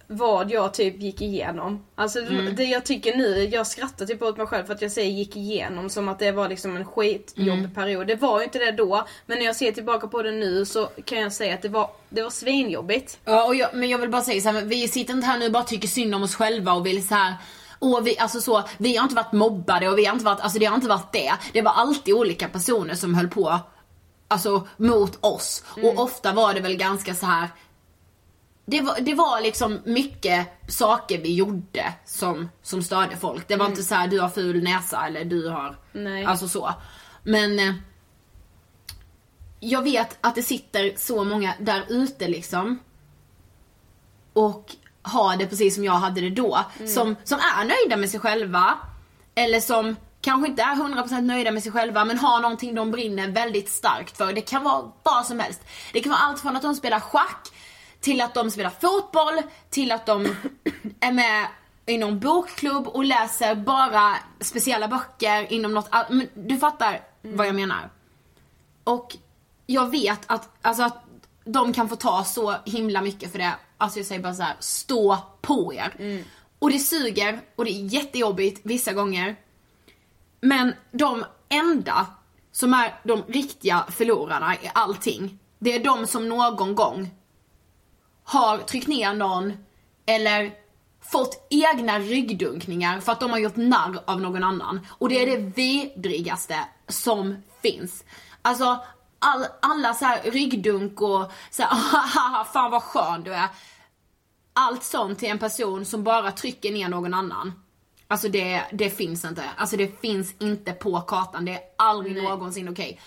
vad 0.08 0.52
jag 0.52 0.74
typ 0.74 1.02
gick 1.02 1.22
igenom. 1.22 1.86
Alltså 1.96 2.20
det 2.58 2.64
jag 2.64 2.86
tycker 2.86 3.18
nu, 3.18 3.44
jag 3.44 3.68
skrattar 3.68 4.06
typ 4.06 4.22
åt 4.22 4.38
mig 4.38 4.48
själv 4.48 4.66
för 4.66 4.74
att 4.74 4.82
jag 4.82 4.92
säger 4.92 5.12
gick 5.12 5.36
igenom 5.36 5.90
som 5.90 6.10
att 6.10 6.20
det 6.20 6.32
var 6.32 6.50
liksom 6.50 6.78
en 6.78 6.86
skitjobbig 6.86 7.76
period. 7.76 8.08
Det 8.08 8.16
var 8.16 8.40
ju 8.40 8.44
inte 8.44 8.60
det 8.60 8.72
då, 8.72 9.08
men 9.26 9.38
när 9.38 9.46
jag 9.46 9.56
ser 9.56 9.72
tillbaka 9.72 10.08
på 10.08 10.22
det 10.22 10.32
nu 10.32 10.66
så 10.66 10.90
kan 11.06 11.20
jag 11.20 11.34
säga 11.34 11.54
att 11.54 11.62
det 11.62 11.70
var, 11.70 11.90
det 12.10 12.24
var 12.24 12.30
svinjobbigt. 12.30 13.20
Ja, 13.26 13.46
och 13.46 13.56
jag, 13.56 13.70
men 13.74 13.90
jag 13.90 13.98
vill 13.98 14.10
bara 14.10 14.22
säga 14.22 14.42
så 14.42 14.50
här, 14.50 14.62
vi 14.62 14.88
sitter 14.88 15.14
inte 15.14 15.28
här 15.28 15.40
nu 15.40 15.46
och 15.46 15.52
bara 15.52 15.64
tycker 15.64 15.88
synd 15.88 16.16
om 16.16 16.24
oss 16.24 16.36
själva 16.36 16.74
och 16.74 16.86
vill 16.86 17.08
så 17.08 17.16
här. 17.16 17.34
Och 17.80 18.08
vi, 18.08 18.18
alltså 18.20 18.42
så, 18.42 18.64
vi 18.78 18.98
har 18.98 19.04
inte 19.04 19.16
varit 19.16 19.32
mobbade 19.32 19.90
och 19.90 19.98
vi 19.98 20.06
har 20.06 20.14
inte 20.14 20.26
varit, 20.26 20.40
alltså 20.40 20.60
det 20.60 20.66
har 20.66 20.76
inte 20.76 20.88
varit 20.88 21.14
det. 21.14 21.32
Det 21.54 21.62
var 21.62 21.72
alltid 21.72 22.14
olika 22.14 22.48
personer 22.48 22.96
som 22.96 23.16
höll 23.16 23.28
på, 23.28 23.60
alltså 24.28 24.68
mot 24.78 25.18
oss. 25.26 25.64
Och 25.84 26.00
ofta 26.00 26.34
var 26.34 26.54
det 26.54 26.60
väl 26.60 26.76
ganska 26.76 27.16
så 27.16 27.26
här. 27.26 27.50
Det 28.66 28.82
var, 28.82 29.00
det 29.02 29.14
var 29.14 29.42
liksom 29.42 29.82
mycket 29.86 30.48
saker 30.68 31.18
vi 31.18 31.36
gjorde 31.36 31.94
som, 32.06 32.50
som 32.62 32.84
störde 32.84 33.18
folk. 33.18 33.48
Det 33.48 33.56
var 33.56 33.66
inte 33.66 33.84
så 33.84 33.96
här 33.96 34.08
du 34.08 34.20
har 34.20 34.30
ful 34.30 34.64
näsa 34.64 35.08
eller 35.08 35.26
du 35.26 35.50
har, 35.50 35.78
Nej. 35.92 36.26
alltså 36.26 36.48
så. 36.48 36.74
Men 37.24 37.60
eh, 37.60 37.74
jag 39.60 39.82
vet 39.82 40.18
att 40.22 40.36
det 40.36 40.44
sitter 40.44 40.94
så 40.98 41.24
många 41.24 41.54
där 41.60 41.86
ute 41.90 42.28
liksom 42.28 42.80
och 44.34 44.76
har 45.02 45.38
det 45.38 45.48
precis 45.48 45.76
som 45.76 45.84
jag 45.84 45.94
hade 45.94 46.22
det 46.22 46.30
då. 46.30 46.60
Som, 46.88 47.16
som 47.24 47.40
är 47.40 47.66
nöjda 47.66 47.98
med 47.98 48.10
sig 48.10 48.20
själva. 48.20 48.78
Eller 49.36 49.60
som 49.60 49.96
kanske 50.22 50.50
inte 50.50 50.64
är 50.64 50.76
100% 50.76 51.22
nöjda 51.22 51.52
med 51.52 51.64
sig 51.64 51.72
själva 51.72 52.06
men 52.06 52.20
har 52.20 52.40
någonting 52.40 52.76
de 52.76 52.92
brinner 52.92 53.28
väldigt 53.28 53.70
starkt 53.70 54.18
för. 54.18 54.34
Det 54.34 54.42
kan 54.42 54.64
vara 54.64 54.92
vad 55.04 55.26
som 55.26 55.40
helst. 55.40 55.62
Det 55.94 56.00
kan 56.00 56.10
vara 56.10 56.22
allt 56.22 56.42
från 56.42 56.56
att 56.56 56.62
de 56.62 56.76
spelar 56.76 57.00
schack 57.00 57.52
till 58.06 58.22
att 58.22 58.34
de 58.34 58.52
spelar 58.52 58.70
fotboll, 58.70 59.42
till 59.70 59.92
att 59.92 60.06
de 60.06 60.36
är 61.00 61.12
med 61.12 61.48
i 61.86 61.98
någon 61.98 62.20
bokklubb 62.20 62.88
och 62.88 63.06
läser 63.06 63.56
bara 63.56 64.16
speciella 64.40 64.88
böcker 64.88 65.54
inom 65.54 65.74
något, 65.74 65.90
men 66.10 66.30
du 66.34 66.58
fattar 66.58 67.02
vad 67.22 67.48
jag 67.48 67.56
menar. 67.56 67.90
Och 68.84 69.18
jag 69.66 69.92
vet 69.92 70.20
att, 70.28 70.50
alltså 70.62 70.84
att 70.84 71.04
de 71.46 71.74
kan 71.74 71.90
få 71.90 71.96
ta 71.96 72.24
så 72.24 72.56
himla 72.66 73.02
mycket 73.02 73.32
för 73.32 73.40
det. 73.40 73.56
Alltså 73.78 74.00
jag 74.00 74.06
säger 74.06 74.22
bara 74.22 74.34
så 74.34 74.44
här: 74.44 74.56
stå 74.60 75.18
på 75.42 75.74
er. 75.74 76.24
Och 76.60 76.70
det 76.70 76.80
suger 76.80 77.42
och 77.56 77.66
det 77.66 77.72
är 77.72 77.94
jättejobbigt 77.94 78.62
vissa 78.64 78.94
gånger. 78.94 79.36
Men 80.42 80.74
de 80.92 81.26
enda 81.50 82.06
som 82.52 82.74
är 82.74 83.00
de 83.04 83.24
riktiga 83.28 83.86
förlorarna 83.90 84.56
i 84.56 84.72
allting, 84.74 85.40
det 85.60 85.76
är 85.76 85.84
de 85.84 86.08
som 86.08 86.30
någon 86.30 86.76
gång 86.76 87.10
har 88.26 88.58
tryckt 88.58 88.88
ner 88.88 89.14
någon 89.14 89.54
eller 90.06 90.52
fått 91.12 91.48
egna 91.50 92.00
ryggdunkningar 92.00 93.00
för 93.00 93.12
att 93.12 93.20
de 93.20 93.32
har 93.32 93.38
gjort 93.38 93.56
narr 93.56 94.00
av 94.08 94.22
någon 94.22 94.44
annan. 94.44 94.88
Och 94.90 95.10
det 95.10 95.22
är 95.24 95.26
det 95.38 95.38
vidrigaste 95.56 96.60
som 96.88 97.44
finns. 97.62 98.04
Alltså 98.42 98.80
all, 99.20 99.46
alla 99.62 99.94
så 99.94 100.06
här 100.06 100.22
ryggdunk 100.32 101.02
och 101.02 101.32
så 101.52 101.64
här, 101.64 101.70
"Haha, 101.92 102.46
fan 102.46 102.72
vad 102.72 102.84
skön 102.84 103.24
du 103.24 103.34
är. 103.34 103.48
Allt 104.54 104.84
sånt 104.84 105.20
till 105.20 105.30
en 105.30 105.40
person 105.40 105.86
som 105.86 106.04
bara 106.04 106.32
trycker 106.32 106.72
ner 106.72 106.90
någon 106.90 107.14
annan. 107.14 107.54
Alltså 108.08 108.30
det, 108.30 108.64
det 108.72 108.90
finns 108.90 109.26
inte. 109.26 109.44
Alltså 109.58 109.78
det 109.78 110.02
finns 110.02 110.36
inte 110.40 110.72
på 110.74 111.02
kartan. 111.02 111.46
Det 111.46 111.52
är 111.52 111.60
aldrig 111.78 112.24
någonsin 112.24 112.70
okej. 112.70 113.02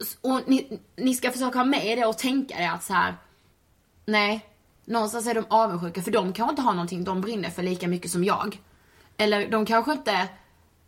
S- 0.00 0.16
Och 0.20 0.40
ni, 0.46 0.80
ni 0.96 1.14
ska 1.14 1.30
försöka 1.30 1.58
ha 1.58 1.64
med 1.64 1.86
er 1.86 1.96
det 1.96 2.06
och 2.06 2.18
tänka 2.18 2.56
det 2.58 2.70
att 2.70 2.84
så 2.84 2.92
här. 2.92 3.14
Nej, 4.04 4.46
någonstans 4.84 5.26
är 5.26 5.34
de 5.34 5.44
avundsjuka 5.48 6.02
för 6.02 6.10
de 6.10 6.32
kanske 6.32 6.50
inte 6.52 6.62
har 6.62 6.72
någonting 6.72 7.04
de 7.04 7.20
brinner 7.20 7.50
för 7.50 7.62
lika 7.62 7.88
mycket 7.88 8.10
som 8.10 8.24
jag. 8.24 8.58
Eller 9.16 9.48
de 9.48 9.66
kanske 9.66 9.92
inte 9.92 10.28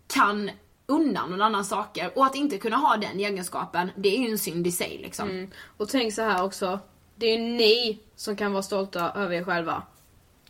kan 0.07 0.51
undan 0.87 1.31
någon 1.31 1.43
annan 1.43 1.65
saker. 1.65 2.19
Och 2.19 2.27
att 2.27 2.35
inte 2.35 2.59
kunna 2.59 2.77
ha 2.77 2.97
den 2.97 3.21
egenskapen, 3.21 3.91
det 3.97 4.17
är 4.17 4.19
ju 4.19 4.31
en 4.31 4.39
synd 4.39 4.67
i 4.67 4.73
sig 4.73 4.99
liksom. 5.03 5.51
Och 5.77 5.89
tänk 5.89 6.15
så 6.15 6.23
här 6.23 6.45
också. 6.45 6.79
Det 7.17 7.27
är 7.27 7.39
ju 7.39 7.43
ni 7.43 8.01
som 8.17 8.37
kan 8.37 8.53
vara 8.53 8.63
stolta 8.63 9.13
över 9.13 9.37
er 9.37 9.45
själva. 9.45 9.83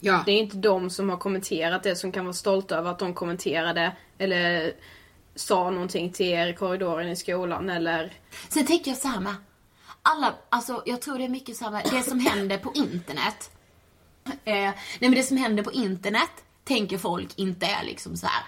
Ja. 0.00 0.22
Det 0.26 0.32
är 0.32 0.38
inte 0.38 0.56
de 0.56 0.90
som 0.90 1.10
har 1.10 1.16
kommenterat 1.16 1.82
det 1.82 1.96
som 1.96 2.12
kan 2.12 2.24
vara 2.24 2.34
stolta 2.34 2.76
över 2.76 2.90
att 2.90 2.98
de 2.98 3.14
kommenterade 3.14 3.96
eller 4.18 4.72
sa 5.34 5.70
någonting 5.70 6.12
till 6.12 6.26
er 6.26 6.46
i 6.46 6.54
korridoren 6.54 7.08
i 7.08 7.16
skolan 7.16 7.70
eller... 7.70 8.12
Sen 8.48 8.66
tänker 8.66 8.90
jag 8.90 8.98
så 8.98 9.08
här 9.08 9.20
med. 9.20 9.34
Alla, 10.02 10.34
alltså 10.48 10.82
jag 10.86 11.02
tror 11.02 11.18
det 11.18 11.24
är 11.24 11.28
mycket 11.28 11.56
så 11.56 11.70
här 11.70 11.82
det 11.90 12.02
som 12.02 12.20
händer 12.20 12.58
på 12.58 12.72
internet. 12.74 13.50
nej 14.44 14.74
men 15.00 15.10
det 15.10 15.22
som 15.22 15.36
händer 15.36 15.62
på 15.62 15.72
internet 15.72 16.30
tänker 16.64 16.98
folk 16.98 17.28
inte 17.38 17.66
är 17.66 17.84
liksom 17.84 18.16
så 18.16 18.26
här. 18.26 18.44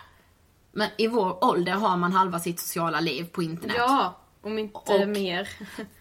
Men 0.72 0.88
i 0.98 1.06
vår 1.06 1.44
ålder 1.44 1.72
har 1.72 1.96
man 1.96 2.12
halva 2.12 2.40
sitt 2.40 2.60
sociala 2.60 3.00
liv 3.00 3.24
på 3.24 3.42
internet. 3.42 3.76
Ja, 3.78 4.20
om 4.42 4.58
inte 4.58 4.78
Och- 4.78 5.08
mer. 5.08 5.48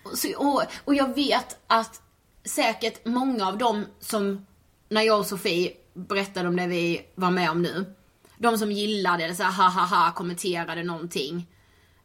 Och, 0.04 0.46
och, 0.48 0.64
och 0.86 0.96
jag 0.96 1.16
vet 1.16 1.58
att 1.68 2.02
säkert 2.46 3.06
många 3.06 3.48
av 3.48 3.58
dem 3.58 3.86
som, 4.00 4.46
när 4.90 5.02
jag 5.02 5.20
och 5.20 5.26
Sofie 5.26 5.74
berättade 5.94 6.48
om 6.48 6.56
det 6.56 6.68
vi 6.68 7.02
var 7.16 7.32
med 7.32 7.52
om 7.52 7.62
nu. 7.62 7.96
De 8.38 8.58
som 8.58 8.72
gillade 8.72 9.24
eller 9.24 9.36
så 9.36 9.44
här, 9.44 9.52
ha 9.52 9.70
ha 9.82 9.86
ha 9.98 10.12
kommenterade 10.12 10.84
någonting. 10.84 11.48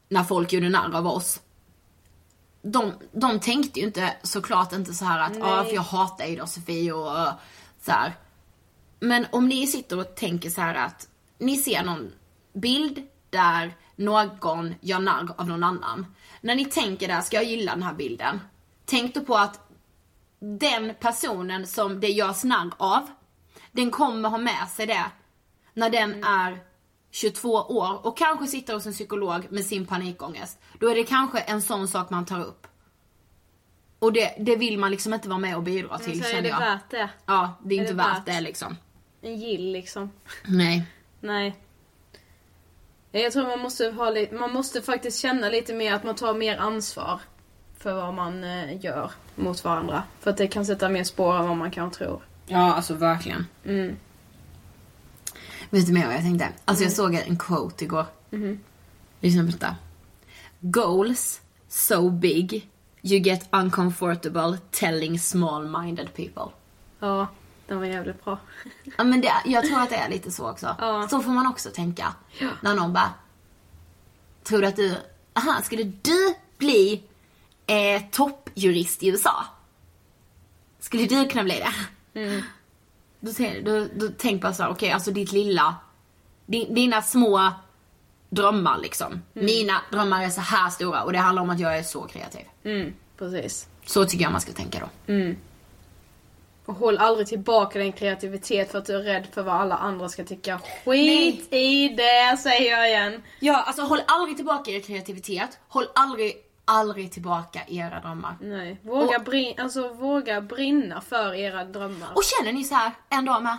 När 0.09 0.25
folk 0.25 0.53
gjorde 0.53 0.69
narr 0.69 0.97
av 0.97 1.07
oss. 1.07 1.41
De, 2.73 2.93
de 3.13 3.41
tänkte 3.41 3.81
ju 3.81 3.87
inte 3.87 4.17
såklart 4.23 4.73
inte 4.73 4.95
så 4.95 5.05
här 5.05 5.21
att 5.21 5.37
ja 5.37 5.57
Nej. 5.57 5.69
för 5.69 5.75
jag 5.75 5.83
hatar 5.83 6.47
Sofie 6.47 6.93
och 6.93 7.13
uh, 7.13 7.33
så 7.81 7.93
här. 7.93 8.17
Men 9.01 9.27
om 9.33 9.49
ni 9.49 9.67
sitter 9.67 9.99
och 9.99 10.15
tänker 10.15 10.51
så 10.51 10.61
här 10.61 10.75
att 10.75 11.09
ni 11.39 11.57
ser 11.57 11.83
någon 11.83 12.13
bild 12.53 13.03
där 13.31 13.75
någon 13.97 14.75
gör 14.81 14.99
narr 14.99 15.35
av 15.37 15.49
någon 15.49 15.65
annan. 15.65 16.07
När 16.41 16.55
ni 16.55 16.65
tänker 16.65 17.09
där, 17.09 17.21
ska 17.21 17.37
jag 17.37 17.45
gilla 17.45 17.73
den 17.73 17.83
här 17.83 17.95
bilden? 17.95 18.41
Tänk 18.85 19.15
då 19.15 19.21
på 19.21 19.37
att 19.37 19.61
den 20.39 20.95
personen 21.01 21.67
som 21.67 22.01
det 22.01 22.09
görs 22.09 22.45
narr 22.45 22.71
av, 22.77 23.07
den 23.73 23.91
kommer 23.91 24.29
ha 24.29 24.39
med 24.39 24.69
sig 24.69 24.87
det 24.87 25.05
när 25.75 25.91
den 25.91 26.25
är 26.25 26.59
22 27.11 27.49
år 27.53 28.07
och 28.07 28.17
kanske 28.17 28.47
sitter 28.47 28.75
hos 28.75 28.87
en 28.87 28.93
psykolog 28.93 29.47
med 29.51 29.65
sin 29.65 29.87
panikångest. 29.87 30.59
Då 30.81 30.89
är 30.89 30.95
det 30.95 31.05
kanske 31.05 31.39
en 31.39 31.63
sån 31.63 31.89
sak 31.89 32.11
man 32.11 32.27
tar 32.27 32.41
upp. 32.45 32.67
Och 33.99 34.13
det, 34.13 34.35
det 34.39 34.57
vill 34.57 34.79
man 34.79 34.91
liksom 34.91 35.15
inte 35.15 35.29
vara 35.29 35.39
med 35.39 35.57
och 35.57 35.63
bidra 35.63 35.99
till 35.99 36.21
så 36.23 36.29
är 36.29 36.31
känner 36.31 36.43
det 36.43 36.49
jag. 36.49 36.59
värt 36.59 36.91
det? 36.91 37.11
Ja, 37.27 37.55
det 37.65 37.75
är, 37.75 37.79
Är 37.79 37.83
inte 37.83 37.93
det 37.93 37.97
värt 37.97 38.27
det 38.27 38.41
liksom. 38.41 38.77
En 39.23 39.37
gill 39.37 39.73
liksom. 39.73 40.11
Nej. 40.45 40.87
Nej. 41.21 41.57
Jag 43.13 43.33
tror 43.33 43.43
man 43.43 43.59
måste, 43.61 43.91
ha 43.91 44.11
lite, 44.11 44.35
man 44.35 44.53
måste 44.53 44.83
faktiskt 44.83 45.21
känna 45.21 45.49
lite 45.49 45.75
mer 45.75 45.95
att 45.95 46.05
man 46.05 46.15
tar 46.15 46.35
mer 46.35 46.57
ansvar 46.59 47.21
för 47.79 47.95
vad 47.95 48.15
man 48.15 48.45
eh, 48.45 48.85
gör 48.85 49.11
mot 49.35 49.65
varandra. 49.65 50.03
För 50.21 50.31
att 50.31 50.37
det 50.37 50.49
kan 50.49 50.67
sätta 50.67 50.89
mer 50.89 51.05
spår 51.05 51.37
än 51.37 51.49
vad 51.49 51.57
man 51.57 51.71
kan 51.71 51.91
tro. 51.91 52.23
Ja, 52.47 52.75
alltså 52.75 52.95
verkligen. 52.95 53.47
Mm. 53.65 53.97
Vet 55.71 55.87
du 55.87 55.93
mer 55.93 56.07
vad 56.07 56.15
jag 56.15 56.23
tänkte? 56.23 56.49
Alltså 56.65 56.85
jag 56.85 56.93
såg 56.93 57.15
en 57.15 57.39
quote 57.39 57.85
igår. 57.85 58.07
Lyssna 59.21 59.43
på 59.45 59.51
detta. 59.51 59.77
Goals 60.61 61.41
so 61.69 62.11
big 62.11 62.69
you 63.03 63.21
get 63.21 63.49
uncomfortable 63.53 64.59
telling 64.71 65.19
small-minded 65.19 66.09
people. 66.17 66.53
Ja, 67.01 67.27
den 67.67 67.79
var 67.79 67.87
jävligt 67.87 68.25
bra. 68.25 68.39
Ja 68.99 69.05
men 69.05 69.21
det, 69.21 69.33
jag 69.45 69.67
tror 69.67 69.81
att 69.81 69.91
det 69.91 69.97
är 69.97 70.09
lite 70.11 70.31
så 70.31 70.51
också. 70.51 70.77
Ja. 70.79 71.09
Så 71.11 71.21
får 71.23 71.31
man 71.31 71.47
också 71.47 71.71
tänka. 71.71 72.15
När 72.61 72.75
någon 72.75 72.93
bara, 72.93 73.13
tror 74.45 74.61
du 74.61 74.67
att 74.67 74.77
du, 74.77 74.95
aha, 75.35 75.63
skulle 75.63 75.83
du 75.85 76.35
bli 76.59 77.03
eh, 77.67 78.03
toppjurist 78.11 79.03
i 79.03 79.09
USA? 79.09 79.45
Skulle 80.81 81.07
du 81.07 81.29
kunna 81.29 81.45
bli 81.45 81.63
det? 82.13 82.41
Då, 83.21 83.31
då, 83.63 83.87
då 83.95 84.09
tänk 84.19 84.43
bara 84.43 84.53
så 84.53 84.63
här, 84.63 84.71
okej 84.71 84.91
alltså 84.91 85.11
ditt 85.11 85.33
lilla, 85.33 85.77
din, 86.47 86.75
dina 86.75 87.03
små 87.03 87.53
drömmar 88.29 88.79
liksom. 88.79 89.23
Mina 89.33 89.81
drömmar 89.93 90.25
är 90.25 90.31
så 90.31 90.41
här 90.41 90.71
stora 90.71 91.03
och 91.03 91.13
det 91.13 91.19
handlar 91.19 91.43
om 91.43 91.51
att 91.51 91.61
jag 91.61 91.79
är 91.79 91.83
så 91.83 92.03
kreativ. 92.03 92.45
Mm, 92.65 92.95
precis. 93.19 93.69
Så 93.87 94.05
tycker 94.05 94.23
jag 94.25 94.33
man 94.33 94.41
ska 94.41 94.53
tänka 94.53 94.79
då. 94.81 95.13
Och 96.65 96.75
håll 96.75 96.99
aldrig 96.99 97.27
tillbaka 97.27 97.79
din 97.79 97.93
kreativitet 97.93 98.71
för 98.71 98.79
att 98.79 98.85
du 98.87 98.95
är 98.97 99.03
rädd 99.03 99.27
för 99.33 99.43
vad 99.43 99.55
alla 99.55 99.77
andra 99.77 100.09
ska 100.09 100.25
tycka. 100.25 100.61
Skit 100.85 101.53
i 101.53 101.89
det, 101.89 102.37
säger 102.37 102.71
jag 102.77 102.89
igen. 102.89 103.23
Ja, 103.41 103.63
alltså 103.63 103.83
håll 103.83 104.01
aldrig 104.07 104.37
tillbaka 104.37 104.71
er 104.71 104.81
kreativitet. 104.81 105.59
Håll 105.69 105.87
aldrig, 105.95 106.33
aldrig 106.69 107.13
tillbaka 107.13 107.61
era 107.69 108.01
drömmar. 108.01 108.37
Nej, 108.41 108.81
våga, 108.85 109.17
Och- 109.19 109.25
brin- 109.25 109.61
alltså, 109.61 109.89
våga 109.89 110.41
brinna 110.41 111.01
för 111.01 111.35
era 111.35 111.65
drömmar. 111.65 112.09
Och 112.15 112.23
känner 112.25 112.53
ni 112.53 112.65
så 112.65 112.75
här 112.75 112.93
en 113.09 113.25
dag 113.25 113.43
med, 113.43 113.59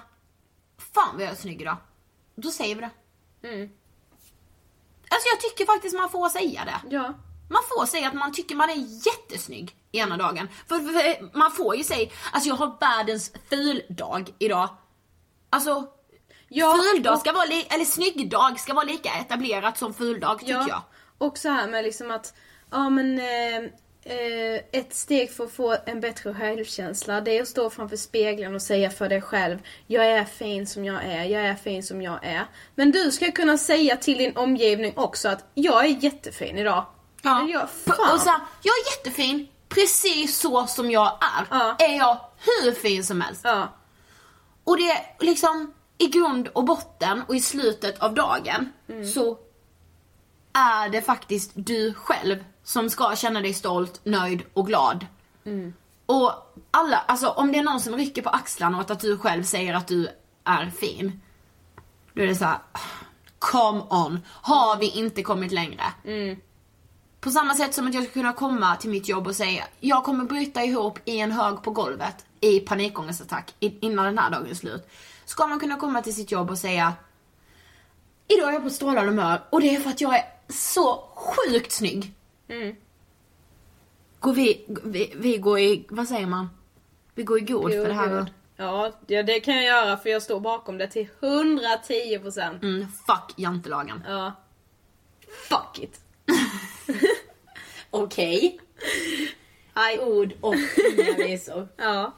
fan 0.93 1.09
vad 1.13 1.23
jag 1.23 1.31
är 1.31 1.35
snygg 1.35 1.61
idag. 1.61 1.77
Då 2.35 2.51
säger 2.51 2.75
vi 2.75 2.81
det. 2.81 2.89
Mm. 3.47 3.69
Alltså 5.11 5.27
jag 5.33 5.39
tycker 5.41 5.65
faktiskt 5.65 5.95
man 5.97 6.09
får 6.09 6.29
säga 6.29 6.65
det. 6.65 6.95
Ja. 6.95 7.13
Man 7.49 7.61
får 7.69 7.85
säga 7.85 8.07
att 8.07 8.13
man 8.13 8.31
tycker 8.33 8.55
man 8.55 8.69
är 8.69 9.05
jättesnygg 9.07 9.75
ena 9.91 10.17
dagen. 10.17 10.49
För, 10.67 10.79
för, 10.79 10.93
för 10.93 11.37
man 11.37 11.51
får 11.51 11.75
ju 11.75 11.83
säga, 11.83 12.09
alltså 12.33 12.49
jag 12.49 12.55
har 12.55 12.77
världens 12.79 13.31
fuldag 13.49 14.33
idag. 14.39 14.69
Alltså, 15.49 15.87
Ja, 16.51 16.77
fuldag 16.93 17.13
och- 17.13 17.19
ska 17.19 17.31
vara, 17.31 17.45
eller 17.45 17.85
snyggdag 17.85 18.59
ska 18.59 18.73
vara 18.73 18.85
lika 18.85 19.09
etablerat 19.13 19.77
som 19.77 19.93
fuldag 19.93 20.39
tycker 20.39 20.53
jag. 20.67 20.81
Och 21.17 21.37
så 21.37 21.49
här 21.49 21.67
med 21.67 21.83
liksom 21.83 22.11
att, 22.11 22.33
ja 22.71 22.89
men 22.89 23.19
eh, 23.19 23.57
eh, 24.03 24.61
ett 24.71 24.93
steg 24.93 25.31
för 25.31 25.43
att 25.43 25.51
få 25.51 25.77
en 25.85 25.99
bättre 25.99 26.33
självkänsla 26.33 27.21
det 27.21 27.37
är 27.37 27.41
att 27.41 27.47
stå 27.47 27.69
framför 27.69 27.97
spegeln 27.97 28.55
och 28.55 28.61
säga 28.61 28.89
för 28.89 29.09
dig 29.09 29.21
själv 29.21 29.59
Jag 29.87 30.05
är 30.05 30.25
fin 30.25 30.67
som 30.67 30.85
jag 30.85 31.03
är, 31.03 31.23
jag 31.23 31.41
är 31.41 31.55
fin 31.55 31.83
som 31.83 32.01
jag 32.01 32.19
är. 32.25 32.45
Men 32.75 32.91
du 32.91 33.11
ska 33.11 33.31
kunna 33.31 33.57
säga 33.57 33.97
till 33.97 34.17
din 34.17 34.37
omgivning 34.37 34.93
också 34.95 35.29
att 35.29 35.45
jag 35.53 35.85
är 35.85 36.03
jättefin 36.03 36.57
idag. 36.57 36.85
Ja. 37.21 37.47
Jag, 37.49 37.69
fan. 37.69 38.13
Och 38.13 38.19
så 38.19 38.29
här, 38.29 38.39
jag 38.61 38.73
är 38.73 38.97
jättefin, 38.97 39.47
precis 39.69 40.37
så 40.37 40.67
som 40.67 40.91
jag 40.91 41.07
är. 41.07 41.47
Ja. 41.49 41.75
Är 41.79 41.97
jag 41.97 42.17
hur 42.37 42.71
fin 42.71 43.03
som 43.03 43.21
helst. 43.21 43.41
Ja. 43.43 43.73
Och 44.63 44.77
det 44.77 44.91
är 44.91 45.15
liksom 45.19 45.73
i 45.97 46.07
grund 46.07 46.47
och 46.47 46.63
botten 46.63 47.23
och 47.27 47.35
i 47.35 47.39
slutet 47.39 47.99
av 47.99 48.13
dagen 48.13 48.73
så 49.13 49.37
är 50.59 50.89
det 50.89 51.01
faktiskt 51.01 51.51
du 51.53 51.93
själv 51.93 52.43
som 52.63 52.89
ska 52.89 53.15
känna 53.15 53.41
dig 53.41 53.53
stolt, 53.53 54.01
nöjd 54.03 54.41
och 54.53 54.67
glad. 54.67 55.05
Och 56.05 56.31
alla, 56.71 56.97
alltså 56.97 57.27
om 57.27 57.51
det 57.51 57.57
är 57.59 57.63
någon 57.63 57.79
som 57.81 57.95
rycker 57.95 58.21
på 58.21 58.29
axlarna 58.29 58.79
åt 58.79 58.91
att 58.91 58.99
du 58.99 59.17
själv 59.17 59.43
säger 59.43 59.73
att 59.73 59.87
du 59.87 60.07
är 60.43 60.69
fin. 60.69 61.21
Då 62.13 62.21
är 62.21 62.27
det 62.27 62.35
så 62.35 62.45
här, 62.45 62.57
come 63.39 63.81
on, 63.89 64.19
har 64.27 64.77
vi 64.79 64.89
inte 64.89 65.23
kommit 65.23 65.51
längre? 65.51 65.83
På 67.19 67.31
samma 67.31 67.55
sätt 67.55 67.73
som 67.73 67.87
att 67.87 67.93
jag 67.93 68.03
ska 68.03 68.13
kunna 68.13 68.33
komma 68.33 68.75
till 68.75 68.89
mitt 68.89 69.09
jobb 69.09 69.27
och 69.27 69.35
säga 69.35 69.63
jag 69.79 70.03
kommer 70.03 70.25
bryta 70.25 70.63
ihop 70.63 70.99
i 71.05 71.19
en 71.19 71.31
hög 71.31 71.63
på 71.63 71.71
golvet 71.71 72.25
i 72.41 72.59
panikångestattack 72.59 73.55
innan 73.59 74.05
den 74.05 74.17
här 74.17 74.29
dagen 74.29 74.49
är 74.49 74.53
slut. 74.53 74.89
Ska 75.25 75.47
man 75.47 75.59
kunna 75.59 75.75
komma 75.75 76.01
till 76.01 76.15
sitt 76.15 76.31
jobb 76.31 76.49
och 76.49 76.57
säga 76.57 76.93
idag 78.27 78.49
är 78.49 78.53
jag 78.53 78.63
på 78.63 78.69
strålande 78.69 79.11
humör 79.11 79.41
och 79.49 79.61
det 79.61 79.75
är 79.75 79.79
för 79.79 79.89
att 79.89 80.01
jag 80.01 80.15
är 80.15 80.38
så 80.49 81.03
sjukt 81.15 81.71
snygg. 81.71 82.13
Går 84.19 84.33
vi, 84.33 84.65
vi, 84.83 85.13
vi 85.15 85.37
går 85.37 85.59
i, 85.59 85.85
vad 85.89 86.07
säger 86.07 86.27
man? 86.27 86.49
Vi 87.15 87.23
går 87.23 87.37
i 87.37 87.41
god 87.41 87.71
för 87.71 87.87
det 87.87 87.93
här. 87.93 88.17
God. 88.17 88.29
Ja, 88.55 88.91
ja, 89.07 89.23
det 89.23 89.39
kan 89.39 89.55
jag 89.55 89.63
göra 89.63 89.97
för 89.97 90.09
jag 90.09 90.21
står 90.21 90.39
bakom 90.39 90.77
det 90.77 90.87
till 90.87 91.07
110%. 91.21 92.63
Mm, 92.63 92.87
fuck 93.07 93.33
jantelagen. 93.35 94.03
Ja. 94.07 94.33
Fuck 95.49 95.79
it. 95.83 96.01
Okej. 97.89 98.59
I 99.93 99.99
ord 99.99 100.33
och 100.41 100.55
inga 100.97 101.13
visor. 101.13 101.67
Ja. 101.77 102.13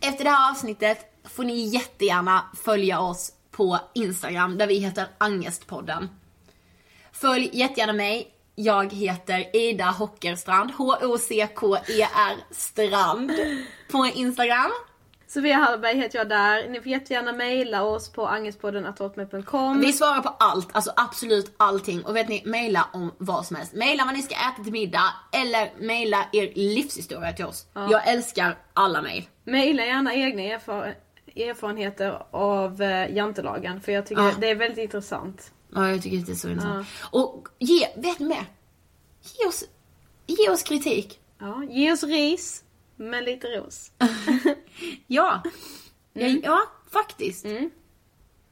Efter 0.00 0.24
det 0.24 0.30
här 0.30 0.50
avsnittet 0.50 0.98
får 1.24 1.44
ni 1.44 1.68
jättegärna 1.68 2.44
följa 2.64 3.00
oss 3.00 3.32
på 3.50 3.78
Instagram 3.94 4.58
där 4.58 4.66
vi 4.66 4.78
heter 4.78 5.06
Angestpodden. 5.18 6.08
Följ 7.20 7.50
jättegärna 7.52 7.92
mig. 7.92 8.28
Jag 8.54 8.92
heter 8.92 9.56
Ida 9.56 9.84
Hockerstrand, 9.84 10.70
H-O-C-K-E-R 10.70 12.36
Strand 12.50 13.32
på 13.92 14.06
Instagram. 14.14 14.70
Sofia 15.26 15.56
Hallberg 15.56 15.96
heter 15.96 16.18
jag 16.18 16.28
där. 16.28 16.68
Ni 16.68 16.78
får 16.80 16.86
jättegärna 16.88 17.32
mejla 17.32 17.82
oss 17.82 18.12
på 18.12 18.26
angespodden.com. 18.26 19.80
Vi 19.80 19.92
svarar 19.92 20.20
på 20.20 20.28
allt, 20.38 20.68
alltså 20.72 20.92
absolut 20.96 21.54
allting. 21.56 22.04
Och 22.04 22.16
vet 22.16 22.28
ni, 22.28 22.42
mejla 22.46 22.88
om 22.92 23.12
vad 23.18 23.46
som 23.46 23.56
helst. 23.56 23.72
Mejla 23.72 24.04
vad 24.04 24.14
ni 24.14 24.22
ska 24.22 24.34
äta 24.34 24.62
till 24.64 24.72
middag 24.72 25.14
eller 25.32 25.70
mejla 25.86 26.24
er 26.32 26.52
livshistoria 26.54 27.32
till 27.32 27.44
oss. 27.44 27.66
Jag 27.74 28.08
älskar 28.08 28.58
alla 28.74 29.02
mejl. 29.02 29.28
Mejla 29.44 29.84
gärna 29.84 30.14
egna 30.14 30.42
erfar- 30.42 30.94
erfarenheter 31.36 32.22
av 32.30 32.82
eh, 32.82 33.14
jantelagen 33.16 33.80
för 33.80 33.92
jag 33.92 34.06
tycker 34.06 34.22
Ja. 34.22 34.32
det 34.40 34.50
är 34.50 34.54
väldigt 34.54 34.78
intressant. 34.78 35.50
Ja, 35.74 35.90
jag 35.90 36.02
tycker 36.02 36.16
det 36.18 36.32
är 36.32 36.36
så 36.36 36.48
intressant. 36.48 36.86
Och 37.00 37.48
ge, 37.58 37.88
vet 37.96 38.18
ni 38.18 38.26
mer? 38.26 38.44
Ge 39.38 39.48
oss, 39.48 39.64
ge 40.26 40.50
oss 40.50 40.62
kritik. 40.62 41.20
Ja, 41.38 41.64
ge 41.64 41.92
oss 41.92 42.02
ris 42.02 42.64
med 42.96 43.24
lite 43.24 43.46
ros. 43.46 43.92
Ja. 45.06 45.42
Ja, 46.12 46.26
ja, 46.26 46.60
faktiskt. 46.92 47.46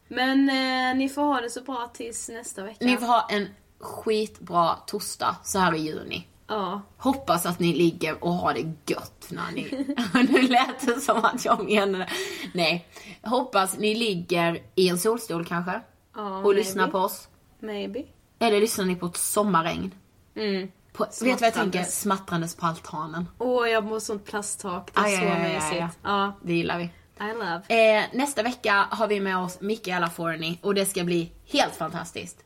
Men 0.08 0.48
eh, 0.48 0.96
ni 0.96 1.08
får 1.08 1.22
ha 1.22 1.40
det 1.40 1.50
så 1.50 1.60
bra 1.62 1.90
tills 1.94 2.28
nästa 2.28 2.64
vecka. 2.64 2.84
Ni 2.84 2.96
får 2.96 3.06
ha 3.06 3.28
en 3.30 3.48
skitbra 3.78 4.74
torsdag 4.74 5.36
så 5.44 5.58
här 5.58 5.74
i 5.74 5.78
juni. 5.78 6.26
Ja. 6.46 6.82
Hoppas 6.96 7.46
att 7.46 7.58
ni 7.58 7.74
ligger 7.74 8.24
och 8.24 8.32
har 8.32 8.54
det 8.54 8.92
gött 8.92 9.28
när 9.30 9.52
ni... 9.52 9.86
nu 10.32 10.42
lät 10.42 10.86
det 10.86 11.00
som 11.00 11.24
att 11.24 11.44
jag 11.44 11.64
menade 11.64 12.08
Nej. 12.54 12.88
Hoppas 13.22 13.78
ni 13.78 13.94
ligger 13.94 14.62
i 14.74 14.88
en 14.88 14.98
solstol 14.98 15.44
kanske. 15.44 15.80
Och 16.26 16.42
maybe. 16.42 16.54
lyssnar 16.58 16.88
på 16.88 16.98
oss. 16.98 17.28
Maybe. 17.60 18.02
Eller 18.38 18.60
lyssnar 18.60 18.84
ni 18.84 18.96
på 18.96 19.06
ett 19.06 19.16
sommarregn. 19.16 19.94
Mm. 20.36 20.68
På, 20.92 21.04
vet 21.04 21.18
du 21.20 21.24
vad 21.30 21.42
jag 21.42 21.54
tänker? 21.54 21.82
Smattrandes. 21.84 22.54
På 22.56 22.66
altanen. 22.66 23.28
Åh, 23.38 23.68
jag 23.68 23.84
mår 23.84 24.00
sånt 24.00 24.24
plasttak. 24.24 24.90
Det 24.94 25.00
är 25.00 25.04
Aj, 25.04 25.16
så 25.16 25.22
aj, 25.22 25.42
mysigt. 25.54 25.76
ja. 25.80 25.88
Ja. 26.02 26.32
Det 26.42 26.52
gillar 26.54 26.78
vi. 26.78 26.84
I 27.20 27.32
love. 27.32 27.62
Eh, 27.98 28.04
nästa 28.12 28.42
vecka 28.42 28.86
har 28.90 29.06
vi 29.06 29.20
med 29.20 29.38
oss 29.38 29.60
Mikaela 29.60 30.10
Forni 30.10 30.58
och 30.62 30.74
det 30.74 30.86
ska 30.86 31.04
bli 31.04 31.32
helt 31.46 31.74
fantastiskt. 31.76 32.42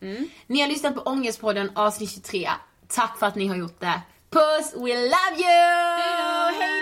Ni 0.47 0.61
har 0.61 0.69
lyssnat 0.69 0.95
på 0.95 1.01
Ångestpodden 1.01 1.71
avsnitt 1.75 2.11
23. 2.11 2.51
Tack 2.89 3.19
för 3.19 3.27
att 3.27 3.35
ni 3.35 3.47
har 3.49 3.57
gjort 3.57 3.81
det. 3.81 4.01
Puss, 4.31 4.73
we 4.75 4.95
love 4.95 5.37
you! 5.37 6.61
Hejdå! 6.61 6.82